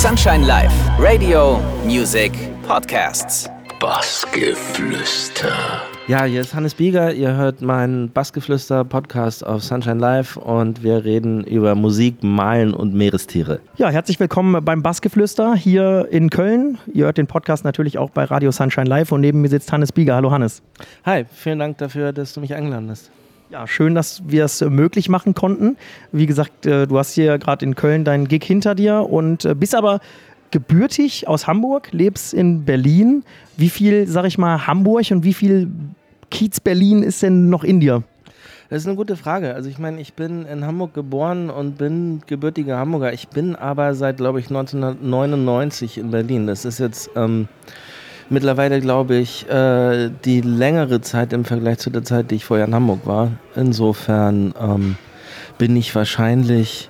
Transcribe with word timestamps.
Sunshine 0.00 0.46
Live, 0.46 0.72
Radio, 0.98 1.60
Music, 1.84 2.32
Podcasts. 2.66 3.50
Bassgeflüster. 3.80 5.52
Ja, 6.08 6.24
hier 6.24 6.40
ist 6.40 6.54
Hannes 6.54 6.74
Bieger. 6.74 7.12
Ihr 7.12 7.34
hört 7.34 7.60
meinen 7.60 8.10
Bassgeflüster-Podcast 8.10 9.44
auf 9.44 9.62
Sunshine 9.62 10.00
Live 10.00 10.38
und 10.38 10.82
wir 10.82 11.04
reden 11.04 11.44
über 11.44 11.74
Musik, 11.74 12.22
Malen 12.22 12.72
und 12.72 12.94
Meerestiere. 12.94 13.60
Ja, 13.76 13.90
herzlich 13.90 14.18
willkommen 14.18 14.64
beim 14.64 14.82
Bassgeflüster 14.82 15.54
hier 15.54 16.08
in 16.10 16.30
Köln. 16.30 16.78
Ihr 16.94 17.04
hört 17.04 17.18
den 17.18 17.26
Podcast 17.26 17.66
natürlich 17.66 17.98
auch 17.98 18.08
bei 18.08 18.24
Radio 18.24 18.52
Sunshine 18.52 18.88
Live 18.88 19.12
und 19.12 19.20
neben 19.20 19.42
mir 19.42 19.48
sitzt 19.48 19.70
Hannes 19.70 19.92
Bieger. 19.92 20.14
Hallo 20.14 20.30
Hannes. 20.30 20.62
Hi, 21.04 21.26
vielen 21.30 21.58
Dank 21.58 21.76
dafür, 21.76 22.14
dass 22.14 22.32
du 22.32 22.40
mich 22.40 22.54
eingeladen 22.54 22.88
hast. 22.88 23.10
Ja, 23.50 23.66
schön, 23.66 23.96
dass 23.96 24.22
wir 24.28 24.44
es 24.44 24.60
möglich 24.60 25.08
machen 25.08 25.34
konnten. 25.34 25.76
Wie 26.12 26.26
gesagt, 26.26 26.66
äh, 26.66 26.86
du 26.86 26.96
hast 26.96 27.14
hier 27.14 27.36
gerade 27.38 27.64
in 27.64 27.74
Köln 27.74 28.04
deinen 28.04 28.28
Gig 28.28 28.44
hinter 28.44 28.76
dir 28.76 29.10
und 29.10 29.44
äh, 29.44 29.56
bist 29.56 29.74
aber 29.74 29.98
gebürtig 30.52 31.26
aus 31.26 31.48
Hamburg, 31.48 31.88
lebst 31.90 32.32
in 32.32 32.64
Berlin. 32.64 33.24
Wie 33.56 33.68
viel, 33.68 34.06
sag 34.06 34.24
ich 34.26 34.38
mal, 34.38 34.68
Hamburg 34.68 35.10
und 35.10 35.24
wie 35.24 35.34
viel 35.34 35.68
Kiez 36.30 36.60
Berlin 36.60 37.02
ist 37.02 37.24
denn 37.24 37.50
noch 37.50 37.64
in 37.64 37.80
dir? 37.80 38.04
Das 38.68 38.82
ist 38.82 38.86
eine 38.86 38.94
gute 38.94 39.16
Frage. 39.16 39.52
Also 39.52 39.68
ich 39.68 39.78
meine, 39.80 40.00
ich 40.00 40.14
bin 40.14 40.46
in 40.46 40.64
Hamburg 40.64 40.94
geboren 40.94 41.50
und 41.50 41.76
bin 41.76 42.22
gebürtiger 42.28 42.78
Hamburger. 42.78 43.12
Ich 43.12 43.30
bin 43.30 43.56
aber 43.56 43.94
seit, 43.94 44.18
glaube 44.18 44.38
ich, 44.38 44.46
1999 44.46 45.98
in 45.98 46.12
Berlin. 46.12 46.46
Das 46.46 46.64
ist 46.64 46.78
jetzt 46.78 47.10
ähm, 47.16 47.48
mittlerweile, 48.30 48.80
glaube 48.80 49.16
ich, 49.16 49.48
äh, 49.48 50.10
die 50.24 50.40
längere 50.40 51.00
Zeit 51.00 51.32
im 51.32 51.44
Vergleich 51.44 51.78
zu 51.78 51.90
der 51.90 52.04
Zeit, 52.04 52.30
die 52.30 52.36
ich 52.36 52.44
vorher 52.44 52.66
in 52.66 52.74
Hamburg 52.74 53.00
war. 53.04 53.32
Insofern 53.54 54.54
ähm, 54.60 54.96
bin 55.58 55.76
ich 55.76 55.94
wahrscheinlich 55.94 56.88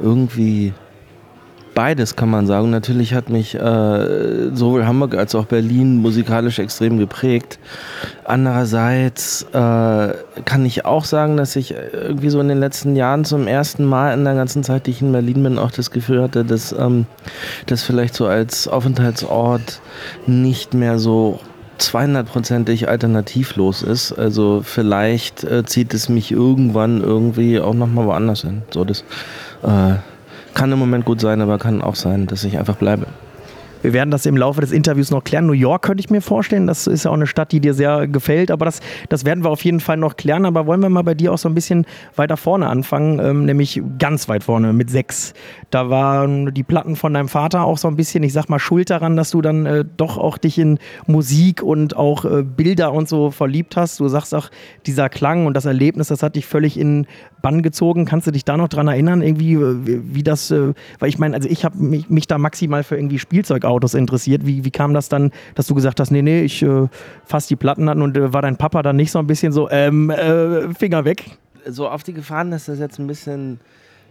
irgendwie 0.00 0.72
beides, 1.78 2.16
kann 2.16 2.28
man 2.28 2.48
sagen. 2.48 2.70
Natürlich 2.70 3.14
hat 3.14 3.30
mich 3.30 3.54
äh, 3.54 4.50
sowohl 4.52 4.84
Hamburg 4.84 5.14
als 5.14 5.36
auch 5.36 5.44
Berlin 5.44 5.98
musikalisch 5.98 6.58
extrem 6.58 6.98
geprägt. 6.98 7.60
Andererseits 8.24 9.44
äh, 9.52 9.54
kann 9.54 10.66
ich 10.66 10.84
auch 10.84 11.04
sagen, 11.04 11.36
dass 11.36 11.54
ich 11.54 11.76
irgendwie 11.92 12.30
so 12.30 12.40
in 12.40 12.48
den 12.48 12.58
letzten 12.58 12.96
Jahren 12.96 13.24
zum 13.24 13.46
ersten 13.46 13.84
Mal 13.84 14.14
in 14.14 14.24
der 14.24 14.34
ganzen 14.34 14.64
Zeit, 14.64 14.88
die 14.88 14.90
ich 14.90 15.02
in 15.02 15.12
Berlin 15.12 15.40
bin, 15.44 15.56
auch 15.56 15.70
das 15.70 15.92
Gefühl 15.92 16.20
hatte, 16.20 16.44
dass 16.44 16.72
ähm, 16.72 17.06
das 17.66 17.84
vielleicht 17.84 18.14
so 18.14 18.26
als 18.26 18.66
Aufenthaltsort 18.66 19.80
nicht 20.26 20.74
mehr 20.74 20.98
so 20.98 21.38
200%ig 21.78 22.88
alternativlos 22.88 23.82
ist. 23.82 24.12
Also 24.18 24.62
vielleicht 24.64 25.44
äh, 25.44 25.64
zieht 25.64 25.94
es 25.94 26.08
mich 26.08 26.32
irgendwann 26.32 27.04
irgendwie 27.04 27.60
auch 27.60 27.74
nochmal 27.74 28.06
woanders 28.06 28.40
hin. 28.40 28.62
So 28.72 28.84
das 28.84 29.04
äh, 29.62 29.94
kann 30.54 30.72
im 30.72 30.78
Moment 30.78 31.04
gut 31.04 31.20
sein, 31.20 31.40
aber 31.40 31.58
kann 31.58 31.82
auch 31.82 31.94
sein, 31.94 32.26
dass 32.26 32.44
ich 32.44 32.58
einfach 32.58 32.76
bleibe. 32.76 33.06
Wir 33.82 33.92
werden 33.92 34.10
das 34.10 34.26
im 34.26 34.36
Laufe 34.36 34.60
des 34.60 34.72
Interviews 34.72 35.10
noch 35.10 35.22
klären. 35.22 35.46
New 35.46 35.52
York 35.52 35.82
könnte 35.82 36.00
ich 36.00 36.10
mir 36.10 36.20
vorstellen. 36.20 36.66
Das 36.66 36.86
ist 36.86 37.04
ja 37.04 37.10
auch 37.10 37.14
eine 37.14 37.26
Stadt, 37.28 37.52
die 37.52 37.60
dir 37.60 37.74
sehr 37.74 38.08
gefällt. 38.08 38.50
Aber 38.50 38.64
das, 38.64 38.80
das 39.08 39.24
werden 39.24 39.44
wir 39.44 39.50
auf 39.50 39.62
jeden 39.62 39.78
Fall 39.78 39.96
noch 39.96 40.16
klären. 40.16 40.46
Aber 40.46 40.66
wollen 40.66 40.80
wir 40.80 40.88
mal 40.88 41.02
bei 41.02 41.14
dir 41.14 41.32
auch 41.32 41.38
so 41.38 41.48
ein 41.48 41.54
bisschen 41.54 41.86
weiter 42.16 42.36
vorne 42.36 42.66
anfangen, 42.66 43.20
ähm, 43.20 43.44
nämlich 43.44 43.80
ganz 43.98 44.28
weit 44.28 44.44
vorne 44.44 44.72
mit 44.72 44.90
sechs. 44.90 45.32
Da 45.70 45.90
waren 45.90 46.52
die 46.52 46.64
Platten 46.64 46.96
von 46.96 47.14
deinem 47.14 47.28
Vater 47.28 47.64
auch 47.64 47.78
so 47.78 47.86
ein 47.88 47.96
bisschen, 47.96 48.24
ich 48.24 48.32
sag 48.32 48.48
mal, 48.48 48.58
schuld 48.58 48.90
daran, 48.90 49.16
dass 49.16 49.30
du 49.30 49.42
dann 49.42 49.66
äh, 49.66 49.84
doch 49.96 50.18
auch 50.18 50.38
dich 50.38 50.58
in 50.58 50.78
Musik 51.06 51.62
und 51.62 51.96
auch 51.96 52.24
äh, 52.24 52.42
Bilder 52.42 52.92
und 52.92 53.08
so 53.08 53.30
verliebt 53.30 53.76
hast. 53.76 54.00
Du 54.00 54.08
sagst 54.08 54.34
auch, 54.34 54.50
dieser 54.86 55.08
Klang 55.08 55.46
und 55.46 55.54
das 55.54 55.66
Erlebnis, 55.66 56.08
das 56.08 56.22
hat 56.22 56.34
dich 56.34 56.46
völlig 56.46 56.78
in 56.78 57.06
Bann 57.42 57.62
gezogen. 57.62 58.06
Kannst 58.06 58.26
du 58.26 58.32
dich 58.32 58.44
da 58.44 58.56
noch 58.56 58.68
dran 58.68 58.88
erinnern, 58.88 59.22
irgendwie, 59.22 59.58
wie, 59.86 60.14
wie 60.14 60.22
das, 60.22 60.50
äh, 60.50 60.72
weil 60.98 61.08
ich 61.08 61.18
meine, 61.18 61.36
also 61.36 61.48
ich 61.48 61.64
habe 61.64 61.78
mich, 61.78 62.10
mich 62.10 62.26
da 62.26 62.38
maximal 62.38 62.82
für 62.82 62.96
irgendwie 62.96 63.18
Spielzeug 63.18 63.64
Autos 63.68 63.94
interessiert. 63.94 64.46
Wie, 64.46 64.64
wie 64.64 64.70
kam 64.70 64.94
das 64.94 65.08
dann, 65.08 65.30
dass 65.54 65.66
du 65.66 65.74
gesagt 65.74 66.00
hast, 66.00 66.10
nee, 66.10 66.22
nee, 66.22 66.42
ich 66.42 66.62
äh, 66.62 66.88
fasse 67.24 67.48
die 67.48 67.56
Platten 67.56 67.88
an 67.88 68.02
und 68.02 68.16
äh, 68.16 68.32
war 68.32 68.42
dein 68.42 68.56
Papa 68.56 68.82
dann 68.82 68.96
nicht 68.96 69.10
so 69.10 69.18
ein 69.18 69.26
bisschen 69.26 69.52
so, 69.52 69.70
ähm, 69.70 70.10
äh, 70.10 70.74
Finger 70.74 71.04
weg? 71.04 71.24
So 71.66 71.88
auf 71.88 72.02
die 72.02 72.14
Gefahren, 72.14 72.50
dass 72.50 72.66
das 72.66 72.78
jetzt 72.78 72.98
ein 72.98 73.06
bisschen 73.06 73.60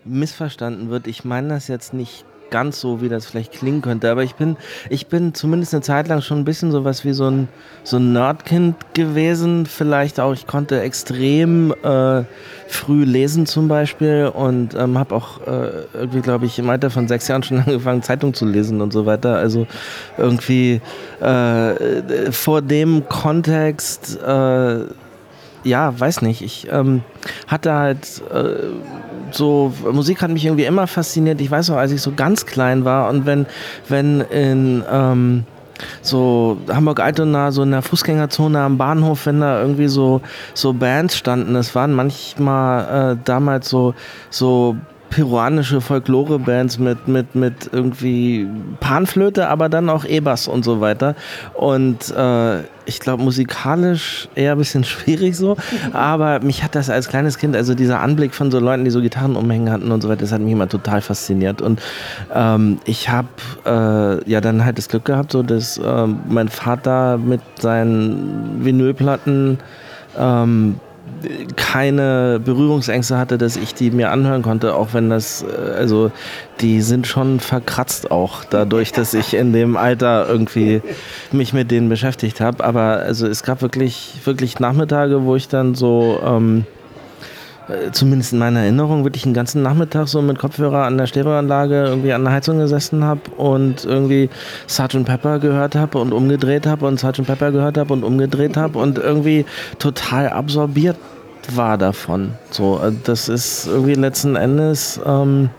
missverstanden 0.06 0.90
wird. 0.90 1.08
Ich 1.08 1.26
meine 1.26 1.50
das 1.50 1.68
jetzt 1.68 1.94
nicht 1.94 2.26
ganz 2.50 2.80
so, 2.80 3.02
wie 3.02 3.10
das 3.10 3.26
vielleicht 3.26 3.52
klingen 3.52 3.82
könnte. 3.82 4.10
Aber 4.10 4.24
ich 4.24 4.36
bin, 4.36 4.58
ich 4.90 5.08
bin 5.08 5.34
zumindest 5.34 5.74
eine 5.74 5.82
Zeit 5.82 6.08
lang 6.08 6.22
schon 6.22 6.40
ein 6.40 6.46
bisschen 6.46 6.72
sowas 6.72 7.06
wie 7.06 7.14
so 7.14 7.30
ein, 7.30 7.48
so 7.84 7.98
ein 7.98 8.14
Nerdkind 8.14 8.76
gewesen. 8.94 9.66
Vielleicht 9.66 10.20
auch, 10.20 10.34
ich 10.34 10.48
konnte 10.48 10.82
extrem 10.82 11.74
äh, 11.84 12.24
früh 12.68 13.04
lesen 13.04 13.46
zum 13.46 13.68
Beispiel 13.68 14.32
und 14.34 14.76
ähm, 14.76 14.98
habe 14.98 15.16
auch 15.16 15.42
äh, 15.48 15.70
irgendwie, 15.94 16.22
glaube 16.22 16.46
ich, 16.46 16.60
im 16.60 16.70
Alter 16.70 16.90
von 16.90 17.08
sechs 17.08 17.28
Jahren 17.28 17.44
schon 17.44 17.60
angefangen, 17.66 18.04
Zeitung 18.04 18.34
zu 18.34 18.46
lesen 18.46 18.82
und 18.82 18.94
so 18.94 19.06
weiter. 19.06 19.36
Also 19.36 19.68
irgendwie 20.18 20.82
äh, 21.22 22.32
vor 22.32 22.62
dem 22.62 23.08
Kontext 23.08 24.20
äh, 24.22 24.80
ja, 25.68 26.00
weiß 26.00 26.22
nicht. 26.22 26.42
Ich 26.42 26.68
ähm, 26.72 27.02
hatte 27.48 27.74
halt 27.74 28.22
äh, 28.34 28.70
so, 29.32 29.74
Musik 29.92 30.22
hat 30.22 30.32
mich 30.32 30.46
irgendwie 30.46 30.66
immer 30.66 30.88
fasziniert. 30.88 31.42
Ich 31.42 31.52
weiß 31.52 31.70
noch, 31.70 31.78
als 31.78 31.92
ich 31.92 32.02
so 32.02 32.14
ganz 32.16 32.46
klein 32.46 32.86
war 32.86 33.10
und 33.10 33.26
wenn, 33.26 33.46
wenn 33.90 34.22
in 34.22 34.84
ähm, 34.90 35.44
so 36.02 36.58
Hamburg-Altona, 36.70 37.52
so 37.52 37.64
in 37.64 37.72
der 37.72 37.82
Fußgängerzone 37.82 38.60
am 38.60 38.78
Bahnhof, 38.78 39.26
wenn 39.26 39.42
da 39.42 39.62
irgendwie 39.62 39.88
so, 39.88 40.22
so 40.54 40.74
Bands 40.74 41.18
standen, 41.18 41.56
es 41.56 41.76
waren 41.76 41.94
manchmal 41.94 43.14
äh, 43.14 43.18
damals 43.24 43.70
so, 43.70 43.94
so 44.30 44.76
peruanische 45.10 45.82
Folklore-Bands 45.82 46.80
mit, 46.80 47.08
mit, 47.08 47.36
mit 47.36 47.70
irgendwie 47.72 48.48
Panflöte, 48.80 49.48
aber 49.48 49.70
dann 49.70 49.90
auch 49.90 50.06
E-Bass 50.06 50.48
und 50.48 50.64
so 50.64 50.82
weiter. 50.82 51.16
Und 51.54 52.12
äh, 52.12 52.60
ich 52.86 53.00
glaube, 53.00 53.24
musikalisch 53.24 54.30
eher 54.36 54.54
ein 54.54 54.58
bisschen 54.58 54.84
schwierig 54.84 55.36
so, 55.36 55.58
aber 55.94 56.40
mich 56.40 56.64
hat 56.64 56.76
das 56.76 56.90
als 56.90 57.10
kleines 57.10 57.38
Kind, 57.38 57.56
also 57.56 57.76
dieser 57.76 58.00
Anblick 58.00 58.34
von 58.34 58.52
so 58.52 58.60
Leuten, 58.60 58.86
die 58.86 58.92
so 58.92 59.02
Gitarren 59.02 59.36
umhängen 59.36 59.72
hatten 59.72 59.92
und 59.92 60.02
so 60.02 60.10
weiter, 60.10 60.22
das 60.22 60.32
hat 60.32 60.42
mich 60.42 60.54
immer 60.54 60.70
total 60.70 61.02
fasziniert. 61.02 61.62
Und 61.62 61.82
ähm, 62.34 62.80
ich 62.86 63.10
habe 63.10 63.28
äh, 63.66 64.30
ja 64.30 64.42
dann 64.42 64.64
halt 64.66 64.78
das 64.78 64.90
Glück 64.90 65.06
gehabt, 65.06 65.32
so 65.32 65.44
dass 65.44 65.78
äh, 65.78 66.08
mein 66.28 66.50
Vater 66.50 67.18
mit 67.18 67.42
seinen 67.60 68.64
Vinylplatten 68.64 69.60
ähm, 70.18 70.80
keine 71.56 72.40
Berührungsängste 72.44 73.18
hatte, 73.18 73.38
dass 73.38 73.58
ich 73.58 73.74
die 73.74 73.92
mir 73.92 74.12
anhören 74.12 74.42
konnte, 74.42 74.76
auch 74.76 74.94
wenn 74.94 75.10
das, 75.10 75.44
äh, 75.44 75.72
also 75.72 76.12
die 76.62 76.82
sind 76.82 77.08
schon 77.08 77.40
verkratzt 77.40 78.12
auch 78.12 78.44
dadurch, 78.44 78.92
dass 78.92 79.14
ich 79.14 79.34
in 79.34 79.54
dem 79.54 79.78
Alter 79.78 80.28
irgendwie 80.28 80.82
mich 81.32 81.54
mit 81.54 81.72
denen 81.72 81.90
beschäftigt 81.90 82.42
habe. 82.42 82.64
Aber 82.64 83.00
also 83.00 83.28
es 83.28 83.44
gab 83.44 83.62
wirklich, 83.62 84.14
wirklich 84.26 84.60
Nachmittage, 84.60 85.24
wo 85.24 85.36
ich 85.36 85.48
dann 85.48 85.76
so, 85.76 86.20
ähm, 86.26 86.66
äh, 86.66 86.77
zumindest 87.92 88.34
in 88.34 88.40
meiner 88.40 88.62
Erinnerung, 88.62 89.04
wirklich 89.04 89.26
einen 89.26 89.34
ganzen 89.34 89.62
Nachmittag 89.62 90.08
so 90.08 90.22
mit 90.22 90.40
Kopfhörer 90.40 90.86
an 90.86 90.98
der 90.98 91.08
Stereoanlage 91.08 91.86
irgendwie 91.86 92.14
an 92.14 92.24
der 92.24 92.34
Heizung 92.34 92.60
gesessen 92.60 93.04
habe 93.04 93.22
und 93.36 93.84
irgendwie 93.84 94.30
Sgt. 94.68 95.04
Pepper 95.06 95.40
gehört 95.40 95.76
habe 95.76 95.98
und 96.00 96.14
umgedreht 96.14 96.66
habe 96.66 96.86
und 96.88 97.00
Sgt. 97.00 97.26
Pepper 97.26 97.52
gehört 97.52 97.78
habe 97.78 97.94
und 97.94 98.04
umgedreht 98.04 98.56
habe 98.56 98.80
und 98.80 98.98
irgendwie 98.98 99.46
total 99.80 100.30
absorbiert 100.30 100.98
war 101.56 101.78
davon. 101.78 102.34
So, 102.52 102.80
äh, 102.84 102.92
das 103.04 103.30
ist 103.30 103.68
irgendwie 103.68 103.96
letzten 103.96 104.36
Endes, 104.36 105.00
ähm, 105.06 105.50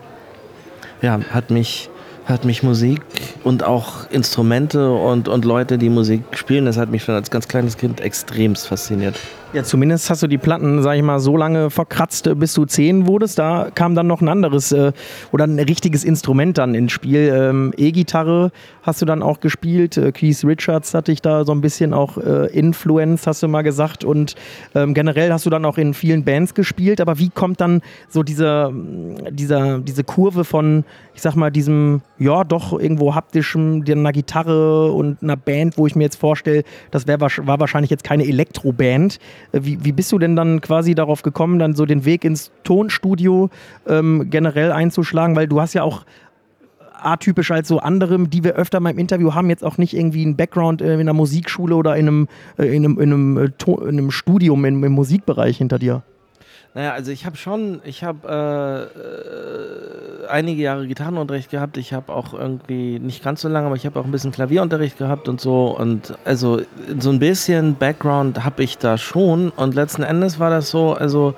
ja, 1.01 1.19
hat 1.31 1.51
mich, 1.51 1.89
hat 2.25 2.43
mich 2.45 2.63
Musik 2.63 3.01
und 3.43 3.63
auch 3.63 4.09
Instrumente 4.09 4.91
und, 4.91 5.27
und 5.27 5.45
Leute, 5.45 5.77
die 5.77 5.89
Musik 5.89 6.23
spielen, 6.31 6.65
das 6.65 6.77
hat 6.77 6.89
mich 6.89 7.03
schon 7.03 7.15
als 7.15 7.29
ganz 7.31 7.47
kleines 7.47 7.77
Kind 7.77 8.01
extremst 8.01 8.67
fasziniert. 8.67 9.15
Ja, 9.51 9.63
zumindest 9.63 10.11
hast 10.11 10.21
du 10.21 10.27
die 10.27 10.37
Platten, 10.37 10.83
sag 10.83 10.95
ich 10.95 11.01
mal, 11.01 11.19
so 11.19 11.35
lange 11.35 11.71
verkratzt, 11.71 12.27
äh, 12.27 12.35
bis 12.35 12.53
du 12.53 12.65
zehn 12.65 13.07
wurdest. 13.07 13.39
Da 13.39 13.71
kam 13.73 13.95
dann 13.95 14.05
noch 14.05 14.21
ein 14.21 14.29
anderes 14.29 14.71
äh, 14.71 14.91
oder 15.31 15.45
ein 15.45 15.57
richtiges 15.57 16.03
Instrument 16.03 16.59
dann 16.59 16.75
ins 16.75 16.91
Spiel. 16.91 17.33
Ähm, 17.33 17.73
E-Gitarre 17.75 18.51
hast 18.83 19.01
du 19.01 19.07
dann 19.07 19.23
auch 19.23 19.39
gespielt. 19.39 19.97
Äh, 19.97 20.11
Keith 20.11 20.43
Richards 20.43 20.93
hatte 20.93 21.11
ich 21.11 21.23
da 21.23 21.45
so 21.45 21.51
ein 21.51 21.61
bisschen 21.61 21.95
auch 21.95 22.17
äh, 22.17 22.45
Influence, 22.55 23.25
hast 23.25 23.41
du 23.41 23.47
mal 23.47 23.63
gesagt. 23.63 24.03
Und 24.03 24.35
ähm, 24.75 24.93
generell 24.93 25.33
hast 25.33 25.47
du 25.47 25.49
dann 25.49 25.65
auch 25.65 25.79
in 25.79 25.95
vielen 25.95 26.23
Bands 26.23 26.53
gespielt. 26.53 27.01
Aber 27.01 27.17
wie 27.17 27.29
kommt 27.29 27.59
dann 27.59 27.81
so 28.07 28.21
diese, 28.21 28.71
dieser, 29.31 29.79
diese 29.79 30.03
Kurve 30.03 30.43
von, 30.43 30.85
ich 31.15 31.23
sag 31.23 31.35
mal, 31.35 31.49
diesem, 31.49 32.03
ja, 32.19 32.43
doch 32.43 32.79
irgendwo 32.79 33.15
haptischem, 33.15 33.83
einer 33.87 34.11
Gitarre 34.11 34.91
und 34.91 35.23
einer 35.23 35.37
Band, 35.37 35.75
wo 35.79 35.87
ich 35.87 35.95
mir 35.95 36.03
jetzt 36.03 36.17
vorstelle, 36.17 36.63
das 36.91 37.07
wär, 37.07 37.19
war 37.19 37.59
wahrscheinlich 37.59 37.89
jetzt 37.89 38.03
keine 38.03 38.27
Elektroband 38.27 39.17
wie, 39.51 39.83
wie 39.83 39.91
bist 39.91 40.11
du 40.11 40.19
denn 40.19 40.35
dann 40.35 40.61
quasi 40.61 40.95
darauf 40.95 41.21
gekommen, 41.21 41.59
dann 41.59 41.75
so 41.75 41.85
den 41.85 42.05
Weg 42.05 42.23
ins 42.23 42.51
Tonstudio 42.63 43.49
ähm, 43.87 44.29
generell 44.29 44.71
einzuschlagen? 44.71 45.35
Weil 45.35 45.47
du 45.47 45.61
hast 45.61 45.73
ja 45.73 45.83
auch 45.83 46.05
atypisch 47.01 47.51
als 47.51 47.67
so 47.67 47.79
andere, 47.79 48.27
die 48.27 48.43
wir 48.43 48.53
öfter 48.55 48.79
mal 48.79 48.91
im 48.91 48.99
Interview 48.99 49.33
haben, 49.33 49.49
jetzt 49.49 49.63
auch 49.63 49.77
nicht 49.77 49.95
irgendwie 49.95 50.23
einen 50.23 50.35
Background 50.35 50.81
äh, 50.81 50.93
in 50.93 51.01
einer 51.01 51.13
Musikschule 51.13 51.75
oder 51.75 51.95
in 51.95 52.07
einem, 52.07 52.27
äh, 52.57 52.75
in 52.75 52.85
einem, 52.85 52.99
in 52.99 53.13
einem, 53.13 53.37
in 53.37 53.87
einem 53.87 54.11
Studium 54.11 54.65
im, 54.65 54.83
im 54.83 54.91
Musikbereich 54.91 55.57
hinter 55.57 55.79
dir. 55.79 56.03
Naja, 56.75 56.93
also 56.93 57.11
ich 57.11 57.25
habe 57.25 57.35
schon, 57.35 57.81
ich 57.83 58.03
habe 58.03 58.89
äh, 58.95 60.25
äh, 60.25 60.27
einige 60.29 60.61
Jahre 60.61 60.87
Gitarrenunterricht 60.87 61.49
gehabt. 61.49 61.77
Ich 61.77 61.93
habe 61.93 62.13
auch 62.13 62.33
irgendwie, 62.33 62.99
nicht 62.99 63.23
ganz 63.23 63.41
so 63.41 63.49
lange, 63.49 63.67
aber 63.67 63.75
ich 63.75 63.87
habe 63.87 63.99
auch 63.99 64.05
ein 64.05 64.11
bisschen 64.11 64.31
Klavierunterricht 64.31 64.97
gehabt 64.97 65.27
und 65.27 65.41
so. 65.41 65.75
Und 65.75 66.15
also 66.25 66.61
so 66.99 67.09
ein 67.09 67.19
bisschen 67.19 67.75
Background 67.75 68.43
habe 68.45 68.63
ich 68.63 68.77
da 68.77 68.99
schon. 68.99 69.49
Und 69.49 69.73
letzten 69.73 70.03
Endes 70.03 70.39
war 70.39 70.51
das 70.51 70.69
so, 70.69 70.93
also 70.93 71.33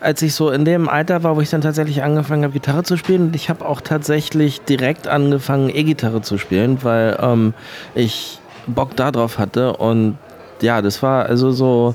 als 0.00 0.20
ich 0.22 0.34
so 0.34 0.50
in 0.50 0.64
dem 0.64 0.88
Alter 0.88 1.22
war, 1.22 1.36
wo 1.36 1.40
ich 1.40 1.50
dann 1.50 1.60
tatsächlich 1.60 2.02
angefangen 2.02 2.42
habe, 2.42 2.52
Gitarre 2.52 2.82
zu 2.82 2.96
spielen, 2.96 3.28
und 3.28 3.36
ich 3.36 3.48
habe 3.48 3.64
auch 3.64 3.80
tatsächlich 3.80 4.60
direkt 4.62 5.06
angefangen, 5.06 5.70
E-Gitarre 5.70 6.22
zu 6.22 6.38
spielen, 6.38 6.82
weil 6.82 7.16
ähm, 7.20 7.54
ich 7.94 8.40
Bock 8.66 8.96
darauf 8.96 9.38
hatte. 9.38 9.74
Und 9.76 10.18
ja, 10.60 10.82
das 10.82 11.02
war 11.02 11.26
also 11.26 11.52
so 11.52 11.94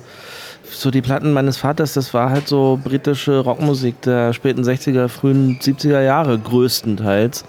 so 0.72 0.92
die 0.92 1.02
Platten 1.02 1.34
meines 1.34 1.58
Vaters, 1.58 1.94
das 1.94 2.14
war 2.14 2.30
halt 2.30 2.48
so 2.48 2.80
britische 2.84 3.40
Rockmusik 3.40 4.02
der 4.02 4.34
späten 4.34 4.64
60er, 4.64 5.08
frühen 5.08 5.60
70er 5.60 6.02
Jahre 6.02 6.38
größtenteils. 6.40 7.44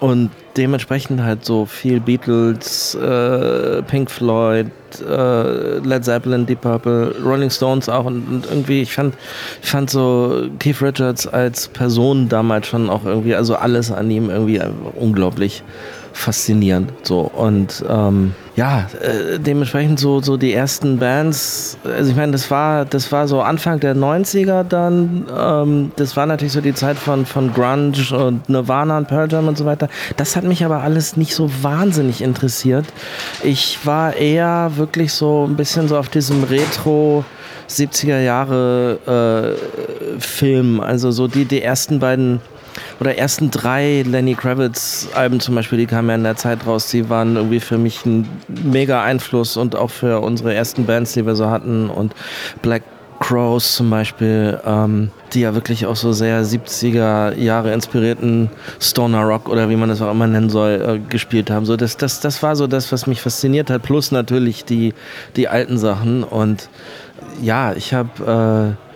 Und 0.00 0.30
dementsprechend 0.56 1.22
halt 1.22 1.44
so 1.44 1.64
viel 1.64 2.00
Beatles, 2.00 2.94
äh, 2.96 3.82
Pink 3.82 4.10
Floyd, 4.10 4.66
äh, 5.00 5.78
Led 5.78 6.04
Zeppelin, 6.04 6.44
Deep 6.44 6.60
Purple, 6.60 7.14
Rolling 7.24 7.50
Stones 7.50 7.88
auch 7.88 8.04
und, 8.04 8.26
und, 8.26 8.46
irgendwie, 8.46 8.82
ich 8.82 8.92
fand, 8.92 9.14
ich 9.62 9.70
fand 9.70 9.90
so 9.90 10.48
Keith 10.58 10.82
Richards 10.82 11.28
als 11.28 11.68
Person 11.68 12.28
damals 12.28 12.66
schon 12.66 12.90
auch 12.90 13.04
irgendwie, 13.04 13.36
also 13.36 13.54
alles 13.54 13.92
an 13.92 14.10
ihm 14.10 14.28
irgendwie 14.28 14.60
unglaublich 14.96 15.62
faszinierend. 16.12 16.92
So 17.02 17.20
und 17.20 17.84
ähm, 17.88 18.34
ja, 18.54 18.86
äh, 19.00 19.38
dementsprechend 19.38 19.98
so, 19.98 20.20
so 20.20 20.36
die 20.36 20.52
ersten 20.52 20.98
Bands, 20.98 21.78
also 21.84 22.10
ich 22.10 22.16
meine, 22.16 22.32
das 22.32 22.50
war, 22.50 22.84
das 22.84 23.10
war 23.10 23.26
so 23.26 23.40
Anfang 23.40 23.80
der 23.80 23.96
90er 23.96 24.62
dann, 24.62 25.26
ähm, 25.34 25.92
das 25.96 26.16
war 26.16 26.26
natürlich 26.26 26.52
so 26.52 26.60
die 26.60 26.74
Zeit 26.74 26.98
von, 26.98 27.24
von 27.24 27.52
Grunge 27.54 27.94
und 28.12 28.48
Nirvana 28.48 28.98
und 28.98 29.08
Pearl 29.08 29.30
Jam 29.32 29.48
und 29.48 29.56
so 29.56 29.64
weiter. 29.64 29.88
Das 30.16 30.36
hat 30.36 30.44
mich 30.44 30.64
aber 30.64 30.82
alles 30.82 31.16
nicht 31.16 31.34
so 31.34 31.50
wahnsinnig 31.62 32.20
interessiert. 32.20 32.84
Ich 33.42 33.78
war 33.84 34.14
eher 34.16 34.72
wirklich 34.76 35.14
so 35.14 35.46
ein 35.48 35.56
bisschen 35.56 35.88
so 35.88 35.96
auf 35.96 36.10
diesem 36.10 36.44
Retro 36.44 37.24
70er 37.70 38.20
Jahre 38.20 39.56
äh, 39.56 40.20
Film, 40.20 40.80
also 40.80 41.10
so 41.10 41.26
die, 41.26 41.46
die 41.46 41.62
ersten 41.62 42.00
beiden 42.00 42.40
oder 43.00 43.16
ersten 43.16 43.50
drei 43.50 44.02
Lenny 44.06 44.34
Kravitz 44.34 45.08
Alben 45.14 45.40
zum 45.40 45.54
Beispiel, 45.54 45.78
die 45.78 45.86
kamen 45.86 46.08
ja 46.08 46.14
in 46.14 46.24
der 46.24 46.36
Zeit 46.36 46.66
raus, 46.66 46.88
die 46.88 47.08
waren 47.08 47.36
irgendwie 47.36 47.60
für 47.60 47.78
mich 47.78 48.04
ein 48.06 48.28
mega 48.48 49.02
Einfluss 49.02 49.56
und 49.56 49.76
auch 49.76 49.90
für 49.90 50.20
unsere 50.20 50.54
ersten 50.54 50.86
Bands, 50.86 51.12
die 51.12 51.26
wir 51.26 51.34
so 51.34 51.50
hatten 51.50 51.90
und 51.90 52.14
Black 52.62 52.82
Crows 53.22 53.76
zum 53.76 53.88
Beispiel, 53.88 54.58
ähm, 54.66 55.12
die 55.32 55.42
ja 55.42 55.54
wirklich 55.54 55.86
auch 55.86 55.94
so 55.94 56.12
sehr 56.12 56.44
70er 56.44 57.36
Jahre 57.38 57.72
inspirierten 57.72 58.50
Stoner 58.80 59.22
Rock 59.22 59.48
oder 59.48 59.70
wie 59.70 59.76
man 59.76 59.88
das 59.88 60.02
auch 60.02 60.10
immer 60.10 60.26
nennen 60.26 60.50
soll, 60.50 60.82
äh, 60.82 60.98
gespielt 61.08 61.48
haben. 61.48 61.64
So, 61.64 61.76
das, 61.76 61.96
das, 61.96 62.18
das 62.18 62.42
war 62.42 62.56
so 62.56 62.66
das, 62.66 62.90
was 62.90 63.06
mich 63.06 63.22
fasziniert 63.22 63.70
hat, 63.70 63.82
plus 63.82 64.10
natürlich 64.10 64.64
die, 64.64 64.92
die 65.36 65.46
alten 65.46 65.78
Sachen. 65.78 66.24
Und 66.24 66.68
ja, 67.40 67.74
ich 67.74 67.94
habe 67.94 68.76
äh, 68.76 68.91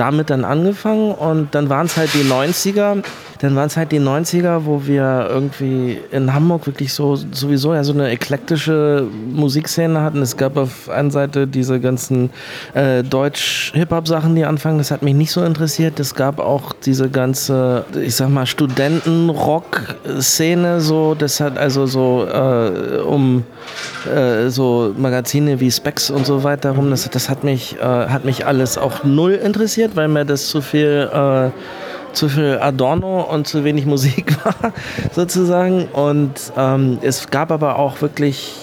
damit 0.00 0.30
dann 0.30 0.44
angefangen 0.44 1.12
und 1.12 1.54
dann 1.54 1.68
waren 1.68 1.86
es 1.86 1.96
halt 1.96 2.14
die 2.14 2.24
90er 2.24 3.02
dann 3.40 3.56
waren 3.56 3.66
es 3.68 3.76
halt 3.76 3.90
die 3.90 4.00
90er, 4.00 4.66
wo 4.66 4.86
wir 4.86 5.26
irgendwie 5.30 5.98
in 6.10 6.34
Hamburg 6.34 6.66
wirklich 6.66 6.92
so 6.92 7.16
sowieso 7.16 7.72
ja 7.72 7.82
so 7.82 7.94
eine 7.94 8.10
eklektische 8.10 9.06
Musikszene 9.32 10.02
hatten. 10.02 10.20
Es 10.20 10.36
gab 10.36 10.58
auf 10.58 10.90
einer 10.90 11.10
Seite 11.10 11.46
diese 11.46 11.80
ganzen 11.80 12.28
äh, 12.74 13.02
Deutsch-Hip-Hop-Sachen, 13.02 14.34
die 14.34 14.44
anfangen. 14.44 14.76
Das 14.76 14.90
hat 14.90 15.00
mich 15.02 15.14
nicht 15.14 15.32
so 15.32 15.42
interessiert. 15.42 15.98
Es 16.00 16.14
gab 16.14 16.38
auch 16.38 16.74
diese 16.84 17.08
ganze, 17.08 17.86
ich 18.02 18.14
sag 18.14 18.28
mal, 18.28 18.44
Studenten-Rock-Szene. 18.44 20.82
So, 20.82 21.14
das 21.14 21.40
hat 21.40 21.56
also 21.56 21.86
so 21.86 22.26
äh, 22.30 22.98
um 22.98 23.44
äh, 24.06 24.50
so 24.50 24.94
Magazine 24.98 25.60
wie 25.60 25.70
Specs 25.70 26.10
und 26.10 26.26
so 26.26 26.44
weiter 26.44 26.72
rum. 26.72 26.90
Das, 26.90 27.08
das 27.08 27.30
hat 27.30 27.42
mich, 27.42 27.78
äh, 27.80 27.84
hat 27.84 28.26
mich 28.26 28.44
alles 28.44 28.76
auch 28.76 29.02
null 29.02 29.32
interessiert, 29.32 29.96
weil 29.96 30.08
mir 30.08 30.26
das 30.26 30.48
zu 30.48 30.60
viel 30.60 31.08
äh, 31.10 31.48
zu 32.12 32.28
viel 32.28 32.58
Adorno 32.60 33.22
und 33.22 33.46
zu 33.46 33.64
wenig 33.64 33.86
Musik 33.86 34.36
war, 34.44 34.72
sozusagen. 35.12 35.86
Und 35.86 36.52
ähm, 36.56 36.98
es 37.02 37.30
gab 37.30 37.50
aber 37.50 37.78
auch 37.78 38.00
wirklich 38.02 38.54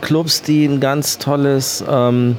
Clubs, 0.00 0.42
die 0.42 0.64
ein 0.64 0.80
ganz 0.80 1.18
tolles 1.18 1.84
ähm, 1.88 2.36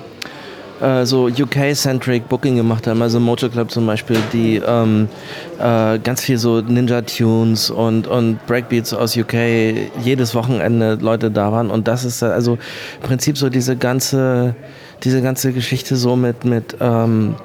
äh, 0.82 1.06
so 1.06 1.28
UK-centric 1.28 2.28
Booking 2.28 2.58
gemacht 2.58 2.88
haben, 2.88 3.02
also 3.02 3.20
Motor 3.20 3.50
Club 3.50 3.72
zum 3.72 3.86
Beispiel, 3.86 4.18
die 4.34 4.62
ähm, 4.66 5.08
äh, 5.60 6.00
ganz 6.00 6.22
viel 6.22 6.38
so 6.38 6.62
Ninja-Tunes 6.62 7.70
und, 7.70 8.08
und 8.08 8.46
Breakbeats 8.46 8.94
aus 8.94 9.16
UK 9.16 9.34
jedes 10.04 10.36
Wochenende 10.36 10.98
Leute 11.00 11.32
da 11.32 11.52
waren. 11.52 11.70
Und 11.72 11.88
das 11.88 12.04
ist 12.04 12.24
also 12.24 12.54
im 13.02 13.08
Prinzip 13.08 13.38
so 13.38 13.50
diese 13.50 13.76
ganze, 13.76 14.56
diese 15.04 15.22
ganze 15.22 15.54
Geschichte 15.54 15.96
so 15.96 16.16
mit, 16.16 16.44
mit 16.46 16.76
ähm, 16.82 17.36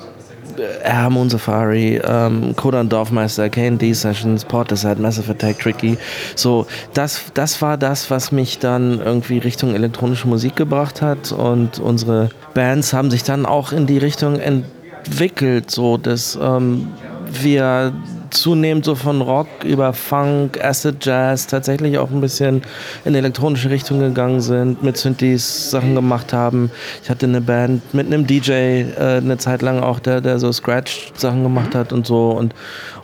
Air 0.82 1.10
Moon 1.10 1.30
Safari, 1.30 2.00
ähm, 2.04 2.54
Kodan 2.56 2.88
Dorfmeister, 2.88 3.48
KD 3.48 3.92
Sessions, 3.92 4.44
Portishead, 4.44 4.98
Massive 4.98 5.30
Attack, 5.30 5.58
Tricky. 5.58 5.98
So, 6.36 6.66
das, 6.94 7.22
das 7.34 7.60
war 7.62 7.76
das, 7.76 8.10
was 8.10 8.32
mich 8.32 8.58
dann 8.58 9.00
irgendwie 9.00 9.38
Richtung 9.38 9.74
elektronische 9.74 10.28
Musik 10.28 10.56
gebracht 10.56 11.02
hat 11.02 11.32
und 11.32 11.78
unsere 11.78 12.30
Bands 12.54 12.92
haben 12.92 13.10
sich 13.10 13.22
dann 13.22 13.46
auch 13.46 13.72
in 13.72 13.86
die 13.86 13.98
Richtung 13.98 14.38
entwickelt, 14.38 15.70
so 15.70 15.96
dass 15.96 16.38
ähm, 16.40 16.88
wir 17.30 17.92
zunehmend 18.30 18.84
so 18.84 18.94
von 18.94 19.20
Rock 19.20 19.48
über 19.64 19.92
Funk, 19.92 20.62
Acid 20.62 21.04
Jazz 21.04 21.46
tatsächlich 21.46 21.98
auch 21.98 22.10
ein 22.10 22.20
bisschen 22.20 22.62
in 23.04 23.14
elektronische 23.14 23.70
Richtung 23.70 24.00
gegangen 24.00 24.40
sind, 24.40 24.82
mit 24.82 24.96
Synthes 24.96 25.70
Sachen 25.70 25.94
gemacht 25.94 26.32
haben. 26.32 26.70
Ich 27.02 27.10
hatte 27.10 27.26
eine 27.26 27.40
Band 27.40 27.94
mit 27.94 28.06
einem 28.06 28.26
DJ 28.26 28.52
äh, 28.52 29.18
eine 29.18 29.38
Zeit 29.38 29.62
lang 29.62 29.80
auch, 29.80 30.00
der, 30.00 30.20
der 30.20 30.38
so 30.38 30.52
Scratch 30.52 31.12
Sachen 31.16 31.42
gemacht 31.42 31.74
hat 31.74 31.92
und 31.92 32.06
so 32.06 32.30
und 32.30 32.54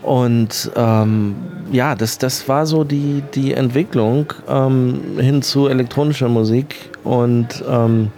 und 0.03 0.71
ähm, 0.77 1.35
ja, 1.73 1.97
das, 1.97 2.19
das 2.19 2.49
war 2.49 2.65
so 2.65 2.85
die, 2.85 3.25
die 3.35 3.55
Entwicklung 3.55 4.33
ähm, 4.49 5.19
hin 5.19 5.43
zu 5.43 5.67
elektronischer 5.67 6.29
Musik 6.29 6.77
und 7.03 7.65
ähm, 7.69 8.13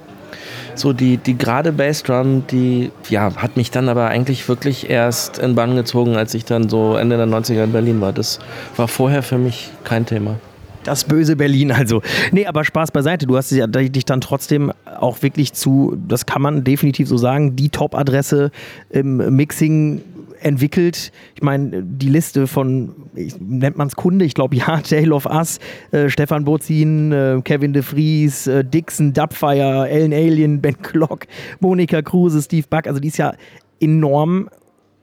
so 0.78 0.92
die, 0.92 1.16
die 1.16 1.36
gerade 1.36 1.72
Bassdrum, 1.72 2.44
die 2.50 2.90
ja, 3.08 3.34
hat 3.36 3.56
mich 3.56 3.70
dann 3.70 3.88
aber 3.88 4.08
eigentlich 4.08 4.48
wirklich 4.48 4.88
erst 4.88 5.38
in 5.38 5.54
Bann 5.54 5.76
gezogen, 5.76 6.16
als 6.16 6.34
ich 6.34 6.44
dann 6.44 6.68
so 6.68 6.96
Ende 6.96 7.16
der 7.16 7.26
90er 7.26 7.64
in 7.64 7.72
Berlin 7.72 8.00
war. 8.00 8.12
Das 8.12 8.38
war 8.76 8.88
vorher 8.88 9.22
für 9.22 9.38
mich 9.38 9.70
kein 9.84 10.06
Thema. 10.06 10.36
Das 10.84 11.04
böse 11.04 11.36
Berlin 11.36 11.70
also. 11.72 12.00
Nee, 12.32 12.46
aber 12.46 12.64
Spaß 12.64 12.92
beiseite. 12.92 13.26
Du 13.26 13.36
hast 13.36 13.50
dich 13.50 14.04
dann 14.04 14.20
trotzdem 14.20 14.72
auch 14.98 15.22
wirklich 15.22 15.52
zu, 15.52 15.96
das 16.08 16.24
kann 16.24 16.40
man 16.40 16.64
definitiv 16.64 17.08
so 17.08 17.18
sagen, 17.18 17.56
die 17.56 17.68
Top-Adresse 17.68 18.50
im 18.90 19.16
Mixing 19.36 20.02
entwickelt. 20.40 21.12
Ich 21.34 21.42
meine, 21.42 21.82
die 21.82 22.08
Liste 22.08 22.46
von, 22.46 22.94
ich, 23.14 23.38
nennt 23.40 23.76
man 23.76 23.88
es 23.88 23.96
Kunde, 23.96 24.24
ich 24.24 24.34
glaube 24.34 24.56
ja, 24.56 24.80
Tale 24.82 25.14
of 25.14 25.26
Us, 25.26 25.58
äh, 25.90 26.08
Stefan 26.08 26.44
Bozin, 26.44 27.12
äh, 27.12 27.40
Kevin 27.44 27.72
de 27.72 27.82
Vries, 27.82 28.46
äh, 28.46 28.64
Dixon, 28.64 29.12
Dubfire, 29.12 29.88
Ellen 29.88 30.12
Alien, 30.12 30.60
Ben 30.60 30.80
Klock, 30.80 31.26
Monika 31.60 32.02
Kruse, 32.02 32.42
Steve 32.42 32.66
Buck, 32.68 32.86
also 32.86 33.00
die 33.00 33.08
ist 33.08 33.18
ja 33.18 33.34
enorm 33.80 34.48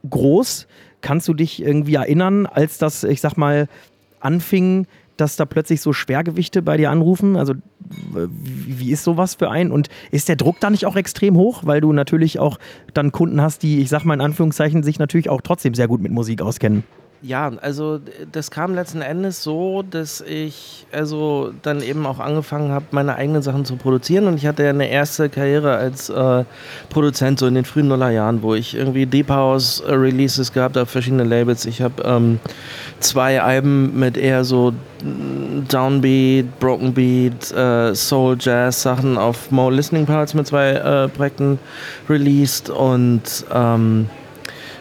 groß. 0.09 0.67
Kannst 1.01 1.27
du 1.27 1.33
dich 1.33 1.61
irgendwie 1.61 1.95
erinnern, 1.95 2.45
als 2.45 2.77
das, 2.77 3.03
ich 3.03 3.21
sag 3.21 3.37
mal, 3.37 3.67
anfing, 4.19 4.87
dass 5.17 5.35
da 5.35 5.45
plötzlich 5.45 5.81
so 5.81 5.93
Schwergewichte 5.93 6.61
bei 6.61 6.77
dir 6.77 6.91
anrufen? 6.91 7.35
Also 7.35 7.53
wie 8.11 8.91
ist 8.91 9.03
sowas 9.03 9.35
für 9.35 9.49
einen? 9.49 9.71
Und 9.71 9.89
ist 10.11 10.29
der 10.29 10.35
Druck 10.35 10.59
da 10.59 10.69
nicht 10.69 10.85
auch 10.85 10.95
extrem 10.95 11.35
hoch, 11.35 11.63
weil 11.65 11.81
du 11.81 11.93
natürlich 11.93 12.39
auch 12.39 12.57
dann 12.93 13.11
Kunden 13.11 13.41
hast, 13.41 13.63
die, 13.63 13.81
ich 13.81 13.89
sag 13.89 14.05
mal 14.05 14.13
in 14.13 14.21
Anführungszeichen, 14.21 14.83
sich 14.83 14.99
natürlich 14.99 15.29
auch 15.29 15.41
trotzdem 15.41 15.73
sehr 15.73 15.87
gut 15.87 16.01
mit 16.01 16.11
Musik 16.11 16.41
auskennen? 16.41 16.83
Ja, 17.25 17.51
also 17.61 17.99
das 18.31 18.51
kam 18.51 18.75
letzten 18.75 19.01
Endes 19.01 19.41
so, 19.41 19.81
dass 19.81 20.21
ich 20.21 20.85
also 20.91 21.53
dann 21.63 21.81
eben 21.81 22.05
auch 22.05 22.19
angefangen 22.19 22.71
habe, 22.71 22.85
meine 22.91 23.15
eigenen 23.15 23.41
Sachen 23.41 23.65
zu 23.65 23.77
produzieren. 23.77 24.27
Und 24.27 24.35
ich 24.35 24.45
hatte 24.45 24.61
ja 24.61 24.69
eine 24.69 24.87
erste 24.87 25.27
Karriere 25.27 25.75
als 25.75 26.09
äh, 26.11 26.43
Produzent 26.91 27.39
so 27.39 27.47
in 27.47 27.55
den 27.55 27.65
frühen 27.65 27.87
Nullerjahren, 27.87 28.43
wo 28.43 28.53
ich 28.53 28.75
irgendwie 28.75 29.07
Deep 29.07 29.29
House 29.29 29.81
Releases 29.87 30.53
gehabt 30.53 30.77
habe, 30.77 30.85
verschiedene 30.85 31.23
Labels. 31.23 31.65
Ich 31.65 31.81
habe 31.81 32.03
ähm, 32.03 32.39
zwei 32.99 33.41
Alben 33.41 33.97
mit 33.97 34.17
eher 34.17 34.43
so 34.43 34.73
Downbeat, 35.67 36.59
Broken 36.59 36.93
Beat, 36.93 37.51
äh, 37.53 37.95
Soul 37.95 38.37
Jazz 38.39 38.83
Sachen 38.83 39.17
auf 39.17 39.49
Mo 39.49 39.71
Listening 39.71 40.05
Parts 40.05 40.35
mit 40.35 40.45
zwei 40.45 40.73
äh, 40.73 41.07
Projekten 41.07 41.57
released 42.07 42.69
und 42.69 43.23
ähm, 43.51 44.09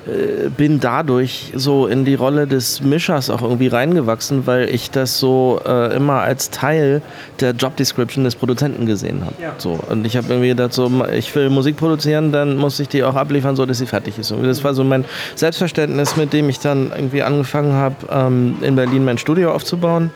äh, 0.06 0.48
bin 0.50 0.80
dadurch 0.80 1.52
so 1.54 1.86
in 1.86 2.04
die 2.04 2.14
Rolle 2.14 2.46
des 2.46 2.82
Mischers 2.82 3.30
auch 3.30 3.42
irgendwie 3.42 3.68
reingewachsen, 3.68 4.46
weil 4.46 4.68
ich 4.68 4.90
das 4.90 5.18
so 5.18 5.60
äh, 5.66 5.94
immer 5.96 6.20
als 6.20 6.50
Teil 6.50 7.02
der 7.40 7.52
Job 7.52 7.76
Description 7.76 8.24
des 8.24 8.34
Produzenten 8.34 8.86
gesehen 8.86 9.24
habe. 9.24 9.34
Ja. 9.40 9.54
So, 9.58 9.78
und 9.88 10.06
ich 10.06 10.16
habe 10.16 10.28
irgendwie 10.28 10.48
gedacht, 10.48 10.72
so, 10.72 10.90
ich 11.12 11.34
will 11.34 11.50
Musik 11.50 11.76
produzieren, 11.76 12.32
dann 12.32 12.56
muss 12.56 12.78
ich 12.80 12.88
die 12.88 13.02
auch 13.02 13.14
abliefern, 13.14 13.56
so 13.56 13.66
dass 13.66 13.78
sie 13.78 13.86
fertig 13.86 14.18
ist. 14.18 14.30
Und 14.32 14.44
das 14.44 14.62
war 14.62 14.74
so 14.74 14.84
mein 14.84 15.04
Selbstverständnis, 15.34 16.16
mit 16.16 16.32
dem 16.32 16.48
ich 16.48 16.58
dann 16.60 16.92
irgendwie 16.94 17.22
angefangen 17.22 17.72
habe, 17.72 17.96
ähm, 18.10 18.56
in 18.62 18.76
Berlin 18.76 19.04
mein 19.04 19.18
Studio 19.18 19.52
aufzubauen. 19.52 20.10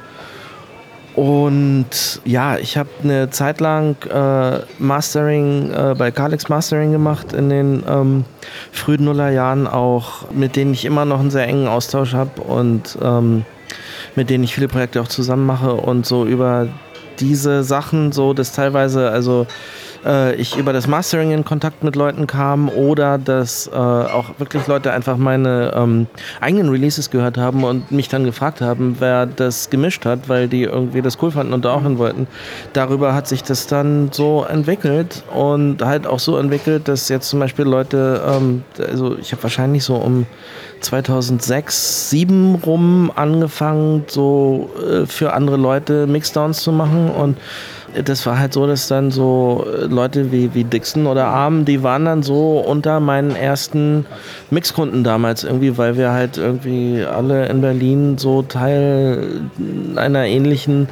Und 1.18 2.20
ja, 2.25 2.58
ich 2.58 2.76
habe 2.76 2.90
eine 3.02 3.28
Zeit 3.28 3.58
lang 3.58 3.96
äh, 4.04 4.60
Mastering 4.78 5.72
äh, 5.72 5.96
bei 5.98 6.12
Calix 6.12 6.48
Mastering 6.48 6.92
gemacht 6.92 7.32
in 7.32 7.48
den 7.48 7.82
ähm, 7.88 8.25
frühen 8.70 9.04
Nullerjahren 9.04 9.66
auch, 9.66 10.30
mit 10.30 10.54
denen 10.54 10.72
ich 10.72 10.84
immer 10.84 11.04
noch 11.04 11.18
einen 11.18 11.32
sehr 11.32 11.48
engen 11.48 11.66
Austausch 11.66 12.14
habe 12.14 12.40
und 12.42 12.96
ähm, 13.02 13.44
mit 14.14 14.30
denen 14.30 14.44
ich 14.44 14.54
viele 14.54 14.68
Projekte 14.68 15.02
auch 15.02 15.08
zusammen 15.08 15.44
mache 15.44 15.75
und 15.75 16.06
so 16.06 16.25
über 16.25 16.68
diese 17.18 17.64
Sachen, 17.64 18.12
so 18.12 18.32
dass 18.32 18.52
teilweise, 18.52 19.10
also 19.10 19.48
äh, 20.05 20.35
ich 20.35 20.57
über 20.57 20.73
das 20.73 20.87
Mastering 20.87 21.33
in 21.33 21.45
Kontakt 21.45 21.85
mit 21.85 21.97
Leuten 21.97 22.26
kam 22.26 22.69
oder 22.69 23.19
dass 23.19 23.67
äh, 23.67 23.76
auch 23.76 24.38
wirklich 24.38 24.67
Leute 24.67 24.93
einfach 24.93 25.17
meine 25.17 25.73
ähm, 25.75 26.07
eigenen 26.40 26.69
Releases 26.69 27.11
gehört 27.11 27.38
haben 27.38 27.64
und 27.64 27.90
mich 27.90 28.09
dann 28.09 28.25
gefragt 28.25 28.61
haben, 28.61 28.97
wer 28.99 29.26
das 29.26 29.71
gemischt 29.71 30.05
hat, 30.05 30.28
weil 30.28 30.49
die 30.49 30.62
irgendwie 30.62 31.02
das 31.02 31.21
cool 31.23 31.31
fanden 31.31 31.52
und 31.52 31.64
da 31.64 31.73
auch 31.73 31.83
hin 31.83 31.99
wollten. 31.99 32.26
Darüber 32.73 33.14
hat 33.14 33.28
sich 33.28 33.43
das 33.43 33.67
dann 33.67 34.11
so 34.12 34.45
entwickelt 34.45 35.23
und 35.35 35.83
halt 35.83 36.07
auch 36.07 36.19
so 36.19 36.37
entwickelt, 36.37 36.88
dass 36.88 37.09
jetzt 37.09 37.28
zum 37.28 37.40
Beispiel 37.40 37.64
Leute, 37.64 38.23
ähm, 38.26 38.62
also 38.78 39.17
ich 39.19 39.33
habe 39.33 39.43
wahrscheinlich 39.43 39.85
so 39.85 39.97
um 39.97 40.26
2006, 40.81 42.09
2007 42.09 42.55
rum 42.57 43.12
angefangen, 43.14 44.05
so 44.07 44.71
äh, 44.78 45.07
für 45.07 45.33
andere 45.33 45.57
Leute 45.57 46.07
Mixdowns 46.07 46.62
zu 46.62 46.73
machen 46.73 47.11
und 47.11 47.37
das 48.04 48.26
war 48.26 48.38
halt 48.38 48.52
so, 48.52 48.66
dass 48.66 48.88
dann 48.88 49.11
so 49.11 49.66
äh, 49.66 49.85
Leute 49.85 50.30
wie, 50.33 50.54
wie 50.54 50.64
Dixon 50.64 51.07
oder 51.07 51.26
Arm, 51.26 51.64
die 51.64 51.83
waren 51.83 52.04
dann 52.04 52.23
so 52.23 52.59
unter 52.59 53.00
meinen 53.00 53.35
ersten 53.35 54.07
Mixkunden 54.50 55.04
damals 55.04 55.45
irgendwie, 55.45 55.76
weil 55.78 55.97
wir 55.97 56.12
halt 56.12 56.37
irgendwie 56.37 57.04
alle 57.04 57.47
in 57.47 57.61
Berlin 57.61 58.18
so 58.18 58.42
Teil 58.42 59.40
einer 59.97 60.25
ähnlichen 60.25 60.88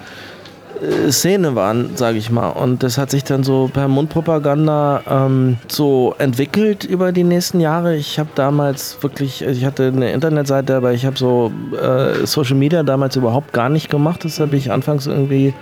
äh, 0.81 1.11
Szene 1.11 1.55
waren, 1.55 1.97
sage 1.97 2.19
ich 2.19 2.31
mal. 2.31 2.49
Und 2.49 2.83
das 2.83 2.99
hat 2.99 3.11
sich 3.11 3.25
dann 3.25 3.45
so 3.45 3.71
per 3.73 3.89
Mundpropaganda 3.89 5.03
ähm, 5.09 5.59
so 5.69 6.15
entwickelt 6.19 6.85
über 6.85 7.13
die 7.13 7.25
nächsten 7.25 7.61
Jahre. 7.61 7.97
Ich 7.97 8.19
habe 8.19 8.31
damals 8.35 8.99
wirklich, 9.03 9.43
ich 9.43 9.65
hatte 9.65 9.93
eine 9.95 10.13
Internetseite, 10.13 10.77
aber 10.77 10.93
ich 10.93 11.07
habe 11.07 11.19
so 11.19 11.53
äh, 11.81 12.27
Social 12.27 12.57
Media 12.57 12.83
damals 12.83 13.17
überhaupt 13.17 13.53
gar 13.53 13.69
nicht 13.69 13.91
gemacht. 13.91 14.25
Das 14.25 14.41
habe 14.41 14.57
ich 14.57 14.73
anfangs 14.73 15.07
irgendwie 15.07 15.55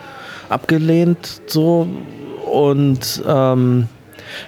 abgelehnt 0.48 1.42
so. 1.46 1.86
Und 2.50 3.22
ähm, 3.26 3.88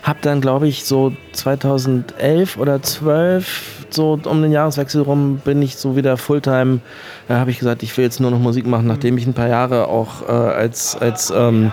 habe 0.03 0.19
dann, 0.23 0.41
glaube 0.41 0.69
ich, 0.69 0.85
so 0.85 1.13
2011 1.33 2.57
oder 2.57 2.83
12, 2.83 3.86
so 3.97 4.19
um 4.25 4.43
den 4.43 4.53
Jahreswechsel 4.53 5.03
rum, 5.03 5.41
bin 5.45 5.61
ich 5.63 5.77
so 5.77 5.97
wieder 5.97 6.17
Fulltime, 6.17 6.81
da 7.29 7.39
habe 7.39 7.51
ich 7.51 7.59
gesagt, 7.59 7.83
ich 7.83 7.97
will 7.97 8.05
jetzt 8.05 8.21
nur 8.21 8.31
noch 8.31 8.39
Musik 8.39 8.67
machen, 8.67 8.87
nachdem 8.87 9.19
ich 9.19 9.27
ein 9.27 9.35
paar 9.35 9.49
Jahre 9.49 9.89
auch 9.89 10.29
äh, 10.29 10.33
als, 10.33 10.97
als 10.97 11.33
ähm, 11.35 11.73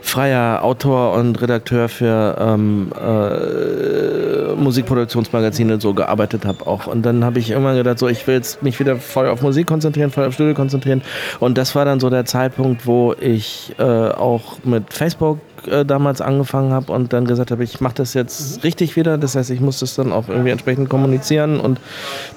freier 0.00 0.62
Autor 0.62 1.14
und 1.14 1.40
Redakteur 1.40 1.88
für 1.88 2.36
ähm, 2.38 2.92
äh, 2.96 4.54
Musikproduktionsmagazine 4.54 5.80
so 5.80 5.94
gearbeitet 5.94 6.44
habe 6.44 6.66
auch. 6.66 6.86
Und 6.86 7.02
dann 7.02 7.24
habe 7.24 7.38
ich 7.38 7.50
irgendwann 7.50 7.76
gedacht, 7.76 7.98
so 7.98 8.08
ich 8.08 8.26
will 8.26 8.34
jetzt 8.34 8.62
mich 8.62 8.78
wieder 8.78 8.96
voll 8.96 9.28
auf 9.28 9.42
Musik 9.42 9.66
konzentrieren, 9.66 10.10
voll 10.10 10.26
auf 10.26 10.34
Studio 10.34 10.54
konzentrieren. 10.54 11.02
Und 11.40 11.58
das 11.58 11.74
war 11.74 11.84
dann 11.84 12.00
so 12.00 12.10
der 12.10 12.24
Zeitpunkt, 12.24 12.86
wo 12.86 13.14
ich 13.18 13.74
äh, 13.78 13.82
auch 13.82 14.58
mit 14.64 14.92
Facebook 14.92 15.38
äh, 15.66 15.84
damals 15.84 16.20
angefangen 16.20 16.72
habe 16.72 16.92
und 16.92 17.12
dann 17.12 17.24
gesagt 17.24 17.50
habe, 17.50 17.64
ich 17.64 17.80
mache 17.80 17.94
das 17.94 18.14
jetzt 18.14 18.56
mhm. 18.56 18.62
richtig 18.62 18.96
wieder. 18.96 19.18
Das 19.18 19.34
heißt, 19.36 19.50
ich 19.50 19.60
muss 19.60 19.80
das 19.80 19.94
dann 19.94 20.12
auch 20.12 20.28
irgendwie 20.28 20.50
entsprechend 20.50 20.88
kommunizieren 20.88 21.60
und 21.60 21.78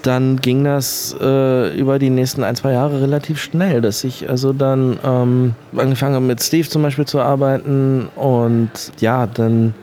dann 0.01 0.37
ging 0.37 0.63
das 0.63 1.15
äh, 1.19 1.77
über 1.77 1.99
die 1.99 2.09
nächsten 2.09 2.43
ein, 2.43 2.55
zwei 2.55 2.73
Jahre 2.73 3.01
relativ 3.01 3.41
schnell, 3.41 3.81
dass 3.81 4.03
ich 4.03 4.29
also 4.29 4.53
dann 4.53 4.99
ähm, 5.03 5.55
angefangen 5.75 6.15
habe 6.15 6.25
mit 6.25 6.41
Steve 6.41 6.67
zum 6.67 6.81
Beispiel 6.81 7.05
zu 7.05 7.19
arbeiten 7.19 8.09
und 8.15 8.69
ja, 8.99 9.27
dann 9.27 9.73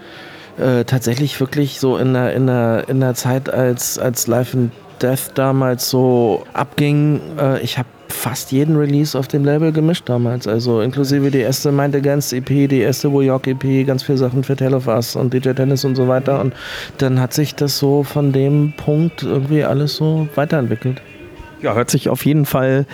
äh, 0.58 0.84
tatsächlich 0.84 1.38
wirklich 1.40 1.80
so 1.80 1.96
in 1.96 2.14
der, 2.14 2.34
in 2.34 2.46
der, 2.46 2.84
in 2.88 3.00
der 3.00 3.14
Zeit, 3.14 3.52
als, 3.52 3.98
als 3.98 4.26
Life 4.26 4.56
and 4.56 4.72
Death 5.00 5.32
damals 5.34 5.90
so 5.90 6.44
abging, 6.52 7.20
äh, 7.38 7.60
ich 7.60 7.78
habe 7.78 7.88
fast 8.12 8.52
jeden 8.52 8.76
Release 8.76 9.18
auf 9.18 9.28
dem 9.28 9.44
Label 9.44 9.72
gemischt 9.72 10.08
damals. 10.08 10.46
Also 10.46 10.80
inklusive 10.80 11.30
die 11.30 11.38
erste 11.38 11.72
Mind 11.72 11.94
Against 11.94 12.32
EP, 12.32 12.46
die 12.46 12.80
erste 12.80 13.08
York 13.08 13.46
EP, 13.46 13.86
ganz 13.86 14.02
viele 14.02 14.18
Sachen 14.18 14.44
für 14.44 14.56
Tale 14.56 14.76
of 14.76 14.86
Us 14.86 15.16
und 15.16 15.32
DJ 15.32 15.50
Tennis 15.52 15.84
und 15.84 15.96
so 15.96 16.08
weiter. 16.08 16.40
Und 16.40 16.54
dann 16.98 17.20
hat 17.20 17.32
sich 17.32 17.54
das 17.54 17.78
so 17.78 18.02
von 18.02 18.32
dem 18.32 18.74
Punkt 18.76 19.22
irgendwie 19.22 19.64
alles 19.64 19.96
so 19.96 20.28
weiterentwickelt. 20.34 21.02
Ja, 21.60 21.74
hört 21.74 21.90
sich 21.90 22.08
auf 22.08 22.24
jeden 22.24 22.46
Fall 22.46 22.86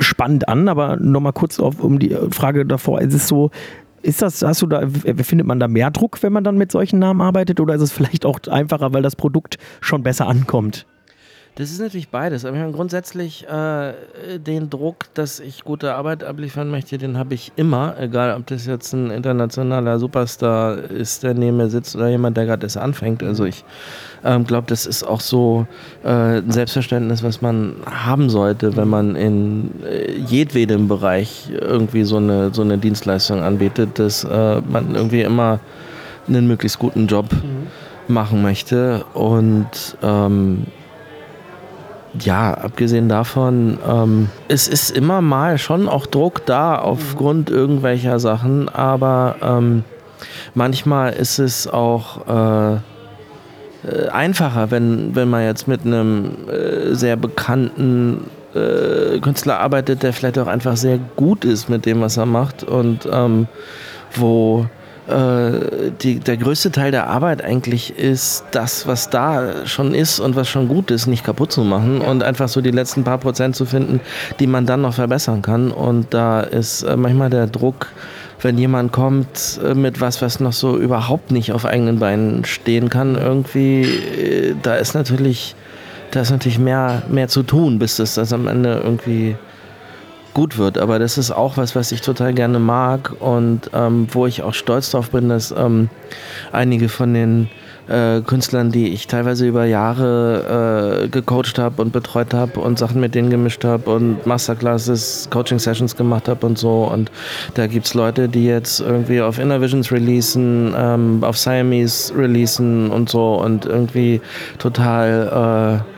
spannend 0.00 0.48
an, 0.48 0.68
aber 0.68 0.96
nochmal 0.96 1.32
kurz 1.32 1.60
auf, 1.60 1.80
um 1.80 1.98
die 1.98 2.16
Frage 2.30 2.66
davor. 2.66 3.00
Ist 3.00 3.14
es 3.14 3.28
so, 3.28 3.50
ist 4.02 4.22
das, 4.22 4.42
hast 4.42 4.62
du 4.62 4.66
da, 4.66 4.86
findet 5.22 5.46
man 5.46 5.60
da 5.60 5.68
mehr 5.68 5.90
Druck, 5.90 6.22
wenn 6.22 6.32
man 6.32 6.44
dann 6.44 6.58
mit 6.58 6.72
solchen 6.72 6.98
Namen 6.98 7.20
arbeitet, 7.20 7.60
oder 7.60 7.74
ist 7.74 7.82
es 7.82 7.92
vielleicht 7.92 8.24
auch 8.26 8.38
einfacher, 8.48 8.92
weil 8.92 9.02
das 9.02 9.16
Produkt 9.16 9.58
schon 9.80 10.02
besser 10.02 10.26
ankommt? 10.28 10.86
Das 11.56 11.70
ist 11.70 11.80
natürlich 11.80 12.10
beides. 12.10 12.44
Aber 12.44 12.54
ich 12.54 12.60
meine, 12.60 12.74
grundsätzlich 12.74 13.46
äh, 13.48 13.94
den 14.38 14.68
Druck, 14.68 15.06
dass 15.14 15.40
ich 15.40 15.64
gute 15.64 15.94
Arbeit 15.94 16.22
abliefern 16.22 16.70
möchte, 16.70 16.98
den 16.98 17.16
habe 17.16 17.32
ich 17.32 17.50
immer. 17.56 17.94
Egal, 17.98 18.36
ob 18.36 18.46
das 18.46 18.66
jetzt 18.66 18.92
ein 18.92 19.10
internationaler 19.10 19.98
Superstar 19.98 20.76
ist, 20.76 21.22
der 21.22 21.32
neben 21.32 21.56
mir 21.56 21.70
sitzt 21.70 21.96
oder 21.96 22.08
jemand, 22.08 22.36
der 22.36 22.44
gerade 22.44 22.66
erst 22.66 22.76
anfängt. 22.76 23.22
Also 23.22 23.46
ich 23.46 23.64
ähm, 24.22 24.44
glaube, 24.44 24.66
das 24.68 24.84
ist 24.84 25.02
auch 25.02 25.22
so 25.22 25.66
äh, 26.04 26.08
ein 26.08 26.50
Selbstverständnis, 26.50 27.22
was 27.22 27.40
man 27.40 27.76
haben 27.90 28.28
sollte, 28.28 28.76
wenn 28.76 28.88
man 28.88 29.16
in 29.16 29.82
äh, 29.82 30.12
jedwedem 30.12 30.88
Bereich 30.88 31.48
irgendwie 31.58 32.04
so 32.04 32.18
eine, 32.18 32.52
so 32.52 32.60
eine 32.60 32.76
Dienstleistung 32.76 33.42
anbietet, 33.42 33.98
dass 33.98 34.24
äh, 34.24 34.60
man 34.60 34.94
irgendwie 34.94 35.22
immer 35.22 35.60
einen 36.28 36.48
möglichst 36.48 36.78
guten 36.78 37.06
Job 37.06 37.32
mhm. 37.32 38.12
machen 38.12 38.42
möchte. 38.42 39.06
Und 39.14 39.96
ähm, 40.02 40.66
ja, 42.20 42.54
abgesehen 42.54 43.08
davon, 43.08 43.78
ähm, 43.88 44.28
es 44.48 44.68
ist 44.68 44.90
immer 44.90 45.20
mal 45.20 45.58
schon 45.58 45.88
auch 45.88 46.06
Druck 46.06 46.46
da 46.46 46.76
aufgrund 46.76 47.50
irgendwelcher 47.50 48.18
Sachen, 48.18 48.68
aber 48.68 49.36
ähm, 49.42 49.84
manchmal 50.54 51.12
ist 51.12 51.38
es 51.38 51.68
auch 51.68 52.26
äh, 52.26 52.78
äh, 53.86 54.08
einfacher, 54.08 54.70
wenn, 54.70 55.14
wenn 55.14 55.28
man 55.28 55.44
jetzt 55.44 55.68
mit 55.68 55.84
einem 55.84 56.48
äh, 56.48 56.94
sehr 56.94 57.16
bekannten 57.16 58.30
äh, 58.54 59.18
Künstler 59.20 59.60
arbeitet, 59.60 60.02
der 60.02 60.12
vielleicht 60.12 60.38
auch 60.38 60.46
einfach 60.46 60.76
sehr 60.76 60.98
gut 61.16 61.44
ist 61.44 61.68
mit 61.68 61.86
dem, 61.86 62.00
was 62.00 62.16
er 62.16 62.26
macht 62.26 62.64
und 62.64 63.08
ähm, 63.10 63.46
wo 64.14 64.66
äh, 65.08 65.92
die, 66.02 66.18
der 66.18 66.36
größte 66.36 66.72
Teil 66.72 66.90
der 66.90 67.06
Arbeit 67.08 67.42
eigentlich 67.44 67.96
ist, 67.96 68.44
das, 68.50 68.86
was 68.86 69.08
da 69.08 69.66
schon 69.66 69.94
ist 69.94 70.18
und 70.18 70.34
was 70.34 70.48
schon 70.48 70.66
gut 70.66 70.90
ist, 70.90 71.06
nicht 71.06 71.24
kaputt 71.24 71.52
zu 71.52 71.62
machen 71.62 72.00
und 72.00 72.22
einfach 72.22 72.48
so 72.48 72.60
die 72.60 72.72
letzten 72.72 73.04
paar 73.04 73.18
Prozent 73.18 73.54
zu 73.54 73.66
finden, 73.66 74.00
die 74.40 74.46
man 74.46 74.66
dann 74.66 74.80
noch 74.82 74.94
verbessern 74.94 75.42
kann. 75.42 75.70
Und 75.70 76.12
da 76.12 76.40
ist 76.40 76.82
äh, 76.82 76.96
manchmal 76.96 77.30
der 77.30 77.46
Druck, 77.46 77.86
wenn 78.42 78.58
jemand 78.58 78.92
kommt 78.92 79.60
äh, 79.64 79.74
mit 79.74 80.00
was, 80.00 80.22
was 80.22 80.40
noch 80.40 80.52
so 80.52 80.76
überhaupt 80.76 81.30
nicht 81.30 81.52
auf 81.52 81.64
eigenen 81.64 82.00
Beinen 82.00 82.44
stehen 82.44 82.88
kann, 82.88 83.14
irgendwie, 83.14 84.56
da 84.62 84.74
ist 84.74 84.94
natürlich, 84.94 85.54
da 86.10 86.20
ist 86.20 86.30
natürlich 86.30 86.58
mehr, 86.58 87.02
mehr 87.08 87.28
zu 87.28 87.44
tun, 87.44 87.78
bis 87.78 87.96
das, 87.96 88.14
das 88.14 88.32
am 88.32 88.48
Ende 88.48 88.80
irgendwie 88.82 89.36
gut 90.36 90.58
wird. 90.58 90.76
Aber 90.76 90.98
das 90.98 91.16
ist 91.16 91.30
auch 91.30 91.56
was, 91.56 91.74
was 91.74 91.92
ich 91.92 92.02
total 92.02 92.34
gerne 92.34 92.58
mag 92.58 93.10
und 93.20 93.70
ähm, 93.72 94.06
wo 94.10 94.26
ich 94.26 94.42
auch 94.42 94.52
stolz 94.52 94.90
drauf 94.90 95.10
bin, 95.10 95.30
dass 95.30 95.50
ähm, 95.50 95.88
einige 96.52 96.90
von 96.90 97.14
den 97.14 97.48
äh, 97.88 98.20
Künstlern, 98.20 98.70
die 98.70 98.88
ich 98.88 99.06
teilweise 99.06 99.46
über 99.46 99.64
Jahre 99.64 101.04
äh, 101.04 101.08
gecoacht 101.08 101.58
habe 101.58 101.80
und 101.80 101.90
betreut 101.90 102.34
habe 102.34 102.60
und 102.60 102.78
Sachen 102.78 103.00
mit 103.00 103.14
denen 103.14 103.30
gemischt 103.30 103.64
habe 103.64 103.90
und 103.90 104.26
Masterclasses, 104.26 105.28
Coaching-Sessions 105.30 105.96
gemacht 105.96 106.28
habe 106.28 106.44
und 106.44 106.58
so. 106.58 106.84
Und 106.84 107.10
da 107.54 107.66
gibt 107.66 107.86
es 107.86 107.94
Leute, 107.94 108.28
die 108.28 108.44
jetzt 108.44 108.80
irgendwie 108.80 109.22
auf 109.22 109.38
Inner 109.38 109.62
Visions 109.62 109.90
releasen, 109.90 110.74
ähm, 110.76 111.24
auf 111.24 111.38
Siamese 111.38 112.14
releasen 112.14 112.90
und 112.90 113.08
so 113.08 113.40
und 113.40 113.64
irgendwie 113.64 114.20
total 114.58 115.82
äh, 115.82 115.95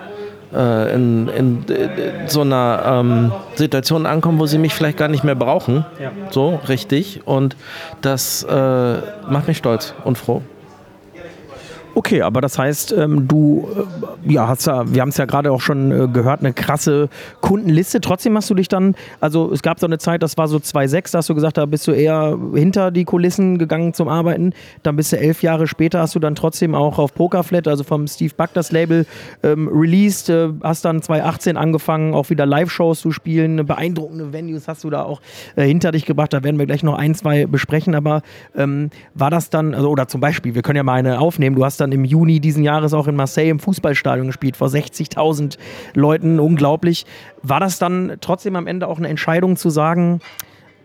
äh, 0.54 0.94
in, 0.94 1.28
in, 1.28 1.64
in, 1.64 2.28
so 2.28 2.42
einer 2.42 2.82
ähm, 2.86 3.32
Situation 3.54 4.06
ankommen, 4.06 4.38
wo 4.38 4.46
sie 4.46 4.58
mich 4.58 4.74
vielleicht 4.74 4.98
gar 4.98 5.08
nicht 5.08 5.24
mehr 5.24 5.34
brauchen. 5.34 5.84
Ja. 6.00 6.10
So, 6.30 6.60
richtig. 6.68 7.22
Und 7.26 7.56
das 8.00 8.42
äh, 8.44 8.96
macht 9.28 9.48
mich 9.48 9.58
stolz 9.58 9.94
und 10.04 10.18
froh. 10.18 10.42
Okay, 11.94 12.22
aber 12.22 12.40
das 12.40 12.58
heißt, 12.58 12.92
ähm, 12.92 13.26
du 13.26 13.68
äh, 14.25 14.32
ja, 14.32 14.46
hast 14.46 14.66
ja, 14.66 14.92
wir 14.92 15.02
haben 15.02 15.08
es 15.08 15.16
ja 15.16 15.25
gerade 15.25 15.50
auch 15.50 15.60
schon 15.60 15.90
äh, 15.90 16.06
gehört, 16.06 16.40
eine 16.40 16.52
krasse 16.52 17.08
Kundenliste. 17.40 18.00
Trotzdem 18.00 18.37
hast 18.37 18.48
du 18.50 18.54
dich 18.54 18.68
dann, 18.68 18.94
also 19.20 19.52
es 19.52 19.62
gab 19.62 19.80
so 19.80 19.87
eine 19.87 19.98
Zeit, 19.98 20.22
das 20.22 20.37
war 20.37 20.46
so 20.46 20.58
2,6, 20.58 21.12
da 21.12 21.18
hast 21.18 21.28
du 21.28 21.34
gesagt, 21.34 21.56
da 21.56 21.66
bist 21.66 21.88
du 21.88 21.92
eher 21.92 22.38
hinter 22.54 22.90
die 22.90 23.04
Kulissen 23.04 23.58
gegangen 23.58 23.94
zum 23.94 24.08
Arbeiten. 24.08 24.52
Dann 24.84 24.96
bist 24.96 25.12
du 25.12 25.18
elf 25.18 25.42
Jahre 25.42 25.66
später, 25.66 26.00
hast 26.00 26.14
du 26.14 26.20
dann 26.20 26.34
trotzdem 26.34 26.75
auch 26.75 26.98
auf 26.98 27.14
Pokerflat, 27.14 27.66
also 27.66 27.84
vom 27.84 28.06
Steve 28.06 28.32
Buck 28.37 28.50
das 28.54 28.70
Label, 28.70 29.06
ähm, 29.42 29.68
released, 29.68 30.28
äh, 30.28 30.50
hast 30.62 30.84
dann 30.84 31.02
2018 31.02 31.56
angefangen, 31.56 32.14
auch 32.14 32.30
wieder 32.30 32.46
Live-Shows 32.46 33.00
zu 33.00 33.10
spielen, 33.10 33.66
beeindruckende 33.66 34.32
Venues 34.32 34.68
hast 34.68 34.84
du 34.84 34.90
da 34.90 35.02
auch 35.02 35.20
äh, 35.56 35.64
hinter 35.64 35.92
dich 35.92 36.06
gebracht. 36.06 36.32
Da 36.32 36.44
werden 36.44 36.58
wir 36.58 36.66
gleich 36.66 36.82
noch 36.82 36.96
ein, 36.96 37.14
zwei 37.14 37.46
besprechen, 37.46 37.94
aber 37.94 38.22
ähm, 38.56 38.90
war 39.14 39.30
das 39.30 39.50
dann, 39.50 39.75
also, 39.75 39.90
oder 39.90 40.06
zum 40.06 40.20
Beispiel, 40.20 40.54
wir 40.54 40.62
können 40.62 40.76
ja 40.76 40.82
mal 40.82 40.94
eine 40.94 41.18
aufnehmen, 41.18 41.56
du 41.58 41.64
hast 41.64 41.80
dann 41.80 41.90
im 41.90 42.04
Juni 42.04 42.38
diesen 42.38 42.62
Jahres 42.62 42.94
auch 42.94 43.08
in 43.08 43.16
Marseille 43.16 43.50
im 43.50 43.58
Fußballstadion 43.58 44.28
gespielt, 44.28 44.56
vor 44.56 44.68
60.000 44.68 45.58
Leuten, 45.94 46.38
unglaublich. 46.38 47.04
War 47.42 47.58
das 47.58 47.80
dann 47.80 48.16
trotzdem 48.20 48.54
am 48.54 48.68
Ende 48.68 48.86
auch 48.86 48.98
eine 48.98 49.08
Entscheidung 49.08 49.56
zu 49.56 49.68
sagen, 49.68 50.20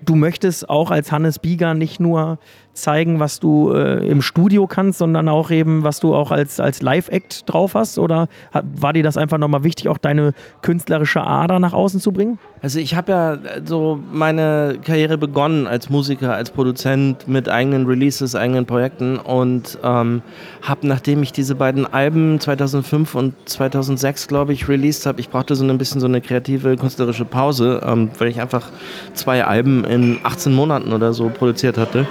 du 0.04 0.16
möchtest 0.16 0.70
auch 0.70 0.90
als 0.90 1.12
Hannes 1.12 1.38
Bieger 1.38 1.76
nicht 1.76 2.00
nur 2.00 2.40
zeigen, 2.74 3.20
was 3.20 3.40
du 3.40 3.72
äh, 3.72 4.06
im 4.08 4.22
Studio 4.22 4.68
kannst, 4.68 5.00
sondern 5.00 5.30
auch 5.30 5.52
eben, 5.52 5.84
was 5.84 6.00
du 6.00 6.16
auch 6.16 6.32
als, 6.32 6.60
als 6.60 6.82
Live-Act 6.82 7.50
drauf 7.50 7.76
hast? 7.76 8.00
Oder 8.00 8.28
hat, 8.52 8.66
war 8.76 8.94
dir 8.94 9.04
das 9.04 9.18
einfach 9.18 9.38
nochmal 9.38 9.64
wichtig, 9.64 9.90
auch 9.90 9.98
deine 9.98 10.34
künstlerische 10.62 11.22
Ader 11.22 11.60
nach 11.60 11.74
außen 11.74 12.00
zu 12.00 12.12
bringen? 12.12 12.40
Also 12.62 12.80
ich 12.80 12.96
habe 12.96 13.12
ja 13.12 13.38
so 13.66 14.00
meine 14.12 14.80
Karriere 14.84 15.18
begonnen 15.18 15.68
als 15.68 15.90
Musiker, 15.90 16.34
als 16.34 16.50
Produzent 16.50 17.28
mit 17.28 17.50
eigenen 17.50 17.86
Releases, 17.86 18.36
eigenen 18.36 18.66
Projekten 18.66 19.18
und 19.18 19.78
ähm, 19.84 20.22
habe, 20.62 20.88
nachdem 20.88 21.22
ich 21.24 21.34
diese 21.34 21.56
beiden 21.56 21.86
Alben 21.86 22.40
2005 22.40 23.16
und 23.16 23.34
2006, 23.46 24.28
glaube 24.28 24.54
ich, 24.54 24.68
released 24.68 25.06
habe, 25.06 25.20
ich 25.20 25.30
brauchte 25.30 25.56
so 25.56 25.66
ein 25.66 25.78
bisschen 25.78 26.00
so 26.00 26.08
eine 26.08 26.22
kreative, 26.22 26.78
künstlerische 26.78 27.26
Pause, 27.26 27.82
ähm, 27.86 28.10
weil 28.18 28.30
ich 28.30 28.42
einfach 28.42 28.72
zwei 29.14 29.44
Alben 29.44 29.84
in 29.84 30.20
18 30.24 30.54
Monaten 30.54 30.94
oder 30.94 31.14
so 31.14 31.30
produziert 31.30 31.78
hatte. 31.78 32.08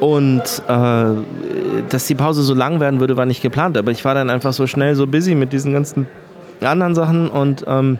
Und 0.00 0.42
äh, 0.68 1.84
dass 1.88 2.06
die 2.06 2.14
Pause 2.14 2.42
so 2.42 2.54
lang 2.54 2.80
werden 2.80 3.00
würde, 3.00 3.16
war 3.16 3.26
nicht 3.26 3.42
geplant. 3.42 3.78
Aber 3.78 3.90
ich 3.90 4.04
war 4.04 4.14
dann 4.14 4.30
einfach 4.30 4.52
so 4.52 4.66
schnell 4.66 4.94
so 4.94 5.06
busy 5.06 5.34
mit 5.34 5.52
diesen 5.52 5.72
ganzen 5.72 6.06
anderen 6.60 6.94
Sachen. 6.94 7.28
Und 7.28 7.64
ähm, 7.66 7.98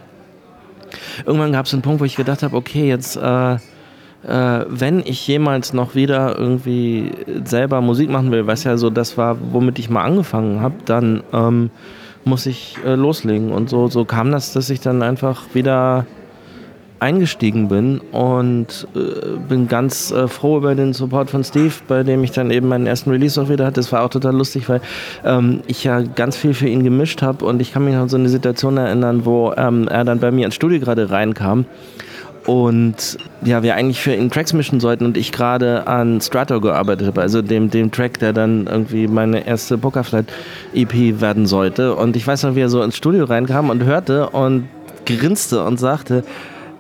irgendwann 1.25 1.53
gab 1.53 1.67
es 1.67 1.73
einen 1.73 1.83
Punkt, 1.83 2.01
wo 2.01 2.05
ich 2.05 2.17
gedacht 2.17 2.43
habe, 2.43 2.57
okay, 2.57 2.89
jetzt, 2.89 3.17
äh, 3.17 3.55
äh, 3.55 3.59
wenn 4.69 5.01
ich 5.01 5.27
jemals 5.27 5.73
noch 5.73 5.95
wieder 5.95 6.39
irgendwie 6.39 7.13
selber 7.45 7.81
Musik 7.81 8.11
machen 8.11 8.31
will, 8.31 8.47
was 8.47 8.65
ja 8.65 8.77
so 8.77 8.91
das 8.91 9.17
war, 9.17 9.39
womit 9.53 9.79
ich 9.79 9.89
mal 9.89 10.03
angefangen 10.03 10.61
habe, 10.61 10.75
dann 10.85 11.23
ähm, 11.33 11.71
muss 12.25 12.45
ich 12.47 12.77
äh, 12.85 12.95
loslegen. 12.95 13.53
Und 13.53 13.71
so, 13.71 13.89
so 13.89 14.05
kam 14.05 14.33
das, 14.33 14.53
dass 14.53 14.69
ich 14.69 14.81
dann 14.81 15.03
einfach 15.03 15.45
wieder 15.55 16.07
eingestiegen 16.99 17.69
bin 17.69 18.01
und 18.13 18.89
äh, 18.95 19.37
bin 19.49 19.69
ganz 19.69 20.11
äh, 20.11 20.29
froh 20.29 20.59
über 20.59 20.75
den 20.75 20.93
Support 20.93 21.31
von 21.31 21.45
Steve, 21.45 21.73
bei 21.89 22.03
dem 22.03 22.25
ich 22.25 22.31
dann 22.33 22.51
eben 22.51 22.69
meinen 22.69 22.87
ersten 22.87 23.11
Release 23.11 23.41
auch 23.41 23.49
wieder 23.49 23.67
hatte. 23.67 23.81
Das 23.81 23.93
war 23.93 24.03
auch 24.03 24.11
total 24.11 24.35
lustig, 24.35 24.69
weil 24.69 24.81
ähm, 25.25 25.61
ich 25.67 25.85
ja 25.85 26.01
ganz 26.01 26.37
viel 26.37 26.55
für 26.55 26.69
ihn 26.69 26.85
gemischt 26.85 27.23
habe 27.23 27.45
und 27.45 27.61
ich 27.61 27.73
kann 27.73 27.85
mich 27.85 27.95
an 27.95 28.09
so 28.09 28.17
eine 28.17 28.29
Situation 28.29 28.77
erinnern, 28.77 29.25
wo 29.25 29.53
ähm, 29.57 29.89
er 29.89 30.05
dann 30.05 30.21
bei 30.21 30.31
mir 30.31 30.47
ins 30.47 30.55
Studio 30.55 30.81
gerade 30.81 31.11
reinkam 31.11 31.67
und 32.47 33.19
ja, 33.45 33.63
wir 33.63 33.75
eigentlich 33.75 34.01
für 34.01 34.15
ihn 34.15 34.31
Tracks 34.31 34.53
mischen 34.53 34.79
sollten 34.79 35.05
und 35.05 35.17
ich 35.17 35.33
gerade 35.33 35.87
an 35.89 36.21
Strato 36.21 36.61
gearbeitet 36.61 37.09
habe, 37.09 37.21
also 37.21 37.43
dem, 37.43 37.71
dem 37.71 37.91
Track, 37.91 38.21
der 38.21 38.33
dann 38.33 38.67
irgendwie 38.67 39.09
meine 39.09 39.47
erste 39.47 39.77
Pokerflight 39.77 40.27
EP 40.73 41.21
werden 41.21 41.47
sollte. 41.47 41.97
Und 41.97 42.15
ich 42.15 42.25
weiß 42.27 42.45
noch, 42.45 42.55
wie 42.55 42.61
er 42.61 42.69
so 42.69 42.83
ins 42.83 42.97
Studio 42.97 43.25
reinkam 43.25 43.69
und 43.69 43.83
hörte 43.83 44.31
und 44.31 44.69
grinste 45.07 45.65
und 45.65 45.79
sagte, 45.79 46.23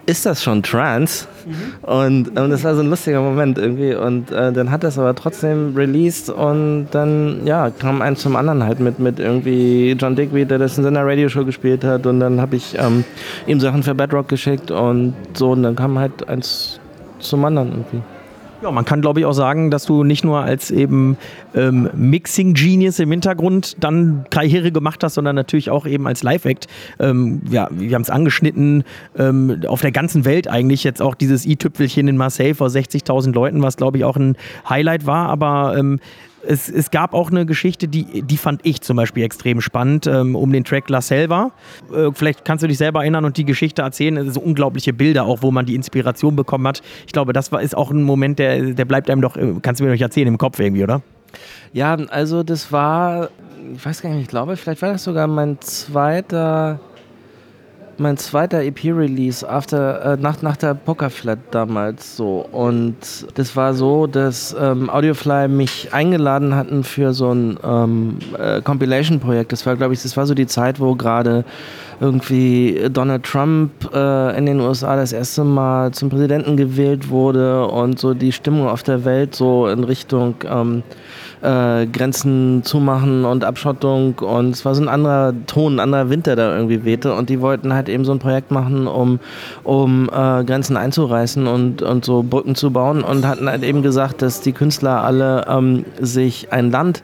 ist 0.06 0.24
das 0.24 0.42
schon 0.42 0.62
Trance? 0.62 1.26
Mhm. 1.44 1.88
Und, 1.88 2.38
und 2.38 2.50
das 2.50 2.64
war 2.64 2.74
so 2.74 2.80
ein 2.80 2.88
lustiger 2.88 3.20
Moment 3.20 3.58
irgendwie. 3.58 3.94
Und 3.94 4.30
äh, 4.30 4.52
dann 4.52 4.70
hat 4.70 4.84
es 4.84 4.98
aber 4.98 5.14
trotzdem 5.14 5.74
released 5.76 6.30
und 6.30 6.88
dann, 6.92 7.44
ja, 7.44 7.70
kam 7.70 8.00
eins 8.00 8.20
zum 8.20 8.36
anderen 8.36 8.62
halt 8.62 8.80
mit, 8.80 8.98
mit 8.98 9.18
irgendwie 9.18 9.96
John 9.98 10.16
Digby, 10.16 10.46
der 10.46 10.58
das 10.58 10.78
in 10.78 10.84
seiner 10.84 11.04
Radioshow 11.04 11.44
gespielt 11.44 11.84
hat. 11.84 12.06
Und 12.06 12.20
dann 12.20 12.40
habe 12.40 12.56
ich 12.56 12.76
ähm, 12.78 13.04
ihm 13.46 13.60
Sachen 13.60 13.82
für 13.82 13.94
Bedrock 13.94 14.28
geschickt 14.28 14.70
und 14.70 15.14
so. 15.34 15.50
Und 15.50 15.64
dann 15.64 15.76
kam 15.76 15.98
halt 15.98 16.28
eins 16.28 16.80
zum 17.18 17.44
anderen 17.44 17.72
irgendwie. 17.72 18.02
Ja, 18.62 18.70
man 18.70 18.86
kann 18.86 19.02
glaube 19.02 19.20
ich 19.20 19.26
auch 19.26 19.32
sagen, 19.32 19.70
dass 19.70 19.84
du 19.84 20.02
nicht 20.02 20.24
nur 20.24 20.40
als 20.40 20.70
eben 20.70 21.18
ähm, 21.54 21.90
Mixing 21.94 22.54
Genius 22.54 22.98
im 22.98 23.10
Hintergrund 23.10 23.76
dann 23.80 24.24
Karriere 24.30 24.72
gemacht 24.72 25.04
hast, 25.04 25.14
sondern 25.14 25.36
natürlich 25.36 25.70
auch 25.70 25.86
eben 25.86 26.06
als 26.06 26.22
Live-Act. 26.22 26.66
Ähm, 26.98 27.42
ja, 27.50 27.68
wir 27.70 27.94
haben 27.94 28.02
es 28.02 28.10
angeschnitten, 28.10 28.84
ähm, 29.18 29.62
auf 29.66 29.82
der 29.82 29.92
ganzen 29.92 30.24
Welt 30.24 30.48
eigentlich 30.48 30.84
jetzt 30.84 31.02
auch 31.02 31.14
dieses 31.14 31.44
i-Tüpfelchen 31.44 32.08
in 32.08 32.16
Marseille 32.16 32.54
vor 32.54 32.68
60.000 32.68 33.32
Leuten, 33.32 33.62
was 33.62 33.76
glaube 33.76 33.98
ich 33.98 34.04
auch 34.04 34.16
ein 34.16 34.36
Highlight 34.68 35.06
war, 35.06 35.28
aber 35.28 35.76
ähm, 35.76 36.00
es, 36.46 36.68
es 36.68 36.90
gab 36.90 37.14
auch 37.14 37.30
eine 37.30 37.46
Geschichte, 37.46 37.88
die, 37.88 38.22
die 38.22 38.36
fand 38.36 38.60
ich 38.64 38.80
zum 38.80 38.96
Beispiel 38.96 39.24
extrem 39.24 39.60
spannend, 39.60 40.06
ähm, 40.06 40.36
um 40.36 40.52
den 40.52 40.64
Track 40.64 40.88
La 40.88 41.00
Selva. 41.00 41.52
Äh, 41.92 42.10
vielleicht 42.12 42.44
kannst 42.44 42.62
du 42.62 42.68
dich 42.68 42.78
selber 42.78 43.00
erinnern 43.00 43.24
und 43.24 43.36
die 43.36 43.44
Geschichte 43.44 43.82
erzählen. 43.82 44.30
So 44.30 44.40
unglaubliche 44.40 44.92
Bilder, 44.92 45.24
auch 45.24 45.42
wo 45.42 45.50
man 45.50 45.66
die 45.66 45.74
Inspiration 45.74 46.36
bekommen 46.36 46.66
hat. 46.66 46.82
Ich 47.06 47.12
glaube, 47.12 47.32
das 47.32 47.52
war, 47.52 47.62
ist 47.62 47.76
auch 47.76 47.90
ein 47.90 48.02
Moment, 48.02 48.38
der, 48.38 48.60
der 48.72 48.84
bleibt 48.84 49.10
einem 49.10 49.20
doch, 49.20 49.36
äh, 49.36 49.54
kannst 49.62 49.80
du 49.80 49.84
mir 49.84 49.94
doch 49.94 50.00
erzählen, 50.00 50.28
im 50.28 50.38
Kopf 50.38 50.58
irgendwie, 50.58 50.84
oder? 50.84 51.02
Ja, 51.72 51.94
also 51.94 52.42
das 52.42 52.72
war, 52.72 53.30
ich 53.74 53.84
weiß 53.84 54.02
gar 54.02 54.10
nicht, 54.10 54.22
ich 54.22 54.28
glaube, 54.28 54.56
vielleicht 54.56 54.82
war 54.82 54.92
das 54.92 55.04
sogar 55.04 55.26
mein 55.26 55.60
zweiter 55.60 56.80
mein 57.98 58.16
zweiter 58.16 58.62
EP-Release 58.62 59.46
äh, 59.46 60.16
nach, 60.20 60.42
nach 60.42 60.56
der 60.56 60.74
Pokerflat 60.74 61.38
damals 61.50 62.16
so. 62.16 62.46
Und 62.52 62.96
das 63.34 63.56
war 63.56 63.74
so, 63.74 64.06
dass 64.06 64.54
ähm, 64.58 64.90
Audiofly 64.90 65.48
mich 65.48 65.92
eingeladen 65.92 66.54
hatten 66.54 66.84
für 66.84 67.12
so 67.12 67.32
ein 67.32 67.58
ähm, 67.64 68.18
äh, 68.38 68.60
Compilation-Projekt. 68.60 69.52
Das 69.52 69.66
war, 69.66 69.76
glaube 69.76 69.94
ich, 69.94 70.02
das 70.02 70.16
war 70.16 70.26
so 70.26 70.34
die 70.34 70.46
Zeit, 70.46 70.80
wo 70.80 70.94
gerade 70.94 71.44
irgendwie 72.00 72.88
Donald 72.90 73.24
Trump 73.24 73.70
äh, 73.92 74.36
in 74.36 74.46
den 74.46 74.60
USA 74.60 74.96
das 74.96 75.12
erste 75.12 75.44
Mal 75.44 75.92
zum 75.92 76.10
Präsidenten 76.10 76.56
gewählt 76.56 77.08
wurde 77.08 77.66
und 77.66 77.98
so 77.98 78.14
die 78.14 78.32
Stimmung 78.32 78.68
auf 78.68 78.82
der 78.82 79.04
Welt 79.04 79.34
so 79.34 79.66
in 79.68 79.84
Richtung 79.84 80.34
ähm, 80.44 80.82
äh, 81.46 81.86
Grenzen 81.86 82.62
zumachen 82.64 83.24
und 83.24 83.44
Abschottung. 83.44 84.18
Und 84.18 84.50
es 84.50 84.64
war 84.64 84.74
so 84.74 84.82
ein 84.82 84.88
anderer 84.88 85.32
Ton, 85.46 85.74
ein 85.74 85.80
anderer 85.80 86.10
Wind, 86.10 86.26
der 86.26 86.34
da 86.34 86.56
irgendwie 86.56 86.84
wehte. 86.84 87.14
Und 87.14 87.30
die 87.30 87.40
wollten 87.40 87.72
halt 87.72 87.88
eben 87.88 88.04
so 88.04 88.12
ein 88.12 88.18
Projekt 88.18 88.50
machen, 88.50 88.86
um, 88.88 89.20
um 89.62 90.08
äh, 90.08 90.44
Grenzen 90.44 90.76
einzureißen 90.76 91.46
und, 91.46 91.82
und 91.82 92.04
so 92.04 92.22
Brücken 92.22 92.56
zu 92.56 92.72
bauen. 92.72 93.02
Und 93.02 93.26
hatten 93.26 93.48
halt 93.48 93.62
eben 93.62 93.82
gesagt, 93.82 94.22
dass 94.22 94.40
die 94.40 94.52
Künstler 94.52 95.04
alle 95.04 95.46
ähm, 95.48 95.84
sich 96.00 96.52
ein 96.52 96.70
Land 96.70 97.02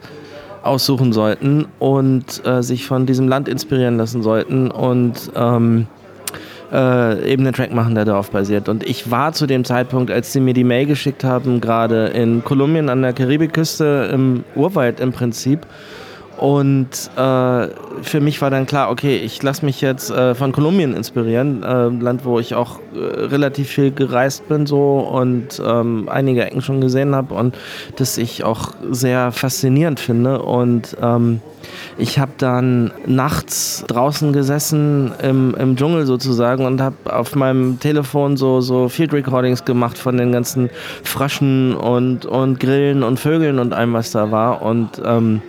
aussuchen 0.63 1.13
sollten 1.13 1.67
und 1.79 2.45
äh, 2.47 2.63
sich 2.63 2.87
von 2.87 3.07
diesem 3.07 3.29
Land 3.29 3.49
inspirieren 3.49 3.97
lassen 3.97 4.23
sollten. 4.23 4.71
Und 4.71 5.31
ähm, 5.37 5.87
äh, 6.73 7.31
eben 7.31 7.45
einen 7.45 7.55
Track 7.55 7.73
machen, 7.73 7.95
der 7.95 8.05
darauf 8.05 8.31
basiert. 8.31 8.69
Und 8.69 8.89
ich 8.89 9.11
war 9.11 9.33
zu 9.33 9.47
dem 9.47 9.65
Zeitpunkt, 9.65 10.11
als 10.11 10.33
sie 10.33 10.41
mir 10.41 10.55
die 10.55 10.65
Mail 10.65 10.87
geschickt 10.87 11.23
haben, 11.25 11.61
gerade 11.61 12.07
in 12.07 12.43
Kolumbien 12.43 12.89
an 12.89 13.03
der 13.03 13.13
Karibikküste 13.13 14.11
im 14.13 14.45
Urwald 14.55 15.01
im 15.01 15.13
Prinzip. 15.13 15.67
Und 16.39 16.89
äh, 17.17 17.69
für 18.03 18.21
mich 18.21 18.41
war 18.43 18.51
dann 18.51 18.67
klar, 18.67 18.91
okay, 18.91 19.17
ich 19.17 19.41
lasse 19.43 19.65
mich 19.65 19.81
jetzt 19.81 20.11
äh, 20.11 20.35
von 20.35 20.51
Kolumbien 20.51 20.93
inspirieren, 20.93 21.63
äh, 21.63 21.89
Land, 21.89 22.25
wo 22.25 22.41
ich 22.41 22.55
auch 22.55 22.81
äh, 22.95 22.99
relativ 23.27 23.69
viel 23.69 23.93
gereist 23.93 24.49
bin 24.49 24.67
so 24.67 24.99
und 24.99 25.63
ähm, 25.65 26.09
einige 26.11 26.45
Ecken 26.45 26.61
schon 26.61 26.81
gesehen 26.81 27.15
habe 27.15 27.35
und 27.35 27.55
das 27.95 28.19
ich 28.19 28.43
auch 28.43 28.73
sehr 28.91 29.31
faszinierend 29.31 30.01
finde. 30.01 30.43
Und 30.43 30.97
ähm, 31.01 31.41
ich 31.99 32.19
habe 32.19 32.33
dann 32.39 32.93
nachts 33.07 33.85
draußen 33.87 34.33
gesessen 34.33 35.13
im, 35.23 35.55
im 35.55 35.77
Dschungel 35.77 36.07
sozusagen 36.07 36.65
und 36.65 36.81
habe 36.81 36.97
auf 37.05 37.35
meinem 37.35 37.79
Telefon 37.81 38.37
so, 38.37 38.61
so 38.61 38.89
Field 38.89 39.13
Recordings 39.13 39.65
gemacht 39.65 39.99
von 39.99 40.17
den 40.17 40.33
ganzen 40.33 40.71
Fröschen 41.03 41.75
und, 41.75 42.27
und 42.27 42.61
Grillen 42.61 43.03
und 43.03 43.19
Vögeln 43.21 43.59
und 43.59 43.73
allem, 43.73 43.93
was 43.93 44.11
da 44.13 44.31
war. 44.31 44.63
Und 44.63 45.01
ähm, 45.05 45.43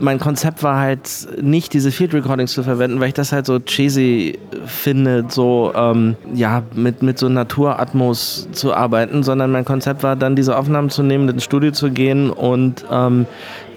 mein 0.00 0.18
Konzept 0.18 0.62
war 0.62 0.78
halt 0.78 1.08
nicht 1.40 1.72
diese 1.72 1.90
Field 1.90 2.14
Recordings 2.14 2.52
zu 2.52 2.62
verwenden, 2.62 3.00
weil 3.00 3.08
ich 3.08 3.14
das 3.14 3.32
halt 3.32 3.46
so 3.46 3.58
cheesy 3.58 4.38
finde, 4.66 5.24
so 5.28 5.72
ähm, 5.74 6.16
ja 6.34 6.62
mit, 6.74 7.02
mit 7.02 7.18
so 7.18 7.28
Naturatmos 7.28 8.48
zu 8.52 8.74
arbeiten, 8.74 9.22
sondern 9.22 9.52
mein 9.52 9.64
Konzept 9.64 10.02
war 10.02 10.16
dann 10.16 10.36
diese 10.36 10.56
Aufnahmen 10.56 10.90
zu 10.90 11.02
nehmen, 11.02 11.28
ins 11.28 11.44
Studio 11.44 11.70
zu 11.70 11.90
gehen 11.90 12.30
und 12.30 12.84
ähm, 12.90 13.26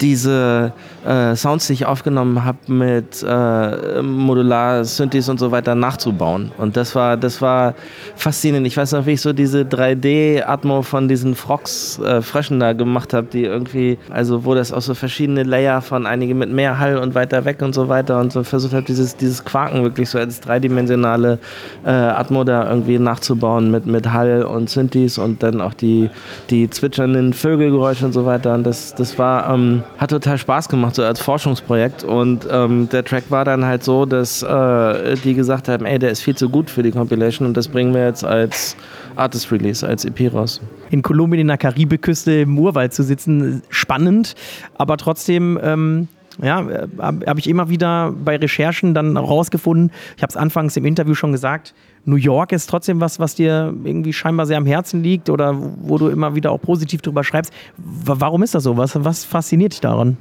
diese 0.01 0.73
äh, 1.05 1.35
Sounds, 1.35 1.67
die 1.67 1.73
ich 1.73 1.85
aufgenommen 1.85 2.43
habe, 2.43 2.57
mit 2.67 3.23
äh, 3.27 4.01
Modular, 4.01 4.83
Synthes 4.83 5.29
und 5.29 5.39
so 5.39 5.51
weiter 5.51 5.75
nachzubauen. 5.75 6.51
Und 6.57 6.75
das 6.75 6.95
war, 6.95 7.17
das 7.17 7.41
war 7.41 7.75
faszinierend. 8.15 8.67
Ich 8.67 8.77
weiß 8.77 8.91
noch, 8.93 9.05
wie 9.05 9.11
ich 9.11 9.21
so 9.21 9.33
diese 9.33 9.61
3D-Atmo 9.61 10.81
von 10.81 11.07
diesen 11.07 11.35
Frogs, 11.35 11.99
äh, 11.99 12.21
Fröschen 12.21 12.59
da 12.59 12.73
gemacht 12.73 13.13
habe, 13.13 13.27
die 13.31 13.43
irgendwie, 13.43 13.97
also 14.09 14.45
wo 14.45 14.55
das 14.55 14.73
auch 14.73 14.81
so 14.81 14.93
verschiedene 14.93 15.43
Layer 15.43 15.81
von 15.81 16.05
einige 16.05 16.35
mit 16.35 16.51
mehr 16.51 16.79
Hall 16.79 16.97
und 16.97 17.15
weiter 17.15 17.45
weg 17.45 17.61
und 17.61 17.73
so 17.73 17.87
weiter 17.87 18.19
und 18.19 18.31
so 18.31 18.43
versucht 18.43 18.73
habe, 18.73 18.83
dieses, 18.83 19.15
dieses 19.15 19.43
Quaken 19.43 19.83
wirklich 19.83 20.09
so 20.09 20.17
als 20.17 20.39
dreidimensionale 20.39 21.39
äh, 21.85 21.89
Atmo 21.89 22.43
da 22.43 22.69
irgendwie 22.69 22.97
nachzubauen 22.99 23.71
mit, 23.71 23.85
mit 23.85 24.11
Hall 24.11 24.43
und 24.43 24.69
Synthes 24.69 25.17
und 25.17 25.43
dann 25.43 25.61
auch 25.61 25.73
die, 25.73 26.09
die 26.49 26.69
zwitschernden 26.69 27.33
Vögelgeräusche 27.33 28.05
und 28.05 28.13
so 28.13 28.25
weiter. 28.25 28.53
Und 28.53 28.63
das, 28.65 28.95
das 28.95 29.17
war, 29.17 29.53
ähm, 29.53 29.83
hat 29.97 30.10
total 30.10 30.38
Spaß 30.38 30.69
gemacht, 30.69 30.95
so 30.95 31.04
als 31.04 31.19
Forschungsprojekt. 31.19 32.04
Und 32.04 32.47
ähm, 32.49 32.89
der 32.89 33.04
Track 33.04 33.25
war 33.30 33.45
dann 33.45 33.65
halt 33.65 33.84
so, 33.84 34.06
dass 34.06 34.41
äh, 34.41 35.15
die 35.23 35.34
gesagt 35.34 35.67
haben, 35.67 35.86
ey, 35.86 35.99
der 35.99 36.12
ist 36.12 36.21
viel 36.21 36.36
zu 36.36 36.49
gut 36.49 36.69
für 36.69 36.84
die 36.84 36.91
Compilation 36.91 37.47
und 37.47 37.56
das 37.56 37.67
bringen 37.67 37.93
wir 37.93 38.06
jetzt 38.06 38.23
als 38.23 38.75
Artist 39.15 39.51
Release, 39.51 39.88
als 39.88 40.06
EP 40.06 40.34
raus. 40.34 40.62
In 40.89 41.01
Kolumbien 41.01 41.41
in 41.41 41.47
der 41.47 41.58
Karibikküste 41.58 42.41
im 42.41 42.58
Urwald 42.58 42.93
zu 42.93 43.04
sitzen, 43.04 43.62
spannend, 43.69 44.36
aber 44.77 44.97
trotzdem 44.97 45.60
ähm, 45.62 46.08
ja, 46.41 46.62
äh, 46.62 46.88
habe 46.97 47.25
hab 47.25 47.38
ich 47.38 47.47
immer 47.47 47.69
wieder 47.69 48.12
bei 48.12 48.38
Recherchen 48.38 48.93
dann 48.93 49.17
rausgefunden, 49.17 49.91
ich 50.15 50.23
habe 50.23 50.30
es 50.30 50.38
anfangs 50.38 50.77
im 50.77 50.86
Interview 50.86 51.13
schon 51.13 51.32
gesagt, 51.32 51.73
New 52.05 52.15
York 52.15 52.51
ist 52.51 52.67
trotzdem 52.67 52.99
was, 52.99 53.19
was 53.19 53.35
dir 53.35 53.73
irgendwie 53.83 54.13
scheinbar 54.13 54.45
sehr 54.45 54.57
am 54.57 54.65
Herzen 54.65 55.03
liegt 55.03 55.29
oder 55.29 55.55
wo 55.57 55.97
du 55.97 56.07
immer 56.09 56.35
wieder 56.35 56.51
auch 56.51 56.61
positiv 56.61 57.01
drüber 57.01 57.23
schreibst. 57.23 57.53
Warum 57.77 58.43
ist 58.43 58.55
das 58.55 58.63
so? 58.63 58.77
Was, 58.77 59.03
was 59.03 59.23
fasziniert 59.23 59.73
dich 59.73 59.81
daran? 59.81 60.17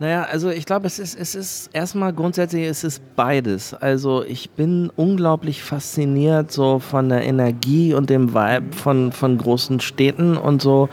Naja, 0.00 0.26
also 0.28 0.50
ich 0.50 0.66
glaube, 0.66 0.88
es 0.88 0.98
ist, 0.98 1.16
es 1.16 1.36
ist 1.36 1.70
erstmal 1.72 2.12
grundsätzlich, 2.12 2.66
es 2.66 2.82
ist 2.82 3.00
beides. 3.14 3.74
Also 3.74 4.24
ich 4.24 4.50
bin 4.50 4.90
unglaublich 4.96 5.62
fasziniert 5.62 6.50
so 6.50 6.80
von 6.80 7.08
der 7.08 7.22
Energie 7.22 7.94
und 7.94 8.10
dem 8.10 8.34
Vibe 8.34 8.74
von, 8.74 9.12
von 9.12 9.38
großen 9.38 9.78
Städten 9.78 10.36
und 10.36 10.60
so. 10.60 10.88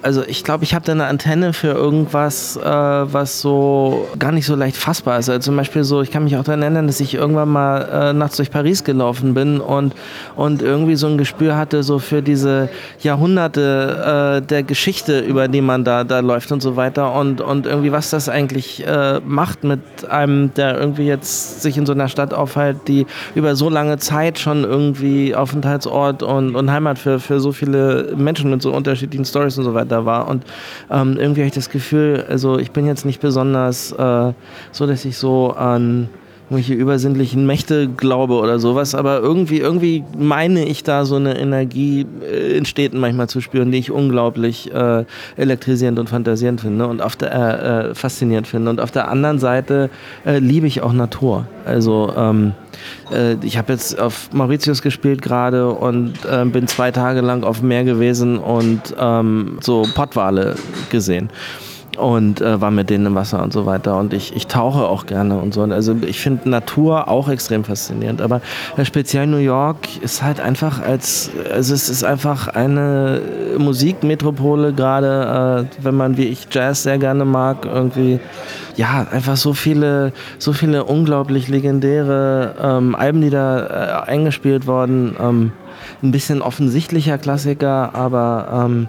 Also 0.00 0.22
ich 0.26 0.42
glaube, 0.42 0.64
ich 0.64 0.74
habe 0.74 0.86
da 0.86 0.92
eine 0.92 1.04
Antenne 1.04 1.52
für 1.52 1.68
irgendwas, 1.68 2.56
äh, 2.56 2.62
was 2.64 3.42
so 3.42 4.08
gar 4.18 4.32
nicht 4.32 4.46
so 4.46 4.54
leicht 4.54 4.78
fassbar 4.78 5.18
ist. 5.18 5.28
Also 5.28 5.40
zum 5.40 5.56
Beispiel 5.56 5.84
so, 5.84 6.00
ich 6.00 6.10
kann 6.10 6.24
mich 6.24 6.38
auch 6.38 6.44
daran 6.44 6.62
erinnern, 6.62 6.86
dass 6.86 7.00
ich 7.00 7.12
irgendwann 7.12 7.50
mal 7.50 7.82
äh, 7.82 8.12
nachts 8.14 8.38
durch 8.38 8.50
Paris 8.50 8.84
gelaufen 8.84 9.34
bin 9.34 9.60
und, 9.60 9.94
und 10.34 10.62
irgendwie 10.62 10.96
so 10.96 11.08
ein 11.08 11.18
Gespür 11.18 11.58
hatte 11.58 11.82
so 11.82 11.98
für 11.98 12.22
diese 12.22 12.70
Jahrhunderte 13.02 14.40
äh, 14.40 14.46
der 14.46 14.62
Geschichte, 14.62 15.20
über 15.20 15.46
die 15.46 15.60
man 15.60 15.84
da, 15.84 16.04
da 16.04 16.20
läuft 16.20 16.50
und 16.52 16.62
so 16.62 16.76
weiter 16.76 17.12
und, 17.12 17.42
und 17.42 17.66
irgendwie 17.66 17.92
was 17.92 18.08
das 18.08 18.30
eigentlich 18.30 18.45
eigentlich 18.46 18.86
äh, 18.86 19.20
macht 19.24 19.64
mit 19.64 19.80
einem, 20.08 20.54
der 20.54 20.78
irgendwie 20.78 21.06
jetzt 21.06 21.62
sich 21.62 21.76
in 21.76 21.84
so 21.84 21.92
einer 21.92 22.08
Stadt 22.08 22.32
aufhält, 22.32 22.86
die 22.86 23.06
über 23.34 23.56
so 23.56 23.68
lange 23.68 23.98
Zeit 23.98 24.38
schon 24.38 24.62
irgendwie 24.62 25.34
Aufenthaltsort 25.34 26.22
und, 26.22 26.54
und 26.54 26.70
Heimat 26.70 26.98
für, 26.98 27.18
für 27.18 27.40
so 27.40 27.50
viele 27.50 28.14
Menschen 28.16 28.50
mit 28.50 28.62
so 28.62 28.72
unterschiedlichen 28.72 29.24
Stories 29.24 29.58
und 29.58 29.64
so 29.64 29.74
weiter 29.74 30.06
war. 30.06 30.28
Und 30.28 30.44
ähm, 30.90 31.16
irgendwie 31.18 31.40
habe 31.40 31.48
ich 31.48 31.54
das 31.54 31.70
Gefühl, 31.70 32.24
also 32.28 32.58
ich 32.58 32.70
bin 32.70 32.86
jetzt 32.86 33.04
nicht 33.04 33.20
besonders 33.20 33.90
äh, 33.92 34.32
so, 34.70 34.86
dass 34.86 35.04
ich 35.04 35.18
so 35.18 35.50
an 35.50 36.08
irgendwelche 36.48 36.74
übersinnlichen 36.74 37.44
Mächte 37.44 37.88
glaube 37.88 38.34
oder 38.34 38.60
sowas, 38.60 38.94
aber 38.94 39.18
irgendwie, 39.18 39.58
irgendwie 39.58 40.04
meine 40.16 40.64
ich 40.64 40.84
da 40.84 41.04
so 41.04 41.16
eine 41.16 41.36
Energie 41.36 42.06
äh, 42.22 42.56
in 42.56 42.64
Städten 42.64 43.00
manchmal 43.00 43.28
zu 43.28 43.40
spüren, 43.40 43.72
die 43.72 43.78
ich 43.78 43.90
unglaublich 43.90 44.72
äh, 44.72 45.04
elektrisierend 45.36 45.98
und 45.98 46.08
fantasierend 46.08 46.60
finde 46.60 46.86
und 46.86 47.02
auf 47.02 47.16
der, 47.16 47.32
äh, 47.32 47.90
äh, 47.90 47.94
faszinierend 47.96 48.46
finde. 48.46 48.70
Und 48.70 48.80
auf 48.80 48.92
der 48.92 49.08
anderen 49.08 49.40
Seite 49.40 49.90
äh, 50.24 50.38
liebe 50.38 50.68
ich 50.68 50.82
auch 50.82 50.92
Natur. 50.92 51.48
Also 51.64 52.12
ähm, 52.16 52.52
äh, 53.12 53.34
ich 53.42 53.58
habe 53.58 53.72
jetzt 53.72 53.98
auf 53.98 54.32
Mauritius 54.32 54.82
gespielt 54.82 55.22
gerade 55.22 55.68
und 55.68 56.14
bin 56.52 56.68
zwei 56.68 56.92
Tage 56.92 57.22
lang 57.22 57.42
auf 57.42 57.58
dem 57.58 57.68
Meer 57.68 57.82
gewesen 57.82 58.38
und 58.38 58.94
ähm, 58.98 59.58
so 59.60 59.84
Pottwale 59.94 60.54
gesehen 60.90 61.28
und 61.96 62.40
äh, 62.40 62.60
war 62.60 62.70
mit 62.70 62.90
denen 62.90 63.06
im 63.06 63.14
Wasser 63.14 63.42
und 63.42 63.52
so 63.52 63.66
weiter. 63.66 63.96
Und 63.98 64.12
ich, 64.12 64.34
ich 64.36 64.46
tauche 64.46 64.84
auch 64.84 65.06
gerne 65.06 65.38
und 65.38 65.54
so. 65.54 65.62
Also 65.62 65.96
ich 66.06 66.20
finde 66.20 66.48
Natur 66.48 67.08
auch 67.08 67.28
extrem 67.28 67.64
faszinierend. 67.64 68.20
Aber 68.20 68.40
äh, 68.76 68.84
speziell 68.84 69.26
New 69.26 69.38
York 69.38 70.02
ist 70.02 70.22
halt 70.22 70.40
einfach 70.40 70.80
als, 70.80 71.30
also 71.52 71.74
es 71.74 71.88
ist 71.88 72.04
einfach 72.04 72.48
eine 72.48 73.20
Musikmetropole, 73.58 74.72
gerade 74.72 75.68
äh, 75.68 75.84
wenn 75.84 75.94
man 75.94 76.16
wie 76.16 76.24
ich 76.24 76.46
Jazz 76.50 76.82
sehr 76.82 76.98
gerne 76.98 77.24
mag, 77.24 77.64
irgendwie 77.64 78.20
ja, 78.76 79.06
einfach 79.10 79.36
so 79.36 79.54
viele, 79.54 80.12
so 80.38 80.52
viele 80.52 80.84
unglaublich 80.84 81.48
legendäre 81.48 82.54
ähm, 82.62 82.94
Alben, 82.94 83.22
die 83.22 83.30
da 83.30 84.04
äh, 84.04 84.10
eingespielt 84.10 84.66
wurden. 84.66 85.16
Ähm, 85.20 85.52
ein 86.02 86.10
bisschen 86.10 86.42
offensichtlicher 86.42 87.18
Klassiker, 87.18 87.94
aber 87.94 88.66
ähm, 88.66 88.88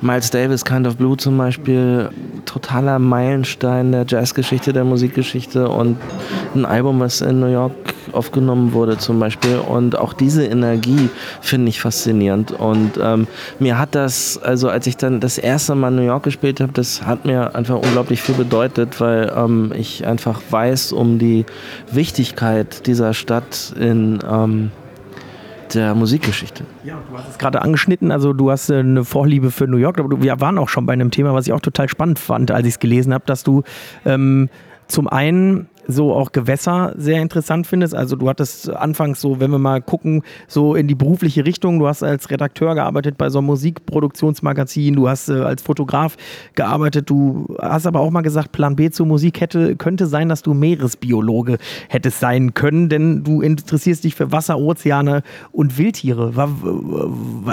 Miles 0.00 0.30
Davis, 0.30 0.64
Kind 0.64 0.86
of 0.86 0.96
Blue 0.96 1.16
zum 1.16 1.38
Beispiel, 1.38 2.10
totaler 2.44 2.98
Meilenstein 2.98 3.92
der 3.92 4.04
Jazzgeschichte, 4.06 4.72
der 4.72 4.84
Musikgeschichte 4.84 5.68
und 5.68 5.96
ein 6.54 6.64
Album, 6.64 7.00
was 7.00 7.20
in 7.20 7.40
New 7.40 7.46
York 7.46 7.72
aufgenommen 8.12 8.72
wurde 8.72 8.98
zum 8.98 9.20
Beispiel. 9.20 9.56
Und 9.56 9.98
auch 9.98 10.12
diese 10.12 10.44
Energie 10.44 11.08
finde 11.40 11.68
ich 11.68 11.80
faszinierend. 11.80 12.52
Und 12.52 12.92
ähm, 13.00 13.26
mir 13.58 13.78
hat 13.78 13.94
das, 13.94 14.38
also 14.42 14.68
als 14.68 14.86
ich 14.86 14.96
dann 14.96 15.20
das 15.20 15.38
erste 15.38 15.74
Mal 15.74 15.88
in 15.88 15.96
New 15.96 16.02
York 16.02 16.24
gespielt 16.24 16.60
habe, 16.60 16.72
das 16.72 17.04
hat 17.04 17.24
mir 17.24 17.54
einfach 17.54 17.76
unglaublich 17.76 18.22
viel 18.22 18.34
bedeutet, 18.34 19.00
weil 19.00 19.32
ähm, 19.36 19.72
ich 19.76 20.06
einfach 20.06 20.40
weiß 20.50 20.92
um 20.92 21.18
die 21.18 21.46
Wichtigkeit 21.92 22.86
dieser 22.86 23.14
Stadt 23.14 23.72
in 23.78 24.18
ähm, 24.28 24.70
der 25.74 25.94
Musikgeschichte. 25.94 26.64
Ja, 26.84 26.98
du 27.08 27.18
hast 27.18 27.30
es 27.30 27.38
gerade 27.38 27.62
angeschnitten, 27.62 28.10
also 28.10 28.32
du 28.32 28.50
hast 28.50 28.70
äh, 28.70 28.78
eine 28.78 29.04
Vorliebe 29.04 29.50
für 29.50 29.66
New 29.66 29.76
York, 29.76 29.98
aber 29.98 30.22
wir 30.22 30.40
waren 30.40 30.58
auch 30.58 30.68
schon 30.68 30.86
bei 30.86 30.92
einem 30.92 31.10
Thema, 31.10 31.34
was 31.34 31.46
ich 31.46 31.52
auch 31.52 31.60
total 31.60 31.88
spannend 31.88 32.18
fand, 32.18 32.50
als 32.50 32.66
ich 32.66 32.74
es 32.74 32.78
gelesen 32.78 33.14
habe, 33.14 33.24
dass 33.26 33.44
du 33.44 33.62
ähm, 34.04 34.48
zum 34.86 35.08
einen 35.08 35.68
so 35.88 36.14
auch 36.14 36.32
Gewässer 36.32 36.92
sehr 36.96 37.20
interessant 37.20 37.66
findest. 37.66 37.94
Also 37.94 38.14
du 38.14 38.28
hattest 38.28 38.70
anfangs 38.70 39.20
so, 39.20 39.40
wenn 39.40 39.50
wir 39.50 39.58
mal 39.58 39.80
gucken, 39.80 40.22
so 40.46 40.74
in 40.74 40.86
die 40.86 40.94
berufliche 40.94 41.46
Richtung, 41.46 41.78
du 41.78 41.88
hast 41.88 42.02
als 42.02 42.30
Redakteur 42.30 42.74
gearbeitet 42.74 43.16
bei 43.16 43.30
so 43.30 43.38
einem 43.38 43.46
Musikproduktionsmagazin, 43.46 44.94
du 44.94 45.08
hast 45.08 45.30
äh, 45.30 45.40
als 45.40 45.62
Fotograf 45.62 46.16
gearbeitet, 46.54 47.08
du 47.08 47.56
hast 47.60 47.86
aber 47.86 48.00
auch 48.00 48.10
mal 48.10 48.20
gesagt, 48.20 48.52
Plan 48.52 48.76
B 48.76 48.90
zur 48.90 49.06
Musik 49.06 49.40
hätte, 49.40 49.76
könnte 49.76 50.06
sein, 50.06 50.28
dass 50.28 50.42
du 50.42 50.52
Meeresbiologe 50.52 51.56
hättest 51.88 52.20
sein 52.20 52.52
können, 52.52 52.90
denn 52.90 53.24
du 53.24 53.40
interessierst 53.40 54.04
dich 54.04 54.14
für 54.14 54.30
Wasser, 54.30 54.58
Ozeane 54.58 55.22
und 55.52 55.78
Wildtiere. 55.78 56.36
W 56.36 56.48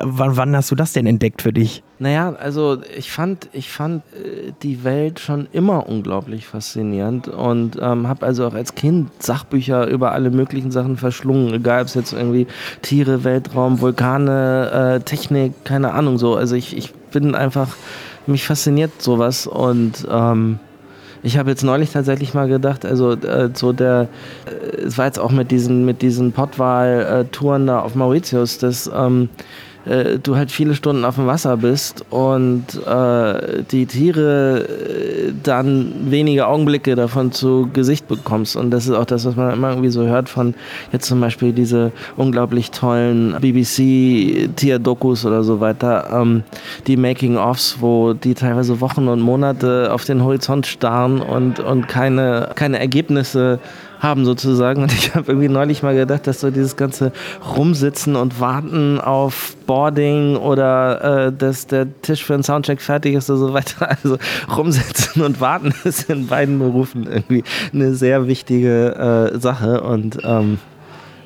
wann 0.03 0.55
hast 0.55 0.71
du 0.71 0.75
das 0.75 0.91
denn 0.91 1.07
entdeckt 1.07 1.41
für 1.41 1.53
dich? 1.53 1.83
Naja, 1.97 2.35
also 2.37 2.79
ich 2.97 3.09
fand, 3.09 3.47
ich 3.53 3.69
fand 3.69 4.03
äh, 4.13 4.51
die 4.63 4.83
Welt 4.83 5.21
schon 5.21 5.47
immer 5.53 5.87
unglaublich 5.87 6.45
faszinierend 6.45 7.29
und 7.29 7.77
ähm, 7.81 8.09
habe 8.09 8.25
also 8.25 8.45
auch 8.45 8.53
als 8.53 8.75
Kind 8.75 9.11
Sachbücher 9.23 9.87
über 9.87 10.11
alle 10.11 10.29
möglichen 10.29 10.71
Sachen 10.71 10.97
verschlungen, 10.97 11.53
egal 11.53 11.81
ob 11.81 11.87
es 11.87 11.93
jetzt 11.93 12.11
irgendwie 12.11 12.47
Tiere, 12.81 13.23
Weltraum, 13.23 13.79
Vulkane, 13.79 14.97
äh, 14.97 15.03
Technik, 15.03 15.53
keine 15.63 15.93
Ahnung 15.93 16.17
so. 16.17 16.35
Also 16.35 16.55
ich, 16.55 16.75
ich 16.75 16.93
bin 17.11 17.33
einfach, 17.33 17.69
mich 18.27 18.45
fasziniert 18.45 19.01
sowas 19.01 19.47
und 19.47 20.05
ähm, 20.11 20.59
ich 21.23 21.37
habe 21.37 21.49
jetzt 21.49 21.63
neulich 21.63 21.91
tatsächlich 21.91 22.33
mal 22.33 22.47
gedacht, 22.49 22.85
also 22.85 23.13
äh, 23.13 23.51
so 23.53 23.71
der, 23.71 24.09
äh, 24.45 24.81
es 24.81 24.97
war 24.97 25.05
jetzt 25.05 25.19
auch 25.19 25.31
mit 25.31 25.49
diesen, 25.49 25.85
mit 25.85 26.01
diesen 26.01 26.33
Pottwal-Touren 26.33 27.67
da 27.67 27.79
auf 27.79 27.95
Mauritius, 27.95 28.57
dass 28.57 28.91
ähm, 28.93 29.29
äh, 29.85 30.19
du 30.19 30.35
halt 30.35 30.51
viele 30.51 30.75
Stunden 30.75 31.05
auf 31.05 31.15
dem 31.15 31.27
Wasser 31.27 31.57
bist 31.57 32.05
und 32.09 32.65
äh, 32.85 33.63
die 33.71 33.85
Tiere 33.85 34.67
äh, 34.67 35.33
dann 35.43 35.93
wenige 36.09 36.47
Augenblicke 36.47 36.95
davon 36.95 37.31
zu 37.31 37.69
Gesicht 37.71 38.07
bekommst. 38.07 38.55
Und 38.55 38.71
das 38.71 38.85
ist 38.85 38.93
auch 38.93 39.05
das, 39.05 39.25
was 39.25 39.35
man 39.35 39.53
immer 39.53 39.69
irgendwie 39.69 39.89
so 39.89 40.05
hört 40.05 40.29
von 40.29 40.55
jetzt 40.91 41.07
zum 41.07 41.21
Beispiel 41.21 41.53
diese 41.53 41.91
unglaublich 42.17 42.71
tollen 42.71 43.35
BBC-Tierdokus 43.39 45.25
oder 45.25 45.43
so 45.43 45.59
weiter, 45.59 46.09
ähm, 46.11 46.43
die 46.87 46.97
Making-ofs, 46.97 47.77
wo 47.79 48.13
die 48.13 48.33
teilweise 48.33 48.81
Wochen 48.81 49.07
und 49.07 49.21
Monate 49.21 49.89
auf 49.91 50.05
den 50.05 50.23
Horizont 50.23 50.65
starren 50.67 51.21
und, 51.21 51.59
und 51.59 51.87
keine, 51.87 52.49
keine 52.55 52.79
Ergebnisse 52.79 53.59
haben 53.99 54.25
sozusagen. 54.25 54.83
Und 54.83 54.93
ich 54.93 55.15
habe 55.15 55.31
irgendwie 55.31 55.49
neulich 55.49 55.83
mal 55.83 55.95
gedacht, 55.95 56.27
dass 56.27 56.39
so 56.41 56.51
dieses 56.51 56.75
ganze 56.75 57.11
Rumsitzen 57.55 58.15
und 58.15 58.39
Warten 58.39 58.99
auf 58.99 59.55
Boarding 59.65 60.35
oder 60.37 61.27
äh, 61.27 61.33
dass 61.33 61.67
der 61.67 61.87
Tisch 62.01 62.23
für 62.23 62.33
einen 62.33 62.43
Soundcheck 62.43 62.81
fertig 62.81 63.15
ist 63.15 63.29
oder 63.29 63.39
so 63.39 63.53
weiter. 63.53 63.89
Also 64.05 64.17
rumsitzen 64.55 65.21
und 65.21 65.39
warten 65.39 65.73
ist 65.83 66.09
in 66.09 66.27
beiden 66.27 66.59
Berufen 66.59 67.07
irgendwie 67.07 67.43
eine 67.73 67.93
sehr 67.93 68.27
wichtige 68.27 69.31
äh, 69.33 69.39
Sache. 69.39 69.81
Und 69.81 70.19
ähm, 70.23 70.59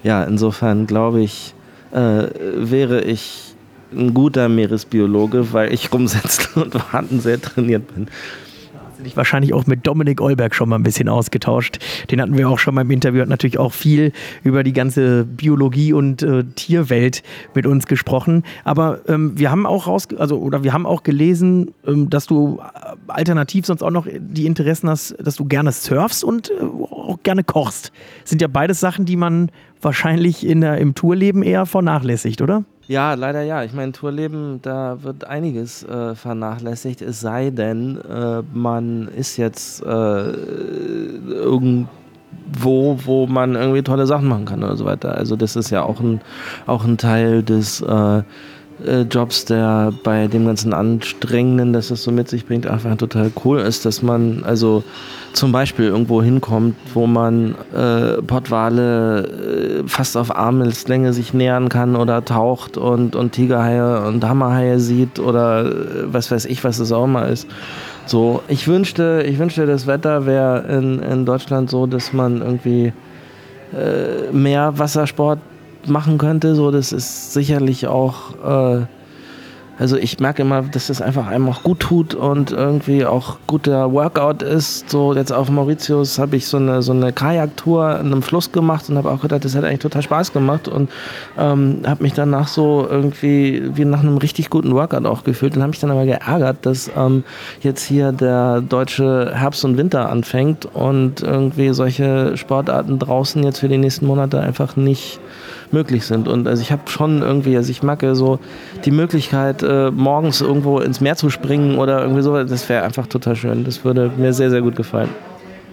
ja, 0.03 0.23
insofern 0.23 0.85
glaube 0.85 1.21
ich, 1.21 1.53
äh, 1.91 2.27
wäre 2.55 3.01
ich 3.01 3.55
ein 3.91 4.13
guter 4.13 4.49
Meeresbiologe, 4.49 5.51
weil 5.51 5.73
ich 5.73 5.91
rumsitzen 5.91 6.61
und 6.61 6.75
warten 6.93 7.19
sehr 7.19 7.41
trainiert 7.41 7.93
bin 7.93 8.07
dich 9.03 9.17
wahrscheinlich 9.17 9.53
auch 9.53 9.67
mit 9.67 9.85
Dominik 9.85 10.21
Olberg 10.21 10.55
schon 10.55 10.69
mal 10.69 10.75
ein 10.75 10.83
bisschen 10.83 11.09
ausgetauscht. 11.09 11.79
Den 12.11 12.21
hatten 12.21 12.37
wir 12.37 12.49
auch 12.49 12.59
schon 12.59 12.75
mal 12.75 12.81
im 12.81 12.91
Interview, 12.91 13.21
hat 13.21 13.29
natürlich 13.29 13.57
auch 13.57 13.73
viel 13.73 14.11
über 14.43 14.63
die 14.63 14.73
ganze 14.73 15.25
Biologie 15.25 15.93
und 15.93 16.21
äh, 16.23 16.43
Tierwelt 16.55 17.23
mit 17.53 17.65
uns 17.65 17.87
gesprochen. 17.87 18.43
Aber 18.63 19.01
ähm, 19.07 19.37
wir 19.37 19.51
haben 19.51 19.65
auch 19.65 19.87
raus, 19.87 20.07
also 20.17 20.39
oder 20.39 20.63
wir 20.63 20.73
haben 20.73 20.85
auch 20.85 21.03
gelesen, 21.03 21.71
ähm, 21.85 22.09
dass 22.09 22.27
du 22.27 22.59
äh, 22.59 22.95
alternativ 23.07 23.65
sonst 23.65 23.81
auch 23.81 23.91
noch 23.91 24.07
die 24.17 24.45
Interessen 24.45 24.89
hast, 24.89 25.15
dass 25.21 25.35
du 25.35 25.45
gerne 25.45 25.71
surfst 25.71 26.23
und 26.23 26.51
äh, 26.51 26.63
auch 26.63 27.19
gerne 27.23 27.43
kochst. 27.43 27.91
sind 28.23 28.41
ja 28.41 28.47
beides 28.47 28.79
Sachen, 28.79 29.05
die 29.05 29.15
man 29.15 29.51
wahrscheinlich 29.81 30.45
in 30.45 30.61
der, 30.61 30.77
im 30.77 30.95
Tourleben 30.95 31.43
eher 31.43 31.65
vernachlässigt, 31.65 32.41
oder? 32.41 32.63
Ja, 32.89 33.13
leider 33.13 33.43
ja. 33.43 33.63
Ich 33.63 33.71
meine, 33.73 33.91
Tourleben, 33.91 34.63
da 34.63 35.03
wird 35.03 35.23
einiges 35.23 35.83
äh, 35.83 36.15
vernachlässigt, 36.15 37.03
es 37.03 37.19
sei 37.19 37.51
denn, 37.51 38.01
äh, 38.01 38.41
man 38.51 39.07
ist 39.09 39.37
jetzt 39.37 39.83
äh, 39.83 40.31
irgendwo, 41.27 41.87
wo 43.05 43.27
man 43.27 43.53
irgendwie 43.53 43.83
tolle 43.83 44.07
Sachen 44.07 44.27
machen 44.27 44.45
kann 44.45 44.63
oder 44.63 44.75
so 44.75 44.85
weiter. 44.85 45.13
Also 45.15 45.35
das 45.35 45.55
ist 45.55 45.69
ja 45.69 45.83
auch 45.83 45.99
ein, 45.99 46.19
auch 46.65 46.83
ein 46.83 46.97
Teil 46.97 47.43
des 47.43 47.79
äh, 47.81 48.23
äh, 48.85 49.01
Jobs, 49.01 49.45
der 49.45 49.93
bei 50.03 50.27
dem 50.27 50.45
ganzen 50.45 50.73
Anstrengenden, 50.73 51.73
das 51.73 51.91
es 51.91 52.03
so 52.03 52.11
mit 52.11 52.29
sich 52.29 52.45
bringt, 52.45 52.67
einfach 52.67 52.95
total 52.97 53.31
cool 53.43 53.59
ist, 53.59 53.85
dass 53.85 54.01
man 54.01 54.43
also 54.43 54.83
zum 55.33 55.51
Beispiel 55.51 55.85
irgendwo 55.85 56.21
hinkommt, 56.23 56.75
wo 56.93 57.07
man 57.07 57.55
äh, 57.73 58.21
Pottwale 58.21 59.23
äh, 59.23 59.87
fast 59.87 60.17
auf 60.17 60.35
Armeslänge 60.35 61.13
sich 61.13 61.33
nähern 61.33 61.69
kann 61.69 61.95
oder 61.95 62.23
taucht 62.25 62.77
und, 62.77 63.15
und 63.15 63.31
Tigerhaie 63.31 64.07
und 64.07 64.23
Hammerhaie 64.27 64.79
sieht 64.79 65.19
oder 65.19 65.65
äh, 65.65 65.73
was 66.05 66.31
weiß 66.31 66.45
ich, 66.45 66.63
was 66.63 66.79
es 66.79 66.91
auch 66.91 67.05
immer 67.05 67.27
ist. 67.27 67.47
So, 68.05 68.41
ich 68.47 68.67
wünschte, 68.67 69.23
ich 69.27 69.37
wünschte, 69.37 69.67
das 69.67 69.85
Wetter 69.85 70.25
wäre 70.25 70.65
in, 70.67 70.99
in 70.99 71.25
Deutschland 71.25 71.69
so, 71.69 71.85
dass 71.85 72.11
man 72.11 72.41
irgendwie 72.41 72.91
äh, 73.71 74.31
mehr 74.31 74.77
Wassersport 74.79 75.39
machen 75.87 76.17
könnte. 76.17 76.55
So, 76.55 76.71
das 76.71 76.91
ist 76.91 77.33
sicherlich 77.33 77.87
auch 77.87 78.79
äh, 78.79 78.85
also 79.79 79.95
ich 79.95 80.19
merke 80.19 80.41
immer, 80.41 80.61
dass 80.63 80.87
das 80.87 81.01
einfach 81.01 81.27
einem 81.27 81.47
auch 81.47 81.63
gut 81.63 81.79
tut 81.79 82.13
und 82.13 82.51
irgendwie 82.51 83.05
auch 83.05 83.37
guter 83.47 83.93
Workout 83.93 84.43
ist. 84.43 84.89
So 84.89 85.13
jetzt 85.13 85.31
auf 85.31 85.49
Mauritius 85.49 86.19
habe 86.19 86.35
ich 86.35 86.47
so 86.47 86.57
eine, 86.57 86.81
so 86.81 86.91
eine 86.91 87.13
Kajaktour 87.13 87.97
in 88.01 88.07
einem 88.07 88.21
Fluss 88.21 88.51
gemacht 88.51 88.89
und 88.89 88.97
habe 88.97 89.09
auch 89.09 89.21
gedacht, 89.21 89.45
das 89.45 89.55
hat 89.55 89.63
eigentlich 89.63 89.79
total 89.79 90.01
Spaß 90.01 90.33
gemacht 90.33 90.67
und 90.67 90.89
ähm, 91.37 91.83
habe 91.87 92.03
mich 92.03 92.11
danach 92.11 92.49
so 92.49 92.85
irgendwie 92.89 93.71
wie 93.73 93.85
nach 93.85 94.01
einem 94.01 94.17
richtig 94.17 94.49
guten 94.49 94.73
Workout 94.73 95.05
auch 95.05 95.23
gefühlt 95.23 95.55
und 95.55 95.61
habe 95.61 95.69
mich 95.69 95.79
dann 95.79 95.91
aber 95.91 96.05
geärgert, 96.05 96.57
dass 96.65 96.91
ähm, 96.97 97.23
jetzt 97.61 97.85
hier 97.85 98.11
der 98.11 98.59
deutsche 98.59 99.31
Herbst 99.33 99.63
und 99.63 99.77
Winter 99.77 100.09
anfängt 100.09 100.65
und 100.65 101.21
irgendwie 101.21 101.73
solche 101.73 102.35
Sportarten 102.35 102.99
draußen 102.99 103.41
jetzt 103.43 103.59
für 103.59 103.69
die 103.69 103.77
nächsten 103.77 104.07
Monate 104.07 104.41
einfach 104.41 104.75
nicht 104.75 105.21
möglich 105.71 106.05
sind. 106.05 106.27
Und 106.27 106.47
also 106.47 106.61
ich 106.61 106.71
habe 106.71 106.83
schon 106.87 107.21
irgendwie, 107.21 107.55
also 107.55 107.71
ich 107.71 107.83
mag 107.83 108.05
so 108.13 108.39
die 108.85 108.91
Möglichkeit, 108.91 109.63
äh, 109.63 109.91
morgens 109.91 110.41
irgendwo 110.41 110.79
ins 110.79 111.01
Meer 111.01 111.15
zu 111.15 111.29
springen 111.29 111.77
oder 111.77 112.01
irgendwie 112.01 112.21
so, 112.21 112.43
das 112.43 112.67
wäre 112.69 112.83
einfach 112.83 113.07
total 113.07 113.35
schön. 113.35 113.63
Das 113.63 113.83
würde 113.83 114.11
mir 114.17 114.33
sehr, 114.33 114.49
sehr 114.49 114.61
gut 114.61 114.75
gefallen. 114.75 115.09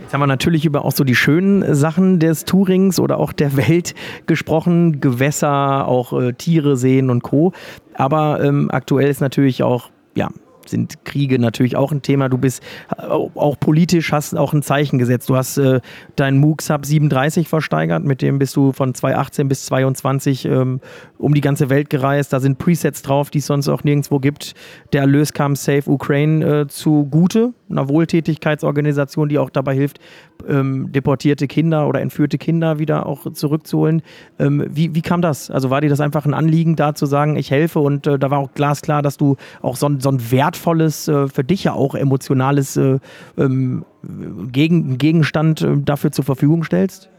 Jetzt 0.03 0.15
haben 0.15 0.21
wir 0.21 0.29
natürlich 0.29 0.65
über 0.65 0.85
auch 0.85 0.93
so 0.93 1.03
die 1.03 1.17
schönen 1.17 1.75
Sachen 1.75 2.21
des 2.21 2.45
Tourings 2.45 3.01
oder 3.01 3.19
auch 3.19 3.33
der 3.33 3.57
Welt 3.57 3.95
gesprochen, 4.27 5.01
Gewässer, 5.01 5.89
auch 5.89 6.13
äh, 6.13 6.33
Tiere 6.33 6.77
sehen 6.77 7.11
und 7.11 7.23
Co. 7.23 7.53
Aber 7.95 8.41
ähm, 8.41 8.71
aktuell 8.71 9.09
ist 9.09 9.21
natürlich 9.21 9.65
auch 9.65 9.91
ja, 10.15 10.31
sind 10.69 11.05
Kriege 11.05 11.39
natürlich 11.39 11.77
auch 11.77 11.93
ein 11.93 12.03
Thema. 12.03 12.29
Du 12.29 12.39
bist 12.39 12.63
äh, 12.97 13.03
auch 13.03 13.59
politisch, 13.59 14.13
hast 14.13 14.37
auch 14.37 14.53
ein 14.53 14.63
Zeichen 14.63 14.99
gesetzt. 14.99 15.29
Du 15.29 15.37
hast 15.37 15.59
äh, 15.59 15.81
deinen 16.17 16.39
MOOC 16.39 16.63
Sub 16.63 16.87
37 16.87 17.49
versteigert, 17.49 18.05
mit 18.05 18.23
dem 18.23 18.39
bist 18.39 18.57
du 18.57 18.73
von 18.73 18.95
2018 18.95 19.49
bis 19.49 19.67
2022 19.67 20.45
ähm, 20.47 20.81
um 21.19 21.35
die 21.35 21.41
ganze 21.41 21.71
Welt 21.71 21.91
gereist. 21.91 22.33
Da 22.33 22.41
sind 22.41 22.59
Presets 22.59 23.03
drauf, 23.03 23.31
die 23.31 23.39
es 23.39 23.47
sonst 23.47 23.69
auch 23.69 23.85
nirgendwo 23.85 24.19
gibt. 24.19 24.55
Der 24.93 25.03
Erlös 25.03 25.33
kam 25.33 25.57
Save 25.57 25.91
Ukraine 25.91 26.45
äh, 26.45 26.67
zugute, 26.67 27.53
einer 27.71 27.89
Wohltätigkeitsorganisation, 27.89 29.29
die 29.29 29.39
auch 29.39 29.51
dabei 29.51 29.75
hilft, 29.75 29.99
ähm, 30.49 30.93
deportierte 30.93 31.47
Kinder 31.47 31.89
oder 31.89 32.01
entführte 32.01 32.39
Kinder 32.39 32.79
wieder 32.79 33.07
auch 33.07 33.33
zurückzuholen. 33.33 34.03
Ähm, 34.39 34.65
wie, 34.69 34.95
wie 34.95 35.03
kam 35.03 35.23
das? 35.23 35.51
Also 35.51 35.71
war 35.71 35.81
dir 35.81 35.91
das 35.91 36.01
einfach 36.01 36.25
ein 36.27 36.35
Anliegen, 36.35 36.77
da 36.77 36.95
zu 36.95 37.07
sagen, 37.07 37.37
ich 37.37 37.51
helfe 37.51 37.81
und 37.81 38.07
äh, 38.07 38.19
da 38.19 38.31
war 38.31 38.39
auch 38.39 38.53
glasklar, 38.55 39.03
dass 39.03 39.17
du 39.17 39.37
auch 39.63 39.77
so, 39.77 39.91
so 39.99 40.11
ein 40.11 40.31
wertvolles, 40.57 41.09
äh, 41.09 41.29
für 41.29 41.45
dich 41.45 41.65
ja 41.65 41.73
auch 41.73 41.95
emotionales 41.95 42.77
äh, 42.77 42.99
ähm, 43.37 43.85
Gegen, 44.53 44.99
Gegenstand 44.99 45.63
äh, 45.63 45.77
dafür 45.79 46.13
zur 46.13 46.25
Verfügung 46.25 46.65
stellst? 46.65 47.11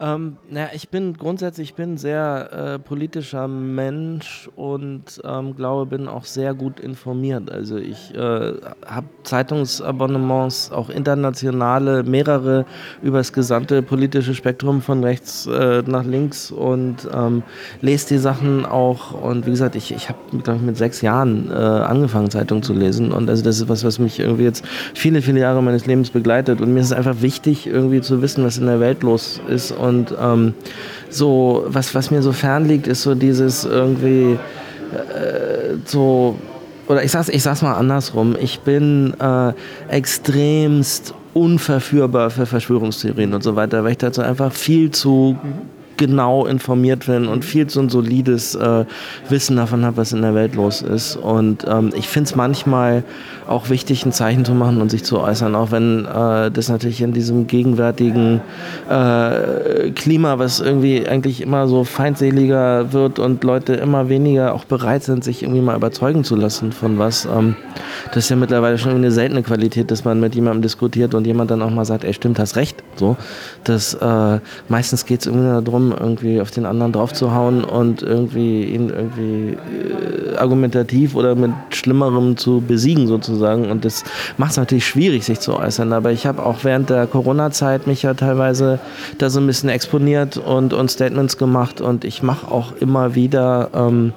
Ähm, 0.00 0.36
naja, 0.48 0.68
ich 0.74 0.88
bin 0.88 1.14
grundsätzlich 1.14 1.70
ich 1.70 1.74
bin 1.74 1.98
sehr 1.98 2.50
äh, 2.52 2.78
politischer 2.80 3.46
Mensch 3.46 4.50
und 4.56 5.22
ähm, 5.24 5.54
glaube, 5.54 5.86
bin 5.86 6.08
auch 6.08 6.24
sehr 6.24 6.52
gut 6.52 6.80
informiert. 6.80 7.48
Also 7.48 7.76
ich 7.76 8.12
äh, 8.12 8.18
habe 8.18 9.06
Zeitungsabonnements, 9.22 10.72
auch 10.72 10.90
internationale, 10.90 12.02
mehrere 12.02 12.66
über 13.02 13.18
das 13.18 13.32
gesamte 13.32 13.82
politische 13.82 14.34
Spektrum 14.34 14.82
von 14.82 15.04
rechts 15.04 15.46
äh, 15.46 15.82
nach 15.86 16.04
links 16.04 16.50
und 16.50 17.08
ähm, 17.14 17.44
lese 17.82 18.08
die 18.08 18.18
Sachen 18.18 18.66
auch. 18.66 19.12
Und 19.12 19.46
wie 19.46 19.50
gesagt, 19.50 19.76
ich, 19.76 19.92
ich 19.92 20.08
habe, 20.08 20.18
glaube 20.42 20.56
ich, 20.56 20.66
mit 20.66 20.76
sechs 20.76 21.02
Jahren 21.02 21.50
äh, 21.50 21.54
angefangen, 21.54 22.30
Zeitungen 22.30 22.64
zu 22.64 22.72
lesen. 22.72 23.12
Und 23.12 23.30
also 23.30 23.44
das 23.44 23.60
ist 23.60 23.68
was, 23.68 23.84
was 23.84 24.00
mich 24.00 24.18
irgendwie 24.18 24.44
jetzt 24.44 24.64
viele, 24.94 25.22
viele 25.22 25.38
Jahre 25.38 25.62
meines 25.62 25.86
Lebens 25.86 26.10
begleitet. 26.10 26.60
Und 26.60 26.74
mir 26.74 26.80
ist 26.80 26.86
es 26.86 26.92
einfach 26.92 27.22
wichtig, 27.22 27.68
irgendwie 27.68 28.00
zu 28.00 28.22
wissen, 28.22 28.44
was 28.44 28.58
in 28.58 28.66
der 28.66 28.80
Welt 28.80 29.04
los 29.04 29.40
ist. 29.46 29.70
Und 29.70 29.89
und 29.90 30.14
ähm, 30.20 30.54
so, 31.10 31.64
was, 31.66 31.94
was 31.94 32.10
mir 32.10 32.22
so 32.22 32.32
fern 32.32 32.66
liegt, 32.66 32.86
ist 32.86 33.02
so 33.02 33.14
dieses 33.14 33.64
irgendwie 33.64 34.38
äh, 34.92 35.76
so, 35.84 36.36
oder 36.88 37.04
ich 37.04 37.10
sag's, 37.10 37.28
ich 37.28 37.42
sag's 37.42 37.62
mal 37.62 37.74
andersrum, 37.74 38.36
ich 38.40 38.60
bin 38.60 39.14
äh, 39.20 39.52
extremst 39.88 41.14
unverführbar 41.34 42.30
für 42.30 42.46
Verschwörungstheorien 42.46 43.34
und 43.34 43.42
so 43.42 43.54
weiter, 43.56 43.84
weil 43.84 43.92
ich 43.92 43.98
dazu 43.98 44.22
einfach 44.22 44.52
viel 44.52 44.90
zu 44.90 45.36
genau 46.00 46.46
informiert 46.46 47.06
bin 47.06 47.28
und 47.28 47.44
viel 47.44 47.66
zu 47.66 47.78
ein 47.78 47.90
solides 47.90 48.54
äh, 48.56 48.84
Wissen 49.28 49.56
davon 49.56 49.84
habe, 49.84 49.98
was 49.98 50.12
in 50.12 50.22
der 50.22 50.34
Welt 50.34 50.56
los 50.56 50.82
ist. 50.82 51.14
Und 51.14 51.64
ähm, 51.68 51.92
ich 51.94 52.08
finde 52.08 52.28
es 52.28 52.34
manchmal 52.34 53.04
auch 53.46 53.68
wichtig, 53.68 54.06
ein 54.06 54.12
Zeichen 54.12 54.44
zu 54.44 54.54
machen 54.54 54.80
und 54.80 54.90
sich 54.90 55.04
zu 55.04 55.20
äußern, 55.20 55.54
auch 55.54 55.70
wenn 55.72 56.06
äh, 56.06 56.50
das 56.50 56.68
natürlich 56.68 57.02
in 57.02 57.12
diesem 57.12 57.46
gegenwärtigen 57.46 58.40
äh, 58.88 59.90
Klima, 59.90 60.38
was 60.38 60.60
irgendwie 60.60 61.06
eigentlich 61.06 61.42
immer 61.42 61.68
so 61.68 61.84
feindseliger 61.84 62.92
wird 62.92 63.18
und 63.18 63.44
Leute 63.44 63.74
immer 63.74 64.08
weniger 64.08 64.54
auch 64.54 64.64
bereit 64.64 65.02
sind, 65.02 65.22
sich 65.22 65.42
irgendwie 65.42 65.60
mal 65.60 65.76
überzeugen 65.76 66.24
zu 66.24 66.34
lassen 66.34 66.72
von 66.72 66.98
was. 66.98 67.26
Ähm, 67.26 67.56
das 68.06 68.24
ist 68.24 68.30
ja 68.30 68.36
mittlerweile 68.36 68.78
schon 68.78 68.92
eine 68.92 69.10
seltene 69.10 69.42
Qualität, 69.42 69.90
dass 69.90 70.04
man 70.04 70.18
mit 70.18 70.34
jemandem 70.34 70.62
diskutiert 70.62 71.14
und 71.14 71.26
jemand 71.26 71.50
dann 71.50 71.60
auch 71.60 71.70
mal 71.70 71.84
sagt, 71.84 72.04
ey, 72.04 72.14
stimmt, 72.14 72.38
hast 72.38 72.56
recht. 72.56 72.82
So, 72.96 73.16
das, 73.64 73.94
äh, 73.94 74.38
meistens 74.68 75.04
geht 75.04 75.20
es 75.20 75.26
irgendwie 75.26 75.64
darum, 75.64 75.89
irgendwie 75.92 76.40
auf 76.40 76.50
den 76.50 76.66
anderen 76.66 76.92
draufzuhauen 76.92 77.64
und 77.64 78.02
irgendwie 78.02 78.64
ihn 78.64 78.88
irgendwie 78.88 79.56
äh, 79.56 80.36
argumentativ 80.36 81.14
oder 81.14 81.34
mit 81.34 81.52
Schlimmerem 81.70 82.36
zu 82.36 82.62
besiegen 82.66 83.06
sozusagen. 83.06 83.70
Und 83.70 83.84
das 83.84 84.04
macht 84.36 84.52
es 84.52 84.56
natürlich 84.56 84.86
schwierig, 84.86 85.24
sich 85.24 85.40
zu 85.40 85.56
äußern. 85.56 85.92
Aber 85.92 86.12
ich 86.12 86.26
habe 86.26 86.44
auch 86.44 86.64
während 86.64 86.90
der 86.90 87.06
Corona-Zeit 87.06 87.86
mich 87.86 88.02
ja 88.02 88.14
teilweise 88.14 88.78
da 89.18 89.30
so 89.30 89.40
ein 89.40 89.46
bisschen 89.46 89.68
exponiert 89.68 90.36
und, 90.36 90.72
und 90.72 90.90
Statements 90.90 91.36
gemacht. 91.36 91.80
Und 91.80 92.04
ich 92.04 92.22
mache 92.22 92.50
auch 92.50 92.72
immer 92.80 93.14
wieder 93.14 93.70
ähm, 93.74 94.12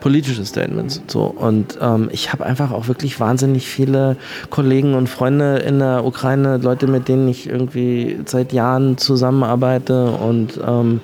politische 0.00 0.44
Statements. 0.44 1.02
So. 1.06 1.24
Und 1.24 1.78
ähm, 1.80 2.08
ich 2.12 2.32
habe 2.32 2.44
einfach 2.44 2.70
auch 2.72 2.88
wirklich 2.88 3.20
wahnsinnig 3.20 3.68
viele 3.68 4.16
Kollegen 4.50 4.94
und 4.94 5.08
Freunde 5.08 5.58
in 5.58 5.78
der 5.78 6.04
Ukraine, 6.04 6.58
Leute, 6.58 6.86
mit 6.86 7.08
denen 7.08 7.28
ich 7.28 7.48
irgendwie 7.48 8.18
seit 8.24 8.52
Jahren 8.52 8.98
zusammenarbeite 8.98 10.06
und 10.06 10.58
ähm, 10.66 11.00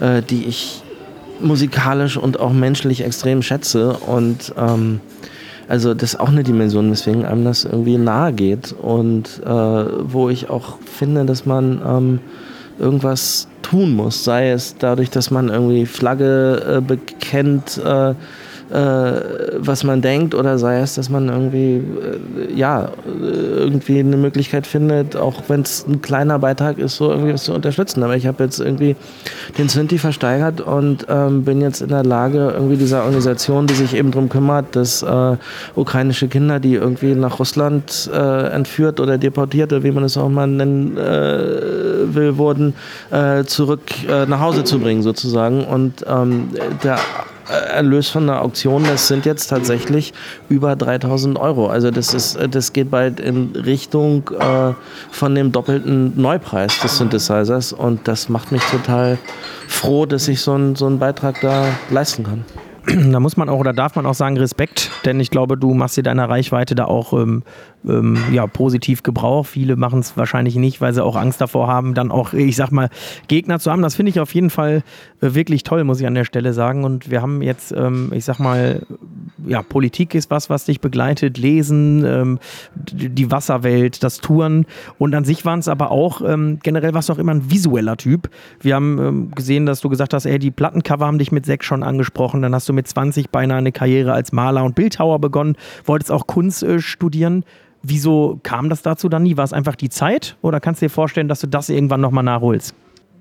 äh, 0.00 0.22
die 0.22 0.46
ich 0.46 0.82
musikalisch 1.40 2.16
und 2.16 2.38
auch 2.40 2.52
menschlich 2.52 3.04
extrem 3.04 3.42
schätze. 3.42 3.94
Und 3.94 4.52
ähm, 4.58 5.00
also 5.68 5.94
das 5.94 6.14
ist 6.14 6.20
auch 6.20 6.28
eine 6.28 6.42
Dimension, 6.42 6.90
weswegen 6.90 7.24
einem 7.24 7.44
das 7.44 7.64
irgendwie 7.64 7.96
nahe 7.96 8.32
geht 8.32 8.72
und 8.72 9.40
äh, 9.44 9.48
wo 9.48 10.28
ich 10.28 10.50
auch 10.50 10.78
finde, 10.84 11.24
dass 11.24 11.46
man 11.46 11.80
ähm, 11.86 12.20
irgendwas 12.78 13.46
tun 13.62 13.94
muss, 13.94 14.24
sei 14.24 14.50
es 14.50 14.76
dadurch, 14.78 15.10
dass 15.10 15.30
man 15.30 15.48
irgendwie 15.48 15.86
Flagge 15.86 16.78
äh, 16.78 16.80
bekennt, 16.80 17.78
äh, 17.78 18.14
was 18.72 19.84
man 19.84 20.00
denkt 20.00 20.34
oder 20.34 20.58
sei 20.58 20.80
es, 20.80 20.94
dass 20.94 21.10
man 21.10 21.28
irgendwie, 21.28 21.76
äh, 21.76 22.54
ja, 22.54 22.90
irgendwie 23.06 23.98
eine 23.98 24.16
Möglichkeit 24.16 24.66
findet, 24.66 25.16
auch 25.16 25.42
wenn 25.48 25.62
es 25.62 25.86
ein 25.86 26.02
kleiner 26.02 26.38
Beitrag 26.38 26.78
ist, 26.78 26.96
so 26.96 27.10
irgendwie 27.10 27.32
was 27.32 27.44
zu 27.44 27.52
unterstützen. 27.52 28.02
Aber 28.02 28.16
ich 28.16 28.26
habe 28.26 28.44
jetzt 28.44 28.60
irgendwie 28.60 28.96
den 29.58 29.68
Synthi 29.68 29.98
versteigert 29.98 30.60
und 30.60 31.06
ähm, 31.08 31.44
bin 31.44 31.60
jetzt 31.60 31.80
in 31.80 31.88
der 31.88 32.04
Lage, 32.04 32.52
irgendwie 32.54 32.76
dieser 32.76 33.04
Organisation, 33.04 33.66
die 33.66 33.74
sich 33.74 33.94
eben 33.94 34.10
darum 34.10 34.28
kümmert, 34.28 34.76
dass 34.76 35.02
äh, 35.02 35.36
ukrainische 35.74 36.28
Kinder, 36.28 36.60
die 36.60 36.74
irgendwie 36.74 37.14
nach 37.14 37.38
Russland 37.38 38.10
äh, 38.12 38.48
entführt 38.48 39.00
oder 39.00 39.18
deportiert 39.18 39.72
oder 39.72 39.82
wie 39.82 39.90
man 39.90 40.04
es 40.04 40.16
auch 40.16 40.28
mal 40.28 40.46
nennen 40.46 40.96
äh, 40.96 42.14
will, 42.14 42.38
wurden, 42.38 42.74
äh, 43.10 43.44
zurück 43.44 43.80
nach 44.28 44.40
Hause 44.40 44.64
zu 44.64 44.78
bringen 44.78 45.02
sozusagen. 45.02 45.64
Und 45.64 46.04
ähm, 46.08 46.48
der 46.82 46.98
Erlös 47.50 48.08
von 48.08 48.26
der 48.26 48.42
Auktion, 48.42 48.84
das 48.84 49.08
sind 49.08 49.26
jetzt 49.26 49.48
tatsächlich 49.48 50.12
über 50.48 50.76
3000 50.76 51.38
Euro. 51.38 51.68
Also 51.68 51.90
das, 51.90 52.14
ist, 52.14 52.38
das 52.50 52.72
geht 52.72 52.90
bald 52.90 53.20
in 53.20 53.50
Richtung 53.54 54.30
äh, 54.38 54.72
von 55.10 55.34
dem 55.34 55.52
doppelten 55.52 56.20
Neupreis 56.20 56.78
des 56.80 56.98
Synthesizers. 56.98 57.72
Und 57.72 58.06
das 58.08 58.28
macht 58.28 58.52
mich 58.52 58.62
total 58.64 59.18
froh, 59.68 60.06
dass 60.06 60.28
ich 60.28 60.40
so 60.40 60.52
einen, 60.52 60.76
so 60.76 60.86
einen 60.86 60.98
Beitrag 60.98 61.40
da 61.40 61.66
leisten 61.90 62.24
kann. 62.24 62.44
Da 63.12 63.20
muss 63.20 63.36
man 63.36 63.48
auch 63.48 63.58
oder 63.58 63.72
darf 63.72 63.94
man 63.94 64.06
auch 64.06 64.14
sagen 64.14 64.38
Respekt, 64.38 64.90
denn 65.04 65.20
ich 65.20 65.30
glaube, 65.30 65.56
du 65.56 65.74
machst 65.74 65.96
dir 65.96 66.02
deiner 66.02 66.28
Reichweite 66.28 66.74
da 66.74 66.86
auch 66.86 67.12
ähm, 67.12 67.42
ähm, 67.88 68.18
ja, 68.32 68.46
positiv 68.46 69.02
Gebrauch. 69.02 69.46
Viele 69.46 69.76
machen 69.76 70.00
es 70.00 70.16
wahrscheinlich 70.16 70.56
nicht, 70.56 70.80
weil 70.80 70.92
sie 70.92 71.04
auch 71.04 71.16
Angst 71.16 71.40
davor 71.40 71.68
haben, 71.68 71.94
dann 71.94 72.10
auch, 72.10 72.32
ich 72.32 72.56
sag 72.56 72.70
mal, 72.72 72.90
Gegner 73.28 73.58
zu 73.58 73.70
haben. 73.70 73.82
Das 73.82 73.94
finde 73.94 74.10
ich 74.10 74.20
auf 74.20 74.34
jeden 74.34 74.50
Fall 74.50 74.82
äh, 75.20 75.34
wirklich 75.34 75.64
toll, 75.64 75.84
muss 75.84 76.00
ich 76.00 76.06
an 76.06 76.14
der 76.14 76.24
Stelle 76.24 76.52
sagen. 76.52 76.84
Und 76.84 77.10
wir 77.10 77.22
haben 77.22 77.42
jetzt, 77.42 77.72
ähm, 77.72 78.12
ich 78.14 78.24
sag 78.24 78.38
mal, 78.38 78.82
ja, 79.46 79.62
Politik 79.62 80.14
ist 80.14 80.30
was, 80.30 80.50
was 80.50 80.64
dich 80.64 80.80
begleitet, 80.80 81.38
Lesen, 81.38 82.04
ähm, 82.04 82.38
die 82.74 83.30
Wasserwelt, 83.30 84.02
das 84.02 84.18
Touren. 84.18 84.66
Und 84.98 85.14
an 85.14 85.24
sich 85.24 85.44
waren 85.44 85.60
es 85.60 85.68
aber 85.68 85.90
auch, 85.90 86.20
ähm, 86.22 86.58
generell 86.62 86.94
warst 86.94 87.08
du 87.08 87.14
auch 87.14 87.18
immer 87.18 87.32
ein 87.32 87.50
visueller 87.50 87.96
Typ. 87.96 88.30
Wir 88.60 88.74
haben 88.74 88.98
ähm, 88.98 89.30
gesehen, 89.30 89.66
dass 89.66 89.80
du 89.80 89.88
gesagt 89.88 90.14
hast, 90.14 90.26
ey, 90.26 90.38
die 90.38 90.50
Plattencover 90.50 91.06
haben 91.06 91.18
dich 91.18 91.32
mit 91.32 91.46
sechs 91.46 91.66
schon 91.66 91.82
angesprochen. 91.82 92.42
Dann 92.42 92.54
hast 92.54 92.68
du 92.68 92.72
mit 92.72 92.86
20 92.86 93.30
beinahe 93.30 93.58
eine 93.58 93.72
Karriere 93.72 94.12
als 94.12 94.32
Maler 94.32 94.64
und 94.64 94.74
Bildhauer 94.74 95.18
begonnen, 95.20 95.56
wolltest 95.84 96.12
auch 96.12 96.26
Kunst 96.26 96.62
äh, 96.62 96.80
studieren. 96.80 97.44
Wieso 97.82 98.38
kam 98.42 98.68
das 98.68 98.82
dazu 98.82 99.08
dann 99.08 99.22
nie? 99.22 99.36
War 99.36 99.44
es 99.44 99.52
einfach 99.52 99.74
die 99.74 99.88
Zeit 99.88 100.36
oder 100.42 100.60
kannst 100.60 100.82
du 100.82 100.86
dir 100.86 100.90
vorstellen, 100.90 101.28
dass 101.28 101.40
du 101.40 101.46
das 101.46 101.68
irgendwann 101.68 102.00
nochmal 102.00 102.24
nachholst? 102.24 102.74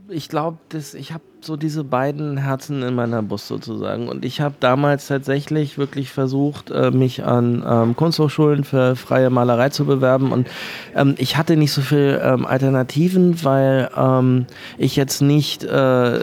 Ich 0.10 0.28
glaube, 0.28 0.58
ich 0.94 1.14
habe 1.14 1.24
so 1.42 1.56
diese 1.56 1.84
beiden 1.84 2.38
Herzen 2.38 2.84
in 2.84 2.96
meiner 2.96 3.22
Brust 3.22 3.48
sozusagen. 3.48 4.10
Und 4.10 4.26
ich 4.26 4.42
habe 4.42 4.56
damals 4.60 5.08
tatsächlich 5.08 5.78
wirklich 5.78 6.12
versucht, 6.12 6.70
äh, 6.70 6.92
mich 6.92 7.24
an 7.24 7.64
ähm, 7.68 7.96
Kunsthochschulen 7.96 8.64
für 8.64 8.96
freie 8.96 9.30
Malerei 9.30 9.70
zu 9.70 9.86
bewerben. 9.86 10.32
Und 10.32 10.48
ähm, 10.96 11.16
ich 11.18 11.38
hatte 11.38 11.56
nicht 11.56 11.72
so 11.72 11.82
viele 11.82 12.20
ähm, 12.22 12.46
Alternativen, 12.46 13.44
weil 13.44 13.90
ähm, 13.96 14.48
ich 14.78 14.96
jetzt 14.96 15.22
nicht, 15.22 15.64
äh, 15.64 16.20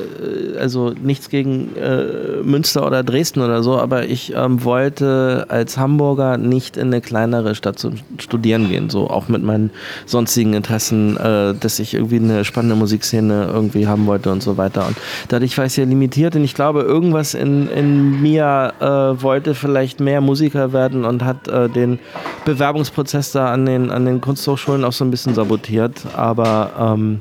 also 0.61 0.91
nichts 0.91 1.31
gegen 1.31 1.75
äh, 1.77 2.43
Münster 2.43 2.87
oder 2.87 3.03
Dresden 3.03 3.41
oder 3.41 3.63
so, 3.63 3.79
aber 3.79 4.05
ich 4.05 4.35
ähm, 4.35 4.65
wollte 4.65 5.47
als 5.49 5.79
Hamburger 5.79 6.37
nicht 6.37 6.77
in 6.77 6.89
eine 6.89 7.01
kleinere 7.01 7.55
Stadt 7.55 7.79
zu 7.79 7.93
studieren 8.19 8.69
gehen. 8.69 8.91
So 8.91 9.09
auch 9.09 9.29
mit 9.29 9.43
meinen 9.43 9.71
sonstigen 10.05 10.53
Interessen, 10.53 11.17
äh, 11.17 11.55
dass 11.55 11.79
ich 11.79 11.95
irgendwie 11.95 12.17
eine 12.17 12.45
spannende 12.45 12.77
Musikszene 12.77 13.49
irgendwie 13.51 13.87
haben 13.87 14.07
wollte 14.07 14.31
und 14.31 14.43
so 14.43 14.59
weiter. 14.59 14.87
Und 14.87 14.97
Dadurch 15.29 15.57
war 15.59 15.67
ich 15.67 15.73
sehr 15.73 15.87
limitiert. 15.87 16.37
Und 16.37 16.45
ich 16.45 16.55
glaube, 16.55 16.83
irgendwas 16.83 17.35
in, 17.35 17.69
in 17.69 18.23
mir 18.23 18.75
äh, 18.81 19.23
wollte 19.23 19.55
vielleicht 19.55 20.01
mehr 20.01 20.21
Musiker 20.21 20.73
werden 20.73 21.05
und 21.05 21.25
hat 21.25 21.49
äh, 21.49 21.69
den 21.69 21.99
Bewerbungsprozess 22.45 23.33
da 23.33 23.53
an 23.53 23.67
den, 23.67 23.91
an 23.91 24.05
den 24.05 24.21
Kunsthochschulen 24.21 24.85
auch 24.85 24.93
so 24.93 25.05
ein 25.05 25.11
bisschen 25.11 25.35
sabotiert. 25.35 26.03
Aber 26.17 26.71
ähm, 26.79 27.21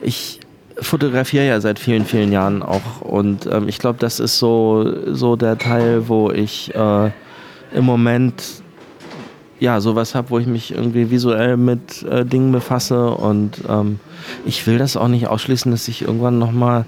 ich 0.00 0.40
fotografiere 0.80 1.46
ja 1.46 1.60
seit 1.60 1.78
vielen, 1.78 2.04
vielen 2.04 2.32
Jahren 2.32 2.62
auch. 2.62 3.00
Und 3.00 3.46
ähm, 3.46 3.68
ich 3.68 3.78
glaube, 3.78 3.98
das 3.98 4.20
ist 4.20 4.38
so, 4.38 4.92
so 5.12 5.36
der 5.36 5.58
Teil, 5.58 6.08
wo 6.08 6.30
ich 6.30 6.74
äh, 6.74 7.10
im 7.74 7.84
Moment 7.84 8.62
ja, 9.60 9.80
sowas 9.80 10.16
habe, 10.16 10.30
wo 10.30 10.38
ich 10.40 10.46
mich 10.48 10.72
irgendwie 10.72 11.10
visuell 11.10 11.56
mit 11.56 12.02
äh, 12.02 12.24
Dingen 12.24 12.50
befasse. 12.50 13.10
Und 13.10 13.62
ähm, 13.68 14.00
ich 14.44 14.66
will 14.66 14.78
das 14.78 14.96
auch 14.96 15.08
nicht 15.08 15.26
ausschließen, 15.26 15.70
dass 15.72 15.88
ich 15.88 16.02
irgendwann 16.02 16.38
nochmal 16.38 16.84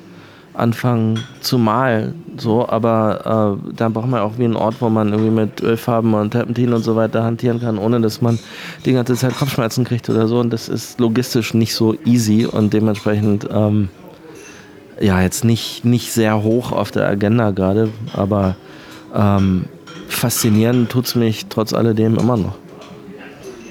anfange 0.54 1.16
zu 1.40 1.58
malen, 1.58 2.14
so, 2.36 2.68
aber 2.68 3.58
äh, 3.66 3.72
dann 3.74 3.92
braucht 3.92 4.08
man 4.08 4.20
auch 4.20 4.38
wie 4.38 4.44
einen 4.44 4.56
Ort, 4.56 4.76
wo 4.80 4.88
man 4.88 5.12
irgendwie 5.12 5.32
mit 5.32 5.60
Ölfarben 5.60 6.14
und 6.14 6.30
Terpentin 6.30 6.72
und 6.72 6.82
so 6.82 6.94
weiter 6.94 7.24
hantieren 7.24 7.60
kann, 7.60 7.76
ohne 7.76 8.00
dass 8.00 8.22
man 8.22 8.38
die 8.84 8.92
ganze 8.92 9.14
Zeit 9.16 9.36
Kopfschmerzen 9.36 9.84
kriegt 9.84 10.08
oder 10.08 10.28
so 10.28 10.38
und 10.38 10.52
das 10.52 10.68
ist 10.68 11.00
logistisch 11.00 11.54
nicht 11.54 11.74
so 11.74 11.96
easy 12.04 12.46
und 12.46 12.72
dementsprechend 12.72 13.48
ähm, 13.50 13.88
ja, 15.00 15.20
jetzt 15.20 15.44
nicht, 15.44 15.84
nicht 15.84 16.12
sehr 16.12 16.42
hoch 16.42 16.70
auf 16.70 16.92
der 16.92 17.08
Agenda 17.08 17.50
gerade, 17.50 17.90
aber 18.12 18.54
ähm, 19.14 19.64
faszinieren 20.08 20.88
tut 20.88 21.06
es 21.06 21.14
mich 21.14 21.46
trotz 21.46 21.72
alledem 21.72 22.16
immer 22.16 22.36
noch. 22.36 22.54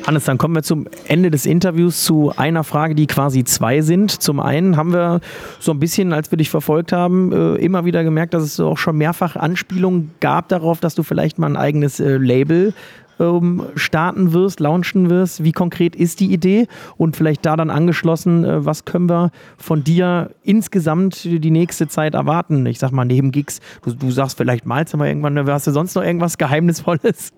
Hannes, 0.06 0.26
dann 0.26 0.38
kommen 0.38 0.54
wir 0.54 0.64
zum 0.64 0.88
Ende 1.08 1.32
des 1.32 1.46
Interviews 1.46 2.04
zu 2.04 2.34
einer 2.36 2.66
Frage, 2.66 2.94
die 2.94 3.08
quasi 3.08 3.46
zwei 3.46 3.80
sind. 3.82 4.12
Zum 4.12 4.42
einen 4.42 4.76
haben 4.76 4.92
wir 4.92 5.22
so 5.60 5.72
ein 5.72 5.80
bisschen, 5.80 6.12
als 6.12 6.30
wir 6.30 6.38
dich 6.38 6.50
verfolgt 6.50 6.92
haben, 6.92 7.32
äh, 7.32 7.56
immer 7.56 7.86
wieder 7.86 8.04
gemerkt, 8.04 8.34
dass 8.34 8.44
es 8.44 8.60
auch 8.60 8.78
schon 8.78 8.98
mehrfach 8.98 9.38
Anspielungen 9.38 10.12
gab 10.20 10.50
darauf, 10.50 10.82
dass 10.82 10.96
du 10.96 11.04
vielleicht 11.04 11.40
mal 11.40 11.48
ein 11.48 11.56
eigenes 11.56 12.02
äh, 12.02 12.18
Label 12.18 12.74
ähm, 13.18 13.64
starten 13.76 14.34
wirst, 14.34 14.60
launchen 14.60 15.10
wirst. 15.10 15.46
Wie 15.46 15.54
konkret 15.54 15.96
ist 15.96 16.20
die 16.20 16.34
Idee? 16.34 16.68
Und 16.98 17.16
vielleicht 17.16 17.46
da 17.46 17.56
dann 17.56 17.70
angeschlossen, 17.70 18.44
äh, 18.44 18.66
was 18.66 18.84
können 18.84 19.08
wir 19.08 19.32
von 19.58 19.86
dir 19.86 20.32
insgesamt 20.44 21.24
die 21.24 21.52
nächste 21.52 21.88
Zeit 21.88 22.14
erwarten? 22.14 22.66
Ich 22.66 22.80
sag 22.80 22.92
mal, 22.92 23.06
neben 23.06 23.32
Gigs, 23.32 23.62
du, 23.84 23.94
du 23.94 24.12
sagst 24.12 24.38
vielleicht 24.38 24.66
malst 24.66 24.94
du 24.94 24.98
mal 24.98 25.08
irgendwann, 25.08 25.48
hast 25.48 25.68
du 25.68 25.72
sonst 25.72 25.96
noch 25.96 26.04
irgendwas 26.04 26.38
Geheimnisvolles? 26.38 27.32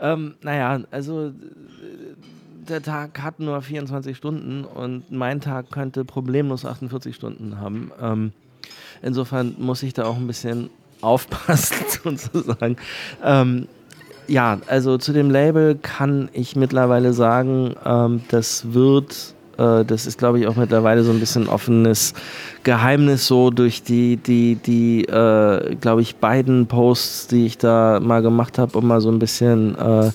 Ähm, 0.00 0.34
naja, 0.42 0.80
also 0.90 1.32
der 2.68 2.82
Tag 2.82 3.22
hat 3.22 3.40
nur 3.40 3.60
24 3.60 4.16
Stunden 4.16 4.64
und 4.64 5.10
mein 5.10 5.40
Tag 5.40 5.70
könnte 5.70 6.04
problemlos 6.04 6.64
48 6.64 7.14
Stunden 7.14 7.60
haben. 7.60 7.92
Ähm, 8.00 8.32
insofern 9.02 9.54
muss 9.58 9.82
ich 9.82 9.94
da 9.94 10.04
auch 10.04 10.16
ein 10.16 10.26
bisschen 10.26 10.70
aufpassen, 11.00 11.76
sozusagen. 12.22 12.76
Ähm, 13.22 13.68
ja, 14.26 14.58
also 14.66 14.96
zu 14.96 15.12
dem 15.12 15.30
Label 15.30 15.76
kann 15.76 16.30
ich 16.32 16.56
mittlerweile 16.56 17.12
sagen, 17.12 17.74
ähm, 17.84 18.22
das 18.28 18.72
wird, 18.72 19.34
äh, 19.58 19.84
das 19.84 20.06
ist 20.06 20.18
glaube 20.18 20.40
ich 20.40 20.46
auch 20.46 20.56
mittlerweile 20.56 21.02
so 21.04 21.12
ein 21.12 21.20
bisschen 21.20 21.48
offenes 21.48 22.14
Geheimnis, 22.64 23.26
so 23.26 23.50
durch 23.50 23.82
die, 23.82 24.16
die, 24.16 24.56
die, 24.56 25.04
äh, 25.04 25.76
glaube 25.76 26.00
ich, 26.02 26.16
beiden 26.16 26.66
Posts, 26.66 27.28
die 27.28 27.46
ich 27.46 27.58
da 27.58 28.00
mal 28.00 28.22
gemacht 28.22 28.58
habe, 28.58 28.76
um 28.78 28.88
mal 28.88 29.00
so 29.00 29.10
ein 29.10 29.18
bisschen 29.18 29.76
äh, 29.78 30.10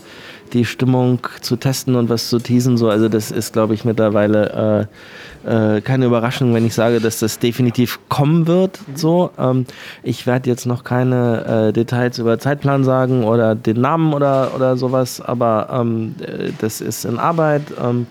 die 0.53 0.65
Stimmung 0.65 1.19
zu 1.41 1.55
testen 1.57 1.95
und 1.95 2.09
was 2.09 2.29
zu 2.29 2.39
teasen. 2.39 2.75
So. 2.77 2.89
Also 2.89 3.07
das 3.07 3.29
ist, 3.29 3.53
glaube 3.53 3.75
ich, 3.75 3.85
mittlerweile 3.85 4.87
äh, 5.45 5.77
äh, 5.77 5.81
keine 5.81 6.05
Überraschung, 6.05 6.53
wenn 6.53 6.65
ich 6.65 6.73
sage, 6.73 6.99
dass 6.99 7.19
das 7.19 7.39
definitiv 7.39 7.99
kommen 8.09 8.47
wird. 8.47 8.79
So. 8.95 9.29
Ähm, 9.37 9.65
ich 10.01 10.25
werde 10.25 10.49
jetzt 10.49 10.65
noch 10.65 10.83
keine 10.83 11.69
äh, 11.69 11.73
Details 11.73 12.17
über 12.17 12.39
Zeitplan 12.39 12.83
sagen 12.83 13.23
oder 13.23 13.53
den 13.53 13.79
Namen 13.79 14.13
oder, 14.13 14.55
oder 14.55 14.75
sowas, 14.75 15.21
aber 15.21 15.69
ähm, 15.71 16.15
äh, 16.19 16.51
das 16.59 16.81
ist 16.81 17.05
in 17.05 17.19
Arbeit. 17.19 17.61
Ähm, 17.81 18.07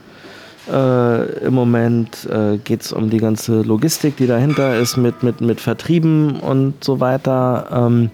äh, 0.71 1.47
Im 1.47 1.55
Moment 1.55 2.29
äh, 2.31 2.59
geht 2.59 2.83
es 2.83 2.93
um 2.93 3.11
die 3.11 3.19
ganze 3.19 3.63
Logistik, 3.63 4.17
die 4.17 4.27
dahinter 4.27 4.79
ist, 4.79 4.97
mit, 4.97 5.23
mit, 5.23 5.41
mit 5.41 5.61
Vertrieben 5.61 6.41
und 6.41 6.83
so 6.85 7.01
weiter. 7.01 7.69
Ähm, 7.73 8.11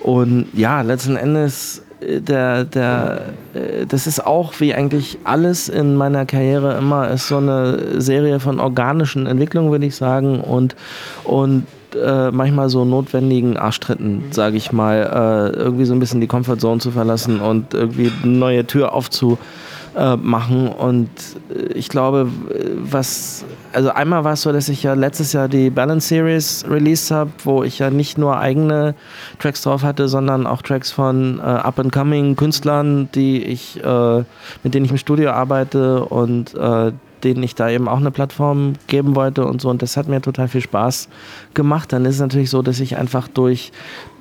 und 0.00 0.46
ja, 0.54 0.82
letzten 0.82 1.16
Endes 1.16 1.82
der, 2.00 2.64
der, 2.64 3.22
äh, 3.54 3.86
das 3.86 4.06
ist 4.06 4.24
auch 4.24 4.54
wie 4.60 4.74
eigentlich 4.74 5.18
alles 5.24 5.68
in 5.68 5.96
meiner 5.96 6.26
Karriere 6.26 6.76
immer, 6.76 7.08
ist 7.10 7.28
so 7.28 7.38
eine 7.38 8.00
Serie 8.00 8.40
von 8.40 8.60
organischen 8.60 9.26
Entwicklungen, 9.26 9.70
würde 9.70 9.86
ich 9.86 9.96
sagen, 9.96 10.40
und, 10.40 10.76
und 11.24 11.66
äh, 11.94 12.30
manchmal 12.30 12.68
so 12.68 12.84
notwendigen 12.84 13.56
Arschtritten, 13.56 14.24
sage 14.30 14.56
ich 14.56 14.72
mal, 14.72 15.52
äh, 15.54 15.58
irgendwie 15.58 15.86
so 15.86 15.94
ein 15.94 16.00
bisschen 16.00 16.20
die 16.20 16.26
Comfortzone 16.26 16.80
zu 16.80 16.90
verlassen 16.90 17.40
und 17.40 17.72
irgendwie 17.72 18.12
eine 18.22 18.32
neue 18.32 18.66
Tür 18.66 18.92
aufzu 18.92 19.38
äh, 19.96 20.16
machen. 20.16 20.68
Und 20.68 21.08
äh, 21.50 21.72
ich 21.72 21.88
glaube, 21.88 22.28
was, 22.76 23.44
also 23.72 23.90
einmal 23.90 24.24
war 24.24 24.34
es 24.34 24.42
so, 24.42 24.52
dass 24.52 24.68
ich 24.68 24.82
ja 24.82 24.94
letztes 24.94 25.32
Jahr 25.32 25.48
die 25.48 25.70
Balance 25.70 26.08
Series 26.08 26.64
released 26.68 27.10
habe, 27.10 27.30
wo 27.44 27.62
ich 27.62 27.78
ja 27.78 27.90
nicht 27.90 28.18
nur 28.18 28.38
eigene 28.38 28.94
Tracks 29.38 29.62
drauf 29.62 29.82
hatte, 29.82 30.08
sondern 30.08 30.46
auch 30.46 30.62
Tracks 30.62 30.90
von 30.92 31.38
äh, 31.38 31.42
up-and-coming 31.42 32.36
Künstlern, 32.36 33.08
die 33.14 33.42
ich, 33.42 33.82
äh, 33.82 34.18
mit 34.62 34.74
denen 34.74 34.84
ich 34.84 34.90
im 34.90 34.98
Studio 34.98 35.30
arbeite 35.30 36.04
und 36.04 36.54
äh, 36.54 36.92
denen 37.24 37.42
ich 37.42 37.54
da 37.54 37.70
eben 37.70 37.88
auch 37.88 37.96
eine 37.96 38.10
Plattform 38.10 38.74
geben 38.86 39.16
wollte 39.16 39.46
und 39.46 39.60
so. 39.60 39.70
Und 39.70 39.82
das 39.82 39.96
hat 39.96 40.08
mir 40.08 40.20
total 40.20 40.48
viel 40.48 40.60
Spaß 40.60 41.08
gemacht. 41.54 41.92
Dann 41.92 42.04
ist 42.04 42.16
es 42.16 42.20
natürlich 42.20 42.50
so, 42.50 42.62
dass 42.62 42.80
ich 42.80 42.96
einfach 42.96 43.28
durch 43.28 43.72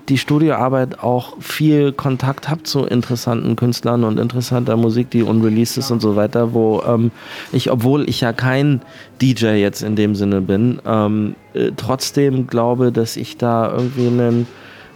die 0.10 0.18
Studioarbeit 0.18 1.00
auch 1.00 1.34
viel 1.40 1.92
Kontakt 1.92 2.50
habe 2.50 2.64
zu 2.64 2.86
interessanten 2.86 3.56
Künstlern 3.56 4.04
und 4.04 4.20
interessanter 4.20 4.78
Musik, 4.78 5.10
die 5.10 5.24
unreleased 5.24 5.78
ist 5.78 5.92
und 5.92 6.02
so 6.02 6.16
weiter, 6.16 6.54
wo 6.54 6.84
ähm, 6.88 7.12
ich, 7.52 7.72
obwohl 7.72 8.08
ich 8.08 8.22
ja 8.22 8.34
kein 8.34 8.82
DJ 9.22 9.56
jetzt 9.56 9.82
in 9.82 9.96
dem 9.96 10.16
Sinne 10.16 10.42
bin, 10.42 10.80
ähm, 10.86 11.36
äh, 11.54 11.72
trotzdem 11.76 12.48
glaube, 12.48 12.92
dass 12.92 13.18
ich 13.18 13.38
da 13.38 13.72
irgendwie 13.72 14.08
einen 14.08 14.48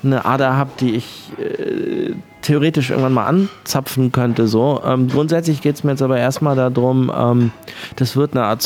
eine 0.03 0.26
Ader 0.26 0.55
habe, 0.55 0.72
die 0.80 0.95
ich 0.95 1.32
äh, 1.38 2.14
theoretisch 2.41 2.89
irgendwann 2.89 3.14
mal 3.14 3.26
anzapfen 3.26 4.12
könnte. 4.12 4.47
So. 4.47 4.82
Ähm, 4.86 5.10
grundsätzlich 5.10 5.62
geht 5.62 5.76
es 5.76 5.84
mir 5.84 5.91
jetzt 5.91 6.01
aber 6.01 6.18
erstmal 6.18 6.55
darum, 6.55 7.12
ähm, 7.16 7.51
das 7.97 8.16
wird 8.16 8.34
eine 8.34 8.45
Art 8.45 8.62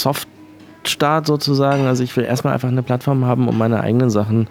Softstart 0.83 1.25
sozusagen. 1.25 1.85
Also 1.87 2.03
ich 2.03 2.15
will 2.15 2.25
erstmal 2.25 2.53
einfach 2.53 2.67
eine 2.67 2.83
Plattform 2.83 3.25
haben, 3.25 3.47
um 3.47 3.57
meine 3.57 3.79
eigenen 3.79 4.09
Sachen 4.09 4.39
mhm 4.39 4.47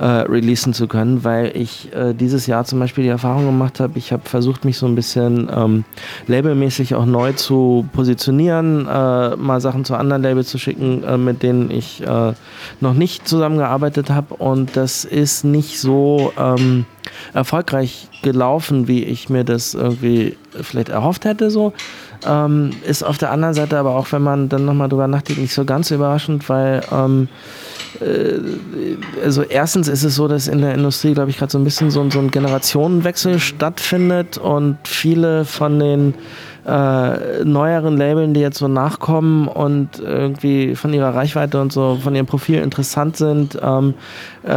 äh, 0.00 0.04
releasen 0.04 0.72
zu 0.72 0.88
können, 0.88 1.24
weil 1.24 1.54
ich 1.54 1.92
äh, 1.94 2.14
dieses 2.14 2.46
Jahr 2.46 2.64
zum 2.64 2.80
Beispiel 2.80 3.04
die 3.04 3.10
Erfahrung 3.10 3.44
gemacht 3.44 3.80
habe, 3.80 3.98
ich 3.98 4.12
habe 4.12 4.22
versucht, 4.26 4.64
mich 4.64 4.78
so 4.78 4.86
ein 4.86 4.94
bisschen 4.94 5.50
ähm, 5.54 5.84
labelmäßig 6.26 6.94
auch 6.94 7.04
neu 7.04 7.32
zu 7.32 7.86
positionieren, 7.92 8.86
äh, 8.86 9.36
mal 9.36 9.60
Sachen 9.60 9.84
zu 9.84 9.94
anderen 9.94 10.22
Labels 10.22 10.48
zu 10.48 10.58
schicken, 10.58 11.04
äh, 11.04 11.18
mit 11.18 11.42
denen 11.42 11.70
ich 11.70 12.02
äh, 12.02 12.32
noch 12.80 12.94
nicht 12.94 13.28
zusammengearbeitet 13.28 14.08
habe 14.08 14.34
und 14.36 14.74
das 14.74 15.04
ist 15.04 15.44
nicht 15.44 15.78
so 15.78 16.32
ähm, 16.38 16.86
erfolgreich 17.34 18.08
gelaufen, 18.22 18.88
wie 18.88 19.04
ich 19.04 19.28
mir 19.28 19.44
das 19.44 19.74
irgendwie 19.74 20.38
vielleicht 20.62 20.88
erhofft 20.88 21.26
hätte 21.26 21.50
so. 21.50 21.74
Ähm, 22.26 22.70
ist 22.86 23.02
auf 23.02 23.18
der 23.18 23.30
anderen 23.30 23.54
Seite 23.54 23.78
aber 23.78 23.96
auch, 23.96 24.12
wenn 24.12 24.22
man 24.22 24.48
dann 24.48 24.64
nochmal 24.64 24.88
drüber 24.88 25.08
nachdenkt, 25.08 25.40
nicht 25.40 25.54
so 25.54 25.64
ganz 25.64 25.90
überraschend, 25.90 26.48
weil 26.48 26.82
ähm, 26.92 27.28
äh, 28.00 28.38
also 29.22 29.42
erstens 29.42 29.88
ist 29.88 30.04
es 30.04 30.14
so, 30.14 30.28
dass 30.28 30.48
in 30.48 30.60
der 30.60 30.74
Industrie, 30.74 31.14
glaube 31.14 31.30
ich, 31.30 31.38
gerade 31.38 31.52
so 31.52 31.58
ein 31.58 31.64
bisschen 31.64 31.90
so, 31.90 32.08
so, 32.10 32.18
ein 32.18 32.30
Generationenwechsel 32.30 33.38
stattfindet 33.38 34.38
und 34.38 34.76
viele 34.84 35.44
von 35.44 35.78
den 35.78 36.14
äh, 36.66 37.44
neueren 37.44 37.96
Labeln, 37.96 38.34
die 38.34 38.40
jetzt 38.40 38.58
so 38.58 38.68
nachkommen 38.68 39.48
und 39.48 39.98
irgendwie 39.98 40.74
von 40.74 40.92
ihrer 40.92 41.14
Reichweite 41.14 41.60
und 41.60 41.72
so 41.72 41.98
von 42.02 42.14
ihrem 42.14 42.26
Profil 42.26 42.60
interessant 42.60 43.16
sind, 43.16 43.58
ähm, 43.62 43.94
äh, 44.42 44.50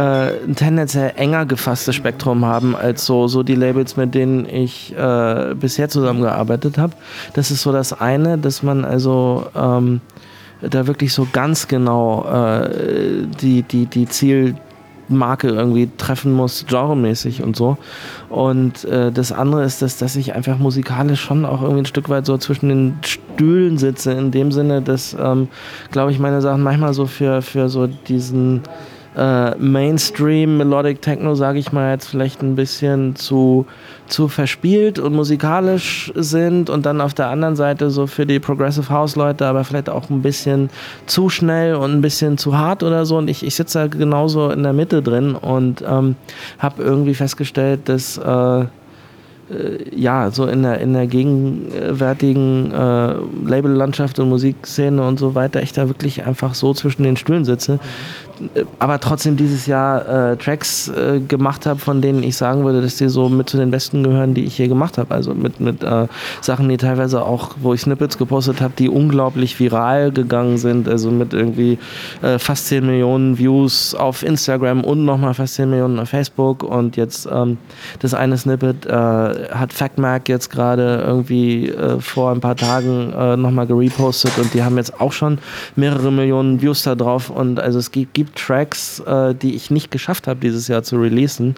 ein 0.44 0.54
tendenziell 0.54 1.12
enger 1.16 1.46
gefasstes 1.46 1.94
Spektrum 1.94 2.44
haben 2.44 2.76
als 2.76 3.06
so, 3.06 3.28
so 3.28 3.42
die 3.42 3.54
Labels, 3.54 3.96
mit 3.96 4.14
denen 4.14 4.46
ich 4.46 4.94
äh, 4.96 5.54
bisher 5.54 5.88
zusammengearbeitet 5.88 6.78
habe. 6.78 6.92
Das 7.32 7.50
ist 7.50 7.62
so 7.62 7.72
das 7.72 7.92
eine, 7.92 8.38
dass 8.38 8.62
man 8.62 8.84
also 8.84 9.46
ähm, 9.54 10.00
da 10.60 10.86
wirklich 10.86 11.12
so 11.12 11.26
ganz 11.32 11.68
genau 11.68 12.24
äh, 12.26 13.26
die, 13.40 13.62
die, 13.62 13.86
die 13.86 14.06
Zielmarke 15.08 15.48
irgendwie 15.48 15.88
treffen 15.96 16.32
muss, 16.32 16.66
genremäßig 16.66 17.42
und 17.42 17.56
so. 17.56 17.76
Und 18.28 18.84
äh, 18.84 19.12
das 19.12 19.32
andere 19.32 19.64
ist, 19.64 19.82
dass, 19.82 19.98
dass 19.98 20.16
ich 20.16 20.34
einfach 20.34 20.58
musikalisch 20.58 21.20
schon 21.20 21.44
auch 21.44 21.62
irgendwie 21.62 21.82
ein 21.82 21.86
Stück 21.86 22.08
weit 22.08 22.26
so 22.26 22.38
zwischen 22.38 22.68
den 22.68 22.98
Stühlen 23.02 23.78
sitze, 23.78 24.12
in 24.12 24.30
dem 24.30 24.52
Sinne, 24.52 24.82
dass, 24.82 25.16
ähm, 25.18 25.48
glaube 25.90 26.12
ich, 26.12 26.18
meine 26.18 26.40
Sachen 26.40 26.62
manchmal 26.62 26.94
so 26.94 27.06
für, 27.06 27.42
für 27.42 27.68
so 27.68 27.86
diesen 27.86 28.62
äh, 29.16 29.54
Mainstream 29.56 30.56
Melodic 30.56 31.00
Techno, 31.02 31.34
sage 31.34 31.58
ich 31.58 31.72
mal 31.72 31.92
jetzt 31.92 32.08
vielleicht 32.08 32.42
ein 32.42 32.56
bisschen 32.56 33.16
zu, 33.16 33.66
zu 34.06 34.28
verspielt 34.28 34.98
und 34.98 35.14
musikalisch 35.14 36.12
sind 36.14 36.70
und 36.70 36.84
dann 36.86 37.00
auf 37.00 37.14
der 37.14 37.28
anderen 37.28 37.56
Seite 37.56 37.90
so 37.90 38.06
für 38.06 38.26
die 38.26 38.40
Progressive 38.40 38.90
House 38.90 39.16
Leute 39.16 39.46
aber 39.46 39.64
vielleicht 39.64 39.88
auch 39.88 40.10
ein 40.10 40.22
bisschen 40.22 40.70
zu 41.06 41.28
schnell 41.28 41.76
und 41.76 41.92
ein 41.92 42.00
bisschen 42.00 42.38
zu 42.38 42.56
hart 42.58 42.82
oder 42.82 43.06
so 43.06 43.16
und 43.18 43.28
ich, 43.28 43.44
ich 43.44 43.54
sitze 43.54 43.78
da 43.78 43.86
genauso 43.86 44.50
in 44.50 44.62
der 44.62 44.72
Mitte 44.72 45.02
drin 45.02 45.34
und 45.34 45.84
ähm, 45.86 46.16
habe 46.58 46.82
irgendwie 46.82 47.14
festgestellt, 47.14 47.88
dass 47.88 48.18
äh, 48.18 48.64
äh, 49.50 49.94
ja, 49.94 50.30
so 50.30 50.46
in 50.46 50.62
der, 50.62 50.80
in 50.80 50.94
der 50.94 51.06
gegenwärtigen 51.06 52.72
äh, 52.72 53.14
Labellandschaft 53.46 54.18
und 54.18 54.30
Musikszene 54.30 55.06
und 55.06 55.18
so 55.18 55.34
weiter, 55.34 55.62
ich 55.62 55.72
da 55.72 55.88
wirklich 55.88 56.24
einfach 56.24 56.54
so 56.54 56.72
zwischen 56.72 57.02
den 57.02 57.16
Stühlen 57.16 57.44
sitze. 57.44 57.78
Aber 58.78 59.00
trotzdem 59.00 59.36
dieses 59.36 59.66
Jahr 59.66 60.32
äh, 60.32 60.36
Tracks 60.36 60.88
äh, 60.88 61.20
gemacht 61.20 61.66
habe, 61.66 61.80
von 61.80 62.00
denen 62.00 62.22
ich 62.22 62.36
sagen 62.36 62.64
würde, 62.64 62.82
dass 62.82 62.96
die 62.96 63.08
so 63.08 63.28
mit 63.28 63.48
zu 63.48 63.56
den 63.56 63.70
besten 63.70 64.02
gehören, 64.02 64.34
die 64.34 64.44
ich 64.44 64.58
je 64.58 64.68
gemacht 64.68 64.98
habe. 64.98 65.14
Also 65.14 65.34
mit, 65.34 65.60
mit 65.60 65.82
äh, 65.82 66.06
Sachen, 66.40 66.68
die 66.68 66.76
teilweise 66.76 67.24
auch, 67.24 67.50
wo 67.60 67.74
ich 67.74 67.82
Snippets 67.82 68.18
gepostet 68.18 68.60
habe, 68.60 68.74
die 68.78 68.88
unglaublich 68.88 69.58
viral 69.58 70.12
gegangen 70.12 70.58
sind. 70.58 70.88
Also 70.88 71.10
mit 71.10 71.32
irgendwie 71.32 71.78
äh, 72.22 72.38
fast 72.38 72.66
10 72.68 72.86
Millionen 72.86 73.38
Views 73.38 73.94
auf 73.94 74.22
Instagram 74.22 74.84
und 74.84 75.04
nochmal 75.04 75.34
fast 75.34 75.54
10 75.54 75.70
Millionen 75.70 75.98
auf 75.98 76.08
Facebook. 76.08 76.62
Und 76.62 76.96
jetzt 76.96 77.28
ähm, 77.30 77.58
das 78.00 78.14
eine 78.14 78.36
Snippet 78.36 78.86
hat 78.86 79.72
FactMac 79.72 80.28
jetzt 80.28 80.50
gerade 80.50 81.02
irgendwie 81.06 81.68
äh, 81.68 82.00
vor 82.00 82.30
ein 82.30 82.40
paar 82.40 82.56
Tagen 82.56 83.12
äh, 83.12 83.36
nochmal 83.36 83.66
gerepostet 83.66 84.38
und 84.38 84.54
die 84.54 84.62
haben 84.62 84.76
jetzt 84.76 85.00
auch 85.00 85.12
schon 85.12 85.38
mehrere 85.76 86.10
Millionen 86.10 86.60
Views 86.62 86.82
da 86.82 86.94
drauf 86.94 87.30
und 87.30 87.60
also 87.60 87.78
es 87.78 87.90
gibt 87.90 88.33
Tracks, 88.34 89.00
äh, 89.00 89.34
die 89.34 89.54
ich 89.54 89.70
nicht 89.70 89.90
geschafft 89.90 90.26
habe 90.26 90.40
dieses 90.40 90.68
Jahr 90.68 90.82
zu 90.82 90.96
releasen. 90.96 91.56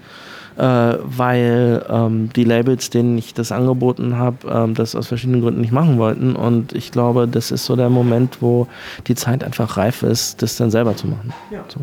Äh, 0.57 0.63
weil 1.05 1.85
ähm, 1.91 2.31
die 2.35 2.45
Labels, 2.45 2.89
denen 2.89 3.19
ich 3.19 3.35
das 3.35 3.53
angeboten 3.53 4.17
habe, 4.17 4.39
ähm, 4.49 4.73
das 4.73 4.95
aus 4.95 5.09
verschiedenen 5.09 5.43
Gründen 5.43 5.61
nicht 5.61 5.73
machen 5.73 5.99
wollten. 5.99 6.35
Und 6.35 6.73
ich 6.73 6.93
glaube, 6.93 7.29
das 7.29 7.51
ist 7.51 7.67
so 7.67 7.77
der 7.77 7.91
Moment, 7.91 8.39
wo 8.41 8.67
die 9.07 9.15
Zeit 9.15 9.45
einfach 9.45 9.77
reif 9.77 10.03
ist, 10.03 10.41
das 10.41 10.57
dann 10.57 10.71
selber 10.71 10.97
zu 10.97 11.09
machen. 11.09 11.35
Ja. 11.51 11.63
So. 11.69 11.81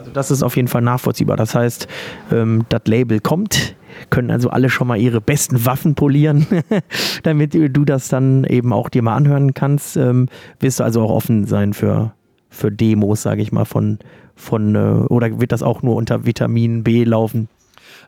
Also 0.00 0.12
das 0.12 0.30
ist 0.30 0.42
auf 0.42 0.56
jeden 0.56 0.68
Fall 0.68 0.82
nachvollziehbar. 0.82 1.36
Das 1.36 1.54
heißt, 1.54 1.86
ähm, 2.32 2.64
das 2.68 2.82
Label 2.86 3.20
kommt, 3.20 3.74
können 4.08 4.30
also 4.30 4.48
alle 4.50 4.70
schon 4.70 4.86
mal 4.86 4.96
ihre 4.96 5.20
besten 5.20 5.66
Waffen 5.66 5.94
polieren, 5.94 6.46
damit 7.22 7.54
du 7.54 7.84
das 7.84 8.08
dann 8.08 8.44
eben 8.44 8.72
auch 8.72 8.88
dir 8.88 9.02
mal 9.02 9.16
anhören 9.16 9.52
kannst. 9.52 9.96
Ähm, 9.96 10.28
wirst 10.58 10.80
du 10.80 10.84
also 10.84 11.02
auch 11.02 11.10
offen 11.10 11.44
sein 11.46 11.74
für, 11.74 12.12
für 12.50 12.70
Demos, 12.70 13.22
sage 13.22 13.40
ich 13.40 13.52
mal, 13.52 13.64
von, 13.64 13.98
von 14.34 14.74
äh, 14.74 14.78
oder 15.08 15.40
wird 15.40 15.52
das 15.52 15.62
auch 15.62 15.82
nur 15.82 15.96
unter 15.96 16.26
Vitamin 16.26 16.84
B 16.84 17.04
laufen? 17.04 17.48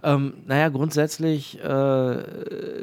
Ähm, 0.05 0.35
naja, 0.49 0.69
grundsätzlich, 0.69 1.63
äh, 1.63 2.17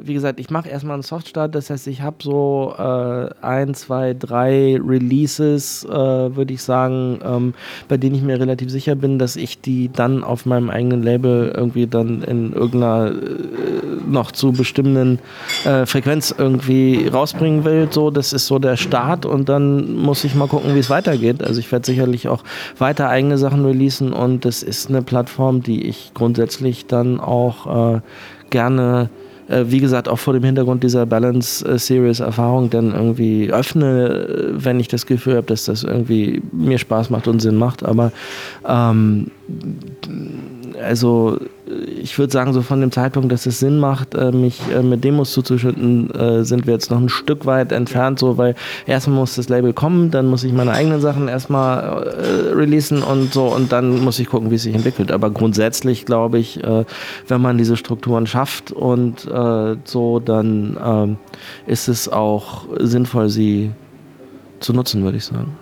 wie 0.01 0.13
gesagt, 0.13 0.39
ich 0.39 0.49
mache 0.49 0.70
erstmal 0.70 0.93
einen 0.93 1.03
Softstart, 1.03 1.53
das 1.53 1.70
heißt, 1.70 1.88
ich 1.88 2.01
habe 2.01 2.15
so 2.22 2.74
äh, 2.78 3.30
ein, 3.41 3.74
zwei, 3.74 4.13
drei 4.13 4.80
Releases, 4.82 5.84
äh, 5.84 5.89
würde 5.89 6.53
ich 6.53 6.63
sagen, 6.63 7.20
ähm, 7.22 7.53
bei 7.89 7.97
denen 7.97 8.15
ich 8.15 8.22
mir 8.22 8.39
relativ 8.39 8.70
sicher 8.70 8.95
bin, 8.95 9.20
dass 9.20 9.36
ich 9.36 9.59
die 9.59 9.91
dann 9.91 10.24
auf 10.24 10.45
meinem 10.45 10.70
eigenen 10.70 11.03
Label 11.03 11.51
irgendwie 11.53 11.88
dann 11.88 12.24
in 12.24 12.53
irgendeiner 12.53 13.11
äh, 13.11 13.13
noch 14.07 14.32
zu 14.32 14.53
bestimmenden 14.53 15.20
äh, 15.65 15.86
Frequenz 15.86 16.34
irgendwie 16.38 17.07
rausbringen 17.07 17.65
will. 17.65 17.89
So, 17.91 18.11
das 18.11 18.32
ist 18.32 18.47
so 18.47 18.59
der 18.59 18.78
Start 18.78 19.26
und 19.26 19.49
dann 19.49 19.93
muss 19.97 20.24
ich 20.24 20.36
mal 20.36 20.47
gucken, 20.47 20.74
wie 20.74 20.80
es 20.80 20.89
weitergeht. 20.89 21.43
Also 21.43 21.59
ich 21.59 21.70
werde 21.70 21.86
sicherlich 21.86 22.30
auch 22.30 22.45
weiter 22.78 23.09
eigene 23.09 23.38
Sachen 23.38 23.65
releasen 23.65 24.13
und 24.13 24.45
das 24.45 24.63
ist 24.63 24.88
eine 24.88 25.01
Plattform, 25.01 25.61
die 25.61 25.86
ich 25.86 26.11
grundsätzlich 26.13 26.86
dann 26.86 27.09
dann 27.10 27.20
auch 27.20 27.95
äh, 27.95 28.01
gerne 28.49 29.10
äh, 29.49 29.66
wie 29.68 29.80
gesagt, 29.80 30.07
auch 30.07 30.20
vor 30.20 30.34
dem 30.34 30.43
Hintergrund 30.43 30.84
dieser 30.84 31.05
Balance 31.05 31.66
äh, 31.68 31.80
Series 31.80 32.20
Erfahrung 32.20 32.70
dann 32.70 32.93
irgendwie 32.93 33.51
öffne, 33.51 34.10
äh, 34.10 34.64
wenn 34.64 34.80
ich 34.80 34.88
das 34.88 35.05
Gefühl 35.05 35.38
habe, 35.38 35.47
dass 35.47 35.66
das 35.66 35.84
irgendwie 35.84 36.41
mir 36.51 36.78
Spaß 36.78 37.10
macht 37.10 37.28
und 37.28 37.39
Sinn 37.39 37.55
macht. 37.55 37.84
Aber 37.84 38.12
ähm, 38.68 39.32
also 40.80 41.38
ich 42.01 42.17
würde 42.17 42.32
sagen, 42.32 42.53
so 42.53 42.61
von 42.61 42.82
dem 42.82 42.91
Zeitpunkt, 42.91 43.32
dass 43.32 43.45
es 43.45 43.59
Sinn 43.59 43.80
macht, 43.80 44.15
äh, 44.15 44.32
mich 44.32 44.61
äh, 44.73 44.82
mit 44.82 45.03
Demos 45.03 45.32
zuzuschütten, 45.32 46.11
äh, 46.11 46.43
sind 46.43 46.65
wir 46.65 46.73
jetzt 46.73 46.89
noch 46.89 46.99
ein 46.99 47.09
Stück 47.09 47.45
weit 47.45 47.71
entfernt, 47.71 48.19
so, 48.19 48.38
weil 48.38 48.55
erstmal 48.86 49.19
muss 49.19 49.36
das 49.36 49.49
Label 49.49 49.73
kommen, 49.73 50.11
dann 50.11 50.27
muss 50.27 50.43
ich 50.43 50.53
meine 50.53 50.71
eigenen 50.71 51.01
Sachen 51.01 51.27
erstmal 51.27 52.03
äh, 52.03 52.53
releasen 52.53 53.03
und 53.03 53.34
so 53.34 53.45
und 53.45 53.71
dann 53.71 54.03
muss 54.03 54.19
ich 54.19 54.27
gucken, 54.27 54.51
wie 54.51 54.55
es 54.55 54.63
sich 54.63 54.75
entwickelt. 54.75 55.11
Aber 55.11 55.30
grundsätzlich 55.30 56.05
glaube 56.05 56.39
ich, 56.39 56.63
äh, 56.63 56.86
wenn 57.27 57.41
man 57.41 57.57
diese 57.57 57.77
Strukturen 57.77 58.27
schafft 58.27 58.71
und 58.71 59.25
äh, 59.25 59.75
so, 59.84 60.19
dann 60.19 60.77
ähm, 60.84 61.17
ist 61.67 61.88
es 61.88 62.09
auch 62.09 62.65
sinnvoll, 62.80 63.30
sie 63.30 63.71
zu 64.59 64.73
nutzen, 64.73 65.03
würde 65.03 65.17
ich 65.17 65.25
sagen. 65.25 65.57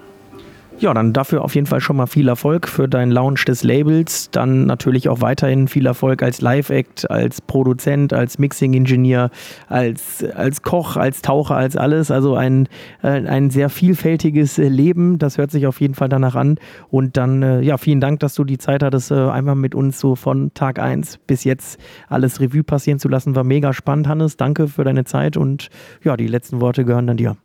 Ja, 0.80 0.94
dann 0.94 1.12
dafür 1.12 1.44
auf 1.44 1.56
jeden 1.56 1.66
Fall 1.66 1.82
schon 1.82 1.96
mal 1.96 2.06
viel 2.06 2.28
Erfolg 2.28 2.68
für 2.68 2.88
deinen 2.88 3.12
Launch 3.12 3.46
des 3.46 3.64
Labels. 3.64 4.30
Dann 4.30 4.68
natürlich 4.68 5.10
auch 5.10 5.22
weiterhin 5.22 5.68
viel 5.68 5.88
Erfolg 5.88 6.22
als 6.22 6.40
Live-Act, 6.40 7.10
als 7.10 7.42
Produzent, 7.42 8.14
als 8.14 8.38
Mixing-Ingenieur, 8.38 9.32
als, 9.70 10.24
als 10.36 10.62
Koch, 10.62 10.96
als 10.96 11.24
Taucher, 11.24 11.56
als 11.56 11.78
alles. 11.78 12.12
Also 12.12 12.36
ein, 12.36 12.70
äh, 13.02 13.08
ein 13.08 13.50
sehr 13.50 13.70
vielfältiges 13.70 14.60
äh, 14.60 14.68
Leben. 14.68 15.18
Das 15.18 15.40
hört 15.40 15.50
sich 15.50 15.66
auf 15.66 15.82
jeden 15.82 15.96
Fall 15.96 16.10
danach 16.10 16.36
an. 16.36 16.60
Und 16.92 17.18
dann, 17.18 17.42
äh, 17.42 17.62
ja, 17.62 17.80
vielen 17.80 18.00
Dank, 18.00 18.20
dass 18.20 18.36
du 18.36 18.44
die 18.44 18.60
Zeit 18.60 18.84
hattest, 18.84 19.12
einmal 19.12 19.56
mit 19.56 19.74
uns 19.74 20.00
so 20.00 20.16
von 20.16 20.54
Tag 20.54 20.78
1 20.78 21.18
bis 21.26 21.44
jetzt 21.44 21.80
alles 22.08 22.40
Revue 22.40 22.64
passieren 22.64 23.00
zu 23.00 23.10
lassen. 23.10 23.36
War 23.36 23.44
mega 23.44 23.74
spannend, 23.74 24.08
Hannes. 24.08 24.38
Danke 24.38 24.68
für 24.68 24.84
deine 24.84 25.06
Zeit 25.06 25.38
und 25.38 25.70
ja, 26.04 26.16
die 26.18 26.28
letzten 26.28 26.62
Worte 26.62 26.86
gehören 26.86 27.08
dann 27.08 27.18
dir. 27.18 27.36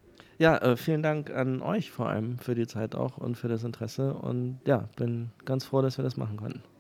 Ja, 0.43 0.57
äh, 0.57 0.77
vielen 0.77 1.05
Dank 1.05 1.31
an 1.31 1.63
euch 1.63 1.93
vor 1.93 2.09
allem 2.09 2.37
für 2.37 2.57
die 2.57 2.67
Zeit 2.67 2.97
auch 2.97 3.17
und 3.17 3.37
für 3.37 3.47
das 3.47 3.63
Interesse. 3.63 4.13
Und 4.13 4.59
ja, 4.67 4.89
bin 4.97 5.31
ganz 5.45 5.65
froh, 5.65 5.83
dass 5.83 5.99
wir 5.99 6.03
das 6.03 6.17
machen 6.17 6.37
konnten. 6.37 6.65